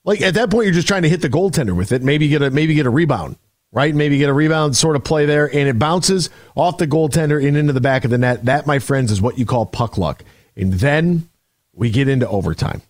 Like 0.05 0.23
at 0.23 0.33
that 0.35 0.51
point, 0.51 0.65
you're 0.65 0.73
just 0.73 0.89
trying 0.89 1.03
to 1.03 1.11
hit 1.11 1.21
the 1.21 1.29
goaltender 1.29 1.77
with 1.77 1.93
it. 1.93 2.03
Maybe 2.03 2.29
get 2.29 2.41
a 2.41 2.51
maybe 2.51 2.73
get 2.73 2.87
a 2.87 2.91
rebound, 2.91 3.37
right? 3.73 3.95
Maybe 3.95 4.17
get 4.17 4.31
a 4.31 4.33
rebound 4.33 4.75
sort 4.75 4.97
of 4.97 5.05
play 5.05 5.27
there, 5.27 5.55
and 5.55 5.69
it 5.69 5.79
bounces 5.79 6.31
off 6.57 6.79
the 6.79 6.87
goaltender 6.87 7.47
and 7.47 7.59
into 7.59 7.75
the 7.75 7.81
back 7.83 8.07
of 8.07 8.11
the 8.11 8.17
net. 8.17 8.47
That, 8.47 8.67
my 8.67 8.79
friends, 8.79 9.13
is 9.13 9.21
what 9.21 9.39
you 9.39 9.45
call 9.45 9.67
puck 9.67 9.99
luck. 9.99 10.25
And 10.57 10.73
then 10.73 11.29
we 11.75 11.91
get 11.91 12.09
into 12.09 12.27
overtime. 12.27 12.81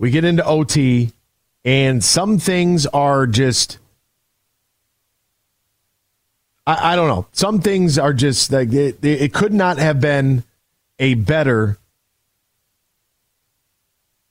We 0.00 0.10
get 0.10 0.24
into 0.24 0.42
OT, 0.42 1.12
and 1.62 2.02
some 2.02 2.38
things 2.38 2.86
are 2.86 3.26
just. 3.26 3.76
I, 6.66 6.92
I 6.92 6.96
don't 6.96 7.08
know. 7.08 7.26
Some 7.32 7.60
things 7.60 7.98
are 7.98 8.14
just 8.14 8.50
like 8.50 8.72
it, 8.72 9.04
it 9.04 9.34
could 9.34 9.52
not 9.52 9.76
have 9.76 10.00
been 10.00 10.44
a 10.98 11.14
better 11.14 11.76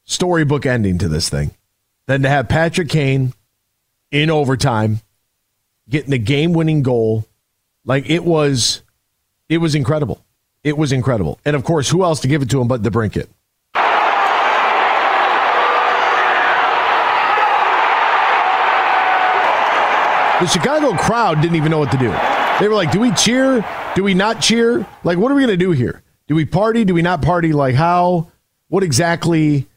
storybook 0.06 0.66
ending 0.66 0.98
to 0.98 1.08
this 1.08 1.30
thing 1.30 1.52
than 2.08 2.24
to 2.24 2.30
have 2.30 2.50
Patrick 2.50 2.90
Kane 2.90 3.34
in 4.10 4.32
overtime 4.32 5.02
getting 5.88 6.10
the 6.10 6.18
game 6.18 6.54
winning 6.54 6.82
goal. 6.82 7.28
Like 7.86 8.10
it 8.10 8.26
was 8.26 8.82
it 9.50 9.60
was 9.60 9.76
incredible. 9.76 10.26
It 10.64 10.80
was 10.80 10.92
incredible. 10.92 11.40
And 11.46 11.56
of 11.56 11.64
course, 11.64 11.90
who 11.90 12.04
else 12.04 12.22
to 12.22 12.28
give 12.28 12.42
it 12.42 12.50
to 12.50 12.60
him 12.60 12.68
but 12.68 12.82
DeBrincat? 12.82 13.28
The 20.40 20.48
Chicago 20.48 20.96
crowd 20.96 21.42
didn't 21.42 21.58
even 21.58 21.70
know 21.70 21.80
what 21.80 21.92
to 21.92 21.98
do. 21.98 22.10
They 22.60 22.68
were 22.68 22.76
like, 22.76 22.92
do 22.92 23.00
we 23.02 23.12
cheer? 23.12 23.66
Do 23.96 24.04
we 24.04 24.14
not 24.14 24.42
cheer? 24.42 24.88
Like, 25.04 25.18
what 25.18 25.32
are 25.32 25.36
we 25.36 25.42
going 25.42 25.58
to 25.58 25.58
do 25.58 25.72
here? 25.72 26.02
Do 26.28 26.36
we 26.36 26.46
party? 26.46 26.86
Do 26.86 26.94
we 26.94 27.02
not 27.02 27.22
party? 27.22 27.52
Like, 27.52 27.76
how? 27.76 28.32
What 28.70 28.84
exactly? 28.84 29.68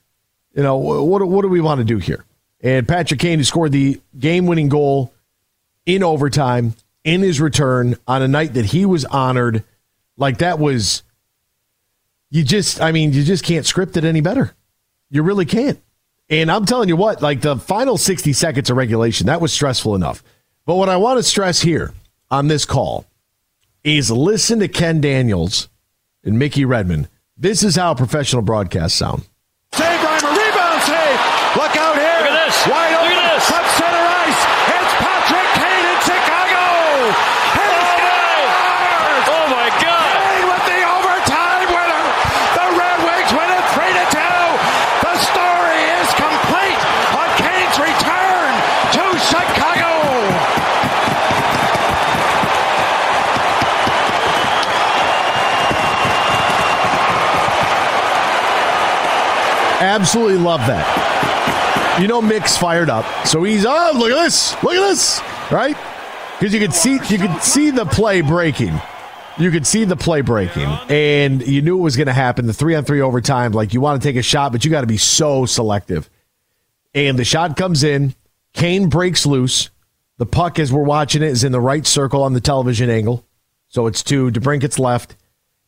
You 0.54 0.62
know, 0.62 0.76
what, 0.76 1.26
what 1.26 1.42
do 1.42 1.48
we 1.48 1.60
want 1.60 1.78
to 1.78 1.84
do 1.84 1.98
here? 1.98 2.24
And 2.60 2.86
Patrick 2.86 3.18
Kane, 3.18 3.38
who 3.38 3.44
scored 3.44 3.72
the 3.72 4.00
game 4.16 4.46
winning 4.46 4.68
goal 4.68 5.12
in 5.84 6.04
overtime 6.04 6.74
in 7.02 7.22
his 7.22 7.40
return 7.40 7.96
on 8.06 8.22
a 8.22 8.28
night 8.28 8.54
that 8.54 8.66
he 8.66 8.86
was 8.86 9.04
honored, 9.06 9.64
like 10.16 10.38
that 10.38 10.60
was, 10.60 11.02
you 12.30 12.44
just, 12.44 12.80
I 12.80 12.92
mean, 12.92 13.12
you 13.12 13.24
just 13.24 13.42
can't 13.44 13.66
script 13.66 13.96
it 13.96 14.04
any 14.04 14.20
better. 14.20 14.54
You 15.10 15.24
really 15.24 15.46
can't. 15.46 15.80
And 16.30 16.50
I'm 16.50 16.66
telling 16.66 16.88
you 16.88 16.96
what, 16.96 17.20
like 17.20 17.40
the 17.40 17.56
final 17.56 17.98
60 17.98 18.32
seconds 18.32 18.70
of 18.70 18.76
regulation, 18.76 19.26
that 19.26 19.40
was 19.40 19.52
stressful 19.52 19.96
enough. 19.96 20.22
But 20.64 20.76
what 20.76 20.88
I 20.88 20.96
want 20.96 21.18
to 21.18 21.24
stress 21.24 21.60
here 21.60 21.92
on 22.30 22.46
this 22.46 22.64
call 22.64 23.04
is 23.82 24.12
listen 24.12 24.60
to 24.60 24.68
Ken 24.68 25.00
Daniels 25.00 25.68
and 26.22 26.38
Mickey 26.38 26.64
Redmond. 26.64 27.08
This 27.36 27.64
is 27.64 27.74
how 27.74 27.94
professional 27.94 28.42
broadcasts 28.42 28.96
sound. 28.96 29.24
Save 29.74 29.98
rebound 29.98 30.82
save. 30.86 31.18
Look 31.58 31.74
out 31.74 31.98
here. 31.98 32.14
Look 32.22 32.30
at 32.30 32.46
this. 32.46 32.66
Wide 32.70 32.94
open. 32.94 33.10
Look 33.10 33.26
at 33.26 33.34
this. 33.34 33.46
Front 33.50 33.66
center 33.74 34.04
ice. 34.22 34.42
It's 34.70 34.94
Patrick 35.02 35.50
Kane 35.58 35.86
in 35.90 35.98
Chicago. 36.06 36.62
He 37.58 37.66
scores. 37.90 39.26
Oh 39.34 39.46
my 39.50 39.68
God. 39.82 40.14
Kane 40.14 40.46
with 40.46 40.64
the 40.70 40.80
overtime 40.86 41.66
winner. 41.74 42.04
The 42.54 42.66
Red 42.78 42.98
Wings 43.02 43.30
win 43.34 43.50
it 43.50 43.66
three 43.74 43.94
to 43.98 44.06
two. 44.14 44.38
The 45.02 45.14
story 45.26 45.80
is 45.98 46.08
complete 46.14 46.78
on 47.18 47.28
Kane's 47.34 47.76
return 47.82 48.50
to 48.94 49.04
Chicago. 49.26 49.90
Absolutely 60.03 60.38
love 60.38 60.59
that. 60.66 61.98
You 62.00 62.09
know, 62.09 62.20
Mick's 62.20 62.57
fired 62.57 62.90
up, 62.90 63.05
so 63.24 63.44
he's 63.44 63.64
oh 63.64 63.92
look 63.94 64.11
at 64.11 64.20
this, 64.24 64.53
look 64.64 64.74
at 64.74 64.80
this, 64.80 65.20
right? 65.48 65.76
Because 66.36 66.53
you 66.53 66.59
could 66.59 66.74
see 66.74 66.94
you 66.94 67.18
could 67.18 67.40
see 67.40 67.70
the 67.70 67.84
play 67.84 68.20
breaking. 68.20 68.80
You 69.38 69.53
could 69.53 69.64
see 69.64 69.84
the 69.84 69.94
play 69.94 70.20
breaking, 70.20 70.66
and 70.88 71.46
you 71.46 71.62
knew 71.62 71.78
it 71.78 71.82
was 71.82 71.96
going 71.96 72.09
to 72.09 72.12
happen. 72.12 72.48
The 72.48 72.53
three 72.53 72.74
on 72.74 72.84
three 72.84 73.00
overtime, 73.00 73.53
like 73.53 73.74
you 73.74 73.80
want 73.80 74.03
to 74.03 74.09
take 74.09 74.16
a 74.16 74.22
shot, 74.22 74.50
but 74.50 74.64
you 74.64 74.72
got 74.72 74.80
to 74.80 74.88
be 74.88 74.96
so 74.96 75.46
selective. 75.46 76.11
And 76.96 77.16
the 77.16 77.24
shot 77.24 77.57
comes 77.57 77.84
in. 77.84 78.16
Kane 78.55 78.88
breaks 78.88 79.24
loose. 79.24 79.70
The 80.18 80.26
puck, 80.26 80.59
as 80.59 80.72
we're 80.72 80.82
watching 80.82 81.22
it, 81.22 81.28
is 81.28 81.44
in 81.44 81.53
the 81.53 81.61
right 81.61 81.86
circle 81.86 82.24
on 82.24 82.32
the 82.32 82.40
television 82.40 82.90
angle. 82.90 83.24
So 83.68 83.86
it's 83.86 84.03
to 84.05 84.32
DeBrincat's 84.32 84.80
left, 84.80 85.14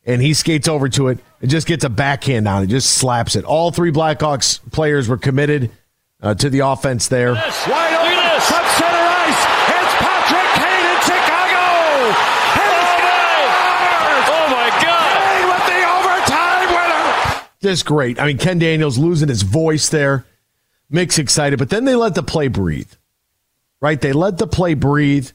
and 0.05 0.21
he 0.21 0.33
skates 0.33 0.67
over 0.67 0.89
to 0.89 1.07
it 1.07 1.19
and 1.45 1.51
just 1.51 1.67
gets 1.67 1.83
a 1.83 1.89
backhand 1.89 2.47
on 2.47 2.63
it, 2.63 2.67
just 2.67 2.89
slaps 2.89 3.35
it. 3.35 3.45
All 3.45 3.69
three 3.69 3.91
Blackhawks 3.91 4.59
players 4.71 5.07
were 5.07 5.17
committed 5.19 5.69
uh, 6.19 6.33
to 6.33 6.49
the 6.49 6.61
offense 6.61 7.07
there. 7.07 7.33
Wide 7.33 7.43
open. 7.45 8.41
Center 8.41 8.97
ice. 8.97 9.45
It's 9.69 9.93
Patrick 10.01 10.49
Kane 10.57 10.87
in 10.89 10.99
Chicago. 11.05 11.61
He 12.49 12.65
scores. 12.89 14.25
Oh 14.25 14.47
my 14.49 14.69
God. 14.81 15.13
Kane 15.21 15.45
with 15.53 15.65
the 15.69 15.81
overtime 15.93 16.67
winner. 16.73 17.45
Just 17.61 17.85
great. 17.85 18.19
I 18.19 18.25
mean, 18.25 18.39
Ken 18.39 18.57
Daniels 18.57 18.97
losing 18.97 19.29
his 19.29 19.43
voice 19.43 19.89
there. 19.89 20.25
Mick's 20.89 21.19
excited, 21.19 21.59
but 21.59 21.69
then 21.69 21.85
they 21.85 21.93
let 21.93 22.15
the 22.15 22.23
play 22.23 22.47
breathe, 22.47 22.91
right? 23.81 24.01
They 24.01 24.13
let 24.13 24.39
the 24.39 24.47
play 24.47 24.73
breathe 24.73 25.29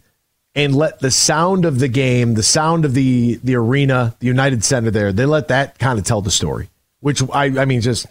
and 0.55 0.75
let 0.75 1.01
the 1.01 1.11
sound 1.11 1.65
of 1.65 1.79
the 1.79 1.89
game, 1.89 2.35
the 2.35 2.43
sound 2.43 2.85
of 2.85 2.95
the 2.95 3.37
the 3.45 3.55
arena, 3.55 4.17
the 4.21 4.27
United 4.27 4.65
Center 4.65 4.91
there, 4.91 5.13
they 5.13 5.27
let 5.27 5.49
that 5.49 5.79
kind 5.79 5.99
of 5.99 6.05
tell 6.05 6.23
the 6.23 6.31
story. 6.31 6.69
Which 7.01 7.23
I 7.33 7.45
I 7.61 7.65
mean, 7.65 7.81
just 7.81 8.07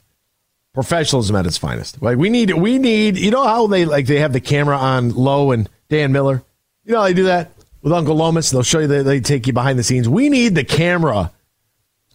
professionalism 0.74 1.36
at 1.36 1.46
its 1.46 1.58
finest. 1.58 2.02
Like 2.02 2.18
we 2.18 2.30
need 2.30 2.54
we 2.54 2.78
need 2.78 3.18
you 3.18 3.32
know 3.32 3.46
how 3.46 3.68
they 3.68 3.86
like 3.86 4.06
they 4.08 4.20
have 4.20 4.34
the 4.34 4.42
camera 4.42 4.78
on 4.78 5.10
Lowe 5.10 5.52
and 5.52 5.70
Dan 5.90 6.12
Miller. 6.12 6.44
You 6.86 6.94
know 6.94 7.02
how 7.02 7.08
they 7.08 7.14
do 7.14 7.24
that 7.24 7.52
with 7.82 7.94
Uncle 7.94 8.16
Lomas. 8.16 8.50
They'll 8.50 8.64
show 8.64 8.80
you 8.80 8.88
that 8.88 9.04
they 9.04 9.20
take 9.20 9.48
you 9.48 9.54
behind 9.54 9.78
the 9.78 9.84
scenes. 9.84 10.08
We 10.08 10.30
need 10.30 10.56
the 10.56 10.64
camera 10.64 11.32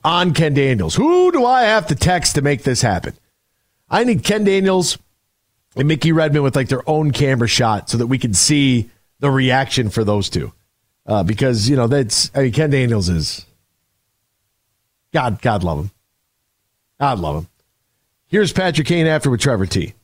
on 0.02 0.34
Ken 0.34 0.54
Daniels. 0.54 0.94
Who 0.94 1.32
do 1.32 1.44
I 1.44 1.64
have 1.64 1.86
to 1.88 1.94
text 1.94 2.34
to 2.34 2.42
make 2.42 2.62
this 2.62 2.82
happen? 2.82 3.14
I 3.88 4.04
need 4.04 4.24
Ken 4.24 4.44
Daniels 4.44 4.98
and 5.76 5.88
Mickey 5.88 6.12
Redmond 6.12 6.44
with 6.44 6.56
like 6.56 6.68
their 6.68 6.88
own 6.88 7.10
camera 7.10 7.48
shot 7.48 7.90
so 7.90 7.98
that 7.98 8.06
we 8.06 8.18
can 8.18 8.34
see 8.34 8.90
the 9.24 9.30
reaction 9.30 9.88
for 9.88 10.04
those 10.04 10.28
two. 10.28 10.52
Uh, 11.06 11.22
because 11.22 11.68
you 11.68 11.76
know 11.76 11.86
that's 11.86 12.30
I 12.34 12.42
mean 12.42 12.52
Ken 12.52 12.70
Daniels 12.70 13.08
is 13.08 13.46
God 15.12 15.40
God 15.40 15.64
love 15.64 15.78
him. 15.78 15.90
God 17.00 17.18
love 17.18 17.36
him. 17.36 17.48
Here's 18.26 18.52
Patrick 18.52 18.86
Kane 18.86 19.06
after 19.06 19.30
with 19.30 19.40
Trevor 19.40 19.66
T. 19.66 19.94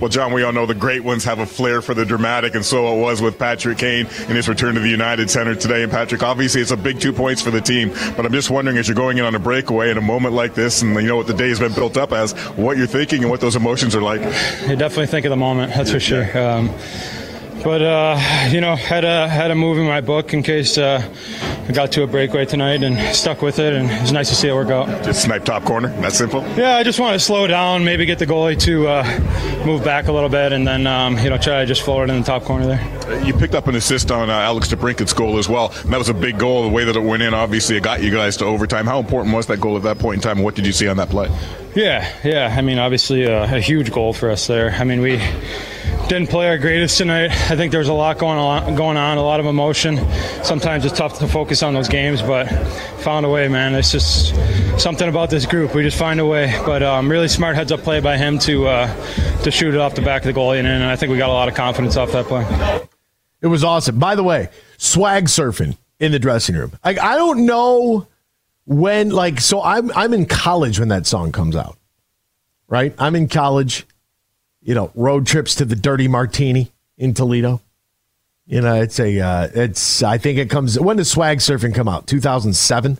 Well, 0.00 0.08
John, 0.08 0.32
we 0.32 0.42
all 0.42 0.52
know 0.52 0.64
the 0.64 0.74
great 0.74 1.04
ones 1.04 1.24
have 1.24 1.40
a 1.40 1.46
flair 1.46 1.82
for 1.82 1.92
the 1.92 2.06
dramatic, 2.06 2.54
and 2.54 2.64
so 2.64 2.96
it 2.96 3.00
was 3.02 3.20
with 3.20 3.38
Patrick 3.38 3.76
Kane 3.76 4.06
in 4.28 4.36
his 4.36 4.48
return 4.48 4.74
to 4.74 4.80
the 4.80 4.88
United 4.88 5.28
Center 5.28 5.54
today. 5.54 5.82
And 5.82 5.92
Patrick, 5.92 6.22
obviously, 6.22 6.62
it's 6.62 6.70
a 6.70 6.76
big 6.76 7.00
two 7.00 7.12
points 7.12 7.42
for 7.42 7.50
the 7.50 7.60
team, 7.60 7.90
but 8.16 8.24
I'm 8.24 8.32
just 8.32 8.48
wondering 8.48 8.78
as 8.78 8.88
you're 8.88 8.94
going 8.94 9.18
in 9.18 9.26
on 9.26 9.34
a 9.34 9.38
breakaway 9.38 9.90
in 9.90 9.98
a 9.98 10.00
moment 10.00 10.34
like 10.34 10.54
this, 10.54 10.80
and 10.80 10.94
you 10.94 11.02
know 11.02 11.16
what 11.16 11.26
the 11.26 11.34
day 11.34 11.50
has 11.50 11.60
been 11.60 11.74
built 11.74 11.98
up 11.98 12.12
as, 12.12 12.32
what 12.56 12.78
you're 12.78 12.86
thinking 12.86 13.20
and 13.20 13.30
what 13.30 13.42
those 13.42 13.56
emotions 13.56 13.94
are 13.94 14.00
like. 14.00 14.22
You 14.66 14.74
definitely 14.74 15.08
think 15.08 15.26
of 15.26 15.30
the 15.30 15.36
moment, 15.36 15.74
that's 15.74 15.90
for 15.90 16.00
sure. 16.00 16.38
Um, 16.38 16.74
but 17.62 17.82
uh, 17.82 18.18
you 18.50 18.60
know, 18.60 18.76
had 18.76 19.04
a 19.04 19.28
had 19.28 19.50
a 19.50 19.54
move 19.54 19.78
in 19.78 19.86
my 19.86 20.00
book 20.00 20.32
in 20.34 20.42
case 20.42 20.78
uh, 20.78 21.02
I 21.68 21.72
got 21.72 21.92
to 21.92 22.02
a 22.02 22.06
breakaway 22.06 22.44
tonight 22.46 22.82
and 22.82 23.14
stuck 23.14 23.42
with 23.42 23.58
it, 23.58 23.72
and 23.74 23.90
it 23.90 24.00
was 24.00 24.12
nice 24.12 24.28
to 24.30 24.34
see 24.34 24.48
it 24.48 24.54
work 24.54 24.70
out. 24.70 24.86
Just 25.04 25.22
snipe 25.22 25.44
top 25.44 25.64
corner. 25.64 25.88
That's 26.00 26.16
simple. 26.18 26.42
Yeah, 26.56 26.76
I 26.76 26.82
just 26.82 26.98
want 26.98 27.14
to 27.14 27.20
slow 27.20 27.46
down, 27.46 27.84
maybe 27.84 28.06
get 28.06 28.18
the 28.18 28.26
goalie 28.26 28.58
to 28.60 28.88
uh, 28.88 29.64
move 29.64 29.84
back 29.84 30.08
a 30.08 30.12
little 30.12 30.28
bit, 30.28 30.52
and 30.52 30.66
then 30.66 30.86
um, 30.86 31.18
you 31.18 31.30
know 31.30 31.38
try 31.38 31.60
to 31.60 31.66
just 31.66 31.82
forward 31.82 32.10
in 32.10 32.18
the 32.18 32.24
top 32.26 32.44
corner 32.44 32.66
there. 32.66 33.24
You 33.24 33.34
picked 33.34 33.54
up 33.54 33.66
an 33.66 33.74
assist 33.74 34.10
on 34.10 34.30
uh, 34.30 34.34
Alex 34.34 34.68
DeBrincat's 34.68 35.12
goal 35.12 35.38
as 35.38 35.48
well, 35.48 35.72
and 35.82 35.92
that 35.92 35.98
was 35.98 36.08
a 36.08 36.14
big 36.14 36.38
goal. 36.38 36.62
The 36.62 36.68
way 36.68 36.84
that 36.84 36.96
it 36.96 37.02
went 37.02 37.22
in, 37.22 37.34
obviously, 37.34 37.76
it 37.76 37.82
got 37.82 38.02
you 38.02 38.10
guys 38.10 38.36
to 38.38 38.44
overtime. 38.44 38.86
How 38.86 38.98
important 39.00 39.34
was 39.34 39.46
that 39.46 39.60
goal 39.60 39.76
at 39.76 39.82
that 39.82 39.98
point 39.98 40.16
in 40.16 40.22
time? 40.22 40.38
and 40.38 40.44
What 40.44 40.54
did 40.54 40.66
you 40.66 40.72
see 40.72 40.88
on 40.88 40.96
that 40.96 41.10
play? 41.10 41.28
Yeah, 41.74 42.12
yeah. 42.24 42.54
I 42.56 42.62
mean, 42.62 42.78
obviously, 42.78 43.26
uh, 43.26 43.54
a 43.54 43.60
huge 43.60 43.92
goal 43.92 44.12
for 44.12 44.30
us 44.30 44.46
there. 44.46 44.70
I 44.70 44.84
mean, 44.84 45.00
we 45.00 45.20
didn't 46.10 46.28
play 46.28 46.48
our 46.48 46.58
greatest 46.58 46.98
tonight. 46.98 47.30
I 47.30 47.54
think 47.54 47.70
there's 47.70 47.86
a 47.86 47.92
lot 47.92 48.18
going 48.18 48.36
on, 48.36 48.74
going 48.74 48.96
on, 48.96 49.16
a 49.16 49.22
lot 49.22 49.38
of 49.38 49.46
emotion. 49.46 49.96
Sometimes 50.42 50.84
it's 50.84 50.98
tough 50.98 51.20
to 51.20 51.28
focus 51.28 51.62
on 51.62 51.72
those 51.72 51.88
games, 51.88 52.20
but 52.20 52.46
found 52.98 53.24
a 53.24 53.28
way, 53.28 53.46
man. 53.46 53.76
It's 53.76 53.92
just 53.92 54.34
something 54.76 55.08
about 55.08 55.30
this 55.30 55.46
group. 55.46 55.72
We 55.72 55.84
just 55.84 55.96
find 55.96 56.18
a 56.18 56.26
way. 56.26 56.52
But 56.66 56.82
um, 56.82 57.08
really 57.08 57.28
smart 57.28 57.54
heads 57.54 57.70
up 57.70 57.82
play 57.82 58.00
by 58.00 58.16
him 58.16 58.40
to 58.40 58.66
uh, 58.66 59.42
to 59.44 59.52
shoot 59.52 59.72
it 59.72 59.78
off 59.78 59.94
the 59.94 60.02
back 60.02 60.22
of 60.22 60.34
the 60.34 60.40
goalie, 60.40 60.58
and, 60.58 60.82
I 60.82 60.96
think 60.96 61.12
we 61.12 61.16
got 61.16 61.30
a 61.30 61.32
lot 61.32 61.48
of 61.48 61.54
confidence 61.54 61.96
off 61.96 62.10
that 62.10 62.26
play. 62.26 62.44
It 63.40 63.46
was 63.46 63.62
awesome. 63.62 64.00
By 64.00 64.16
the 64.16 64.24
way, 64.24 64.48
swag 64.78 65.26
surfing 65.26 65.76
in 66.00 66.10
the 66.10 66.18
dressing 66.18 66.56
room. 66.56 66.72
Like 66.84 66.98
I 66.98 67.14
don't 67.14 67.46
know 67.46 68.08
when 68.66 69.10
like 69.10 69.40
so 69.40 69.62
I'm 69.62 69.92
I'm 69.92 70.12
in 70.12 70.26
college 70.26 70.80
when 70.80 70.88
that 70.88 71.06
song 71.06 71.30
comes 71.30 71.54
out. 71.54 71.78
Right? 72.66 72.96
I'm 72.98 73.14
in 73.14 73.28
college. 73.28 73.86
You 74.62 74.74
know, 74.74 74.90
road 74.94 75.26
trips 75.26 75.54
to 75.56 75.64
the 75.64 75.76
Dirty 75.76 76.08
Martini 76.08 76.70
in 76.98 77.14
Toledo. 77.14 77.60
You 78.46 78.60
know, 78.60 78.80
it's 78.82 78.98
a 78.98 79.20
uh 79.20 79.48
it's 79.54 80.02
I 80.02 80.18
think 80.18 80.38
it 80.38 80.50
comes 80.50 80.78
when 80.78 80.96
does 80.96 81.10
swag 81.10 81.38
surfing 81.38 81.74
come 81.74 81.88
out? 81.88 82.06
2007. 82.06 82.98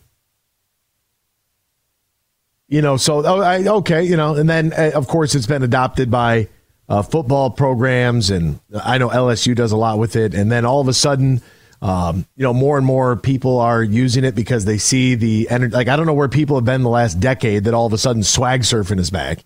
You 2.68 2.82
know, 2.82 2.96
so 2.96 3.26
oh, 3.26 3.76
okay, 3.78 4.04
you 4.04 4.16
know, 4.16 4.36
and 4.36 4.48
then 4.48 4.72
uh, 4.72 4.92
of 4.94 5.08
course 5.08 5.34
it's 5.34 5.46
been 5.46 5.64
adopted 5.64 6.08
by 6.08 6.48
uh, 6.88 7.02
football 7.02 7.50
programs, 7.50 8.30
and 8.30 8.60
I 8.84 8.98
know 8.98 9.08
LSU 9.08 9.54
does 9.54 9.72
a 9.72 9.76
lot 9.76 9.98
with 9.98 10.16
it. 10.16 10.34
And 10.34 10.50
then 10.50 10.64
all 10.64 10.80
of 10.80 10.88
a 10.88 10.92
sudden, 10.92 11.40
um, 11.82 12.26
you 12.36 12.42
know, 12.42 12.52
more 12.52 12.76
and 12.76 12.86
more 12.86 13.16
people 13.16 13.58
are 13.58 13.82
using 13.82 14.24
it 14.24 14.34
because 14.34 14.64
they 14.64 14.78
see 14.78 15.14
the 15.14 15.48
energy. 15.50 15.74
Like 15.74 15.88
I 15.88 15.96
don't 15.96 16.06
know 16.06 16.14
where 16.14 16.28
people 16.28 16.56
have 16.56 16.64
been 16.64 16.82
the 16.82 16.88
last 16.88 17.18
decade 17.20 17.64
that 17.64 17.74
all 17.74 17.86
of 17.86 17.92
a 17.92 17.98
sudden 17.98 18.22
swag 18.22 18.62
surfing 18.62 18.98
is 18.98 19.10
back, 19.10 19.38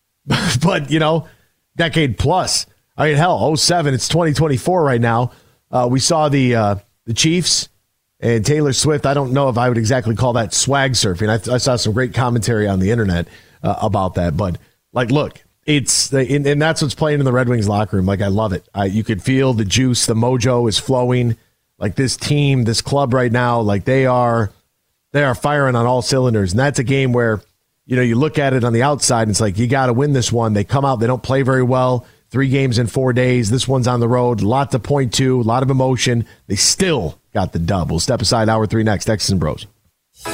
but 0.62 0.90
you 0.90 0.98
know, 0.98 1.28
decade 1.76 2.18
plus. 2.18 2.66
I 2.96 3.08
mean, 3.08 3.16
hell, 3.16 3.56
07, 3.56 3.94
it's 3.94 4.08
2024 4.08 4.84
right 4.84 5.00
now. 5.00 5.32
Uh, 5.70 5.88
we 5.90 6.00
saw 6.00 6.28
the 6.28 6.54
uh, 6.54 6.74
the 7.06 7.14
Chiefs 7.14 7.68
and 8.20 8.44
Taylor 8.44 8.72
Swift. 8.72 9.06
I 9.06 9.14
don't 9.14 9.32
know 9.32 9.48
if 9.48 9.56
I 9.56 9.68
would 9.68 9.78
exactly 9.78 10.14
call 10.14 10.34
that 10.34 10.52
swag 10.52 10.92
surfing. 10.92 11.28
I, 11.28 11.54
I 11.54 11.58
saw 11.58 11.76
some 11.76 11.92
great 11.92 12.14
commentary 12.14 12.68
on 12.68 12.78
the 12.78 12.90
internet 12.90 13.26
uh, 13.62 13.76
about 13.80 14.14
that, 14.14 14.36
but 14.36 14.58
like, 14.92 15.10
look, 15.10 15.42
it's 15.64 16.12
and, 16.12 16.46
and 16.46 16.60
that's 16.60 16.82
what's 16.82 16.94
playing 16.94 17.20
in 17.20 17.24
the 17.24 17.32
Red 17.32 17.48
Wings 17.48 17.68
locker 17.68 17.96
room. 17.96 18.06
Like, 18.06 18.20
I 18.20 18.28
love 18.28 18.52
it. 18.52 18.68
I, 18.74 18.86
you 18.86 19.02
could 19.04 19.22
feel 19.22 19.54
the 19.54 19.64
juice, 19.64 20.06
the 20.06 20.14
mojo 20.14 20.68
is 20.68 20.78
flowing. 20.78 21.36
Like 21.78 21.96
this 21.96 22.16
team, 22.16 22.62
this 22.62 22.80
club 22.80 23.12
right 23.12 23.32
now, 23.32 23.60
like 23.60 23.84
they 23.84 24.06
are, 24.06 24.52
they 25.10 25.24
are 25.24 25.34
firing 25.34 25.74
on 25.74 25.84
all 25.84 26.00
cylinders, 26.00 26.52
and 26.52 26.60
that's 26.60 26.78
a 26.78 26.84
game 26.84 27.12
where 27.12 27.40
you 27.86 27.96
know 27.96 28.02
you 28.02 28.16
look 28.16 28.38
at 28.38 28.52
it 28.52 28.64
on 28.64 28.72
the 28.72 28.82
outside, 28.82 29.22
and 29.22 29.30
it's 29.30 29.40
like 29.40 29.58
you 29.58 29.66
got 29.66 29.86
to 29.86 29.92
win 29.92 30.12
this 30.12 30.32
one. 30.32 30.52
They 30.52 30.64
come 30.64 30.84
out, 30.84 30.96
they 30.96 31.06
don't 31.06 31.22
play 31.22 31.42
very 31.42 31.62
well. 31.62 32.06
Three 32.30 32.48
games 32.48 32.78
in 32.78 32.86
four 32.86 33.12
days. 33.12 33.50
This 33.50 33.68
one's 33.68 33.86
on 33.86 34.00
the 34.00 34.08
road. 34.08 34.40
A 34.40 34.48
lot 34.48 34.70
to 34.70 34.78
point 34.78 35.12
to. 35.14 35.38
A 35.38 35.42
lot 35.42 35.62
of 35.62 35.68
emotion. 35.68 36.26
They 36.46 36.56
still 36.56 37.18
got 37.34 37.52
the 37.52 37.58
dub. 37.58 37.90
We'll 37.90 38.00
step 38.00 38.22
aside. 38.22 38.48
Hour 38.48 38.66
three 38.66 38.84
next. 38.84 39.04
Texas 39.04 39.28
and 39.28 39.38
Bros. 39.38 39.66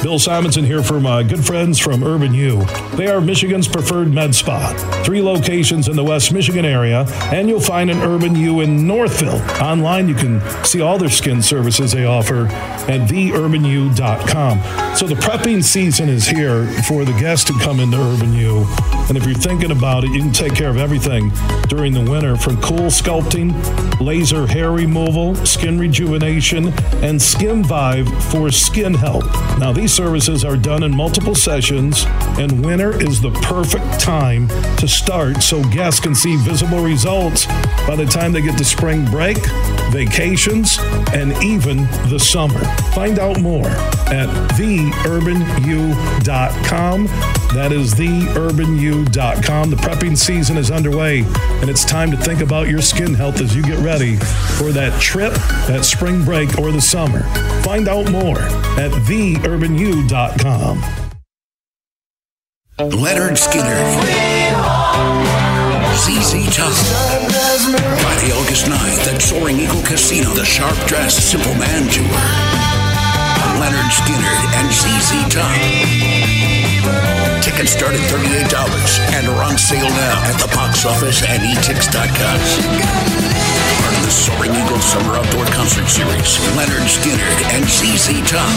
Bill 0.03 0.17
Simonson 0.17 0.63
here 0.63 0.81
for 0.81 1.01
my 1.01 1.19
uh, 1.19 1.23
good 1.23 1.43
friends 1.43 1.77
from 1.77 2.05
Urban 2.05 2.33
U. 2.33 2.63
They 2.95 3.07
are 3.07 3.19
Michigan's 3.19 3.67
preferred 3.67 4.13
med 4.13 4.33
spa. 4.33 4.71
Three 5.03 5.21
locations 5.21 5.89
in 5.89 5.97
the 5.97 6.03
West 6.03 6.31
Michigan 6.31 6.63
area, 6.63 7.05
and 7.33 7.49
you'll 7.49 7.59
find 7.59 7.89
an 7.89 7.97
Urban 7.97 8.33
U 8.35 8.61
in 8.61 8.87
Northville. 8.87 9.41
Online, 9.61 10.07
you 10.07 10.15
can 10.15 10.41
see 10.63 10.79
all 10.79 10.97
their 10.97 11.09
skin 11.09 11.41
services 11.41 11.91
they 11.91 12.05
offer 12.05 12.45
at 12.45 13.09
theurbanu.com. 13.09 14.95
So 14.95 15.05
the 15.05 15.15
prepping 15.15 15.61
season 15.63 16.07
is 16.07 16.25
here 16.25 16.65
for 16.83 17.03
the 17.03 17.13
guests 17.13 17.45
to 17.45 17.59
come 17.59 17.81
into 17.81 17.97
Urban 17.97 18.31
U. 18.33 18.65
And 19.09 19.17
if 19.17 19.25
you're 19.25 19.33
thinking 19.33 19.71
about 19.71 20.03
it, 20.03 20.11
you 20.11 20.19
can 20.19 20.31
take 20.31 20.55
care 20.55 20.69
of 20.69 20.77
everything 20.77 21.31
during 21.67 21.93
the 21.93 22.09
winter 22.09 22.37
from 22.37 22.61
cool 22.61 22.89
sculpting, 22.89 23.51
laser 23.99 24.47
hair 24.47 24.71
removal, 24.71 25.35
skin 25.45 25.77
rejuvenation, 25.79 26.71
and 27.03 27.21
Skin 27.21 27.63
Vive 27.63 28.07
for 28.25 28.51
skin 28.51 28.93
health. 28.93 29.25
Now, 29.57 29.73
these 29.79 29.93
services 29.93 30.43
are 30.43 30.57
done 30.57 30.83
in 30.83 30.93
multiple 30.93 31.33
sessions, 31.33 32.03
and 32.37 32.65
winter 32.65 33.01
is 33.01 33.21
the 33.21 33.31
perfect 33.43 33.97
time 33.97 34.49
to 34.75 34.85
start 34.89 35.41
so 35.41 35.63
guests 35.69 36.01
can 36.01 36.13
see 36.13 36.35
visible 36.35 36.83
results 36.83 37.45
by 37.87 37.95
the 37.95 38.05
time 38.05 38.33
they 38.33 38.41
get 38.41 38.57
to 38.57 38.65
spring 38.65 39.05
break, 39.05 39.37
vacations, 39.91 40.77
and 41.13 41.31
even 41.41 41.77
the 42.09 42.19
summer. 42.19 42.59
Find 42.93 43.19
out 43.19 43.39
more 43.39 43.69
at 44.11 44.27
theurbanu.com. 44.57 45.39
That 47.53 47.71
is 47.71 47.93
theurbanu.com. 47.93 49.69
The 49.69 49.75
prepping 49.77 50.17
season 50.17 50.57
is 50.57 50.71
underway, 50.71 51.19
and 51.61 51.69
it's 51.69 51.85
time 51.85 52.11
to 52.11 52.17
think 52.17 52.41
about 52.41 52.67
your 52.67 52.81
skin 52.81 53.13
health 53.13 53.39
as 53.39 53.55
you 53.55 53.63
get 53.63 53.79
ready 53.79 54.17
for 54.17 54.73
that 54.73 55.01
trip, 55.01 55.31
that 55.67 55.85
spring 55.85 56.25
break, 56.25 56.59
or 56.59 56.73
the 56.73 56.81
summer. 56.81 57.23
Find 57.63 57.87
out 57.87 58.11
more 58.11 58.39
at 58.39 58.91
theurbanu.com. 58.91 59.58
Lynyrd 62.79 63.35
Skynyrd. 63.35 63.91
ZZ 65.99 66.47
Top. 66.55 66.71
Friday, 67.99 68.31
August 68.39 68.67
9th 68.67 69.13
at 69.13 69.21
Soaring 69.21 69.59
Eagle 69.59 69.83
Casino, 69.83 70.29
the 70.31 70.45
Sharp 70.45 70.77
Dressed 70.87 71.29
Simple 71.29 71.53
Man 71.55 71.89
Tour. 71.91 72.07
Lynyrd 73.59 73.91
Skynyrd 73.91 74.43
and 74.55 74.71
ZZ 74.71 75.27
Top. 75.27 75.51
Tickets 77.43 77.71
start 77.71 77.95
at 77.95 78.01
$38 78.07 78.47
and 79.11 79.27
are 79.27 79.43
on 79.43 79.57
sale 79.57 79.89
now 79.89 80.23
at 80.23 80.39
the 80.39 80.47
box 80.55 80.85
office 80.85 81.21
and 81.27 81.43
etix.com. 81.43 82.39
The 84.09 84.15
Soaring 84.15 84.55
Eagle 84.55 84.79
Summer 84.79 85.17
Outdoor 85.17 85.45
Concert 85.53 85.87
Series. 85.87 86.39
Lynyrd 86.57 86.87
Skynyrd 86.89 87.43
and 87.53 87.63
ZZ 87.69 88.27
Top. 88.27 88.49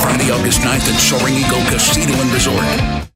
Friday, 0.00 0.32
August 0.32 0.58
9th 0.58 0.92
at 0.92 0.98
Soaring 0.98 1.36
Eagle 1.36 1.62
Casino 1.70 2.20
and 2.20 2.32
Resort. 2.32 3.15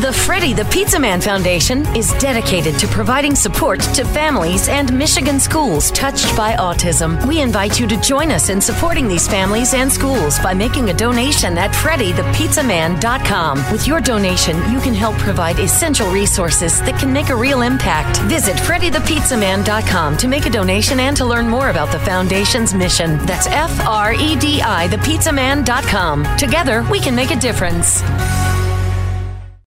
The 0.00 0.12
Freddie 0.12 0.54
the 0.54 0.64
Pizza 0.64 0.98
Man 0.98 1.20
Foundation 1.20 1.84
is 1.94 2.12
dedicated 2.14 2.78
to 2.78 2.88
providing 2.88 3.36
support 3.36 3.78
to 3.94 4.04
families 4.06 4.68
and 4.68 4.92
Michigan 4.92 5.38
schools 5.38 5.90
touched 5.90 6.34
by 6.34 6.54
autism. 6.54 7.24
We 7.26 7.40
invite 7.42 7.78
you 7.78 7.86
to 7.86 8.00
join 8.00 8.30
us 8.32 8.48
in 8.48 8.60
supporting 8.60 9.06
these 9.06 9.28
families 9.28 9.74
and 9.74 9.92
schools 9.92 10.38
by 10.40 10.54
making 10.54 10.88
a 10.88 10.94
donation 10.94 11.58
at 11.58 11.70
freddythepizzaman.com. 11.72 13.70
With 13.70 13.86
your 13.86 14.00
donation, 14.00 14.56
you 14.72 14.80
can 14.80 14.94
help 14.94 15.16
provide 15.18 15.58
essential 15.58 16.10
resources 16.10 16.80
that 16.80 16.98
can 16.98 17.12
make 17.12 17.28
a 17.28 17.36
real 17.36 17.60
impact. 17.60 18.18
Visit 18.22 18.56
freddythepizzaman.com 18.56 20.16
to 20.16 20.26
make 20.26 20.46
a 20.46 20.50
donation 20.50 21.00
and 21.00 21.16
to 21.18 21.26
learn 21.26 21.46
more 21.48 21.68
about 21.68 21.92
the 21.92 22.00
foundation's 22.00 22.72
mission. 22.74 23.18
That's 23.26 23.46
F 23.46 23.86
R 23.86 24.14
E 24.14 24.36
D 24.36 24.62
I 24.62 24.88
thepizzaman.com. 24.88 26.36
Together, 26.38 26.82
we 26.90 26.98
can 26.98 27.14
make 27.14 27.30
a 27.30 27.36
difference. 27.36 28.02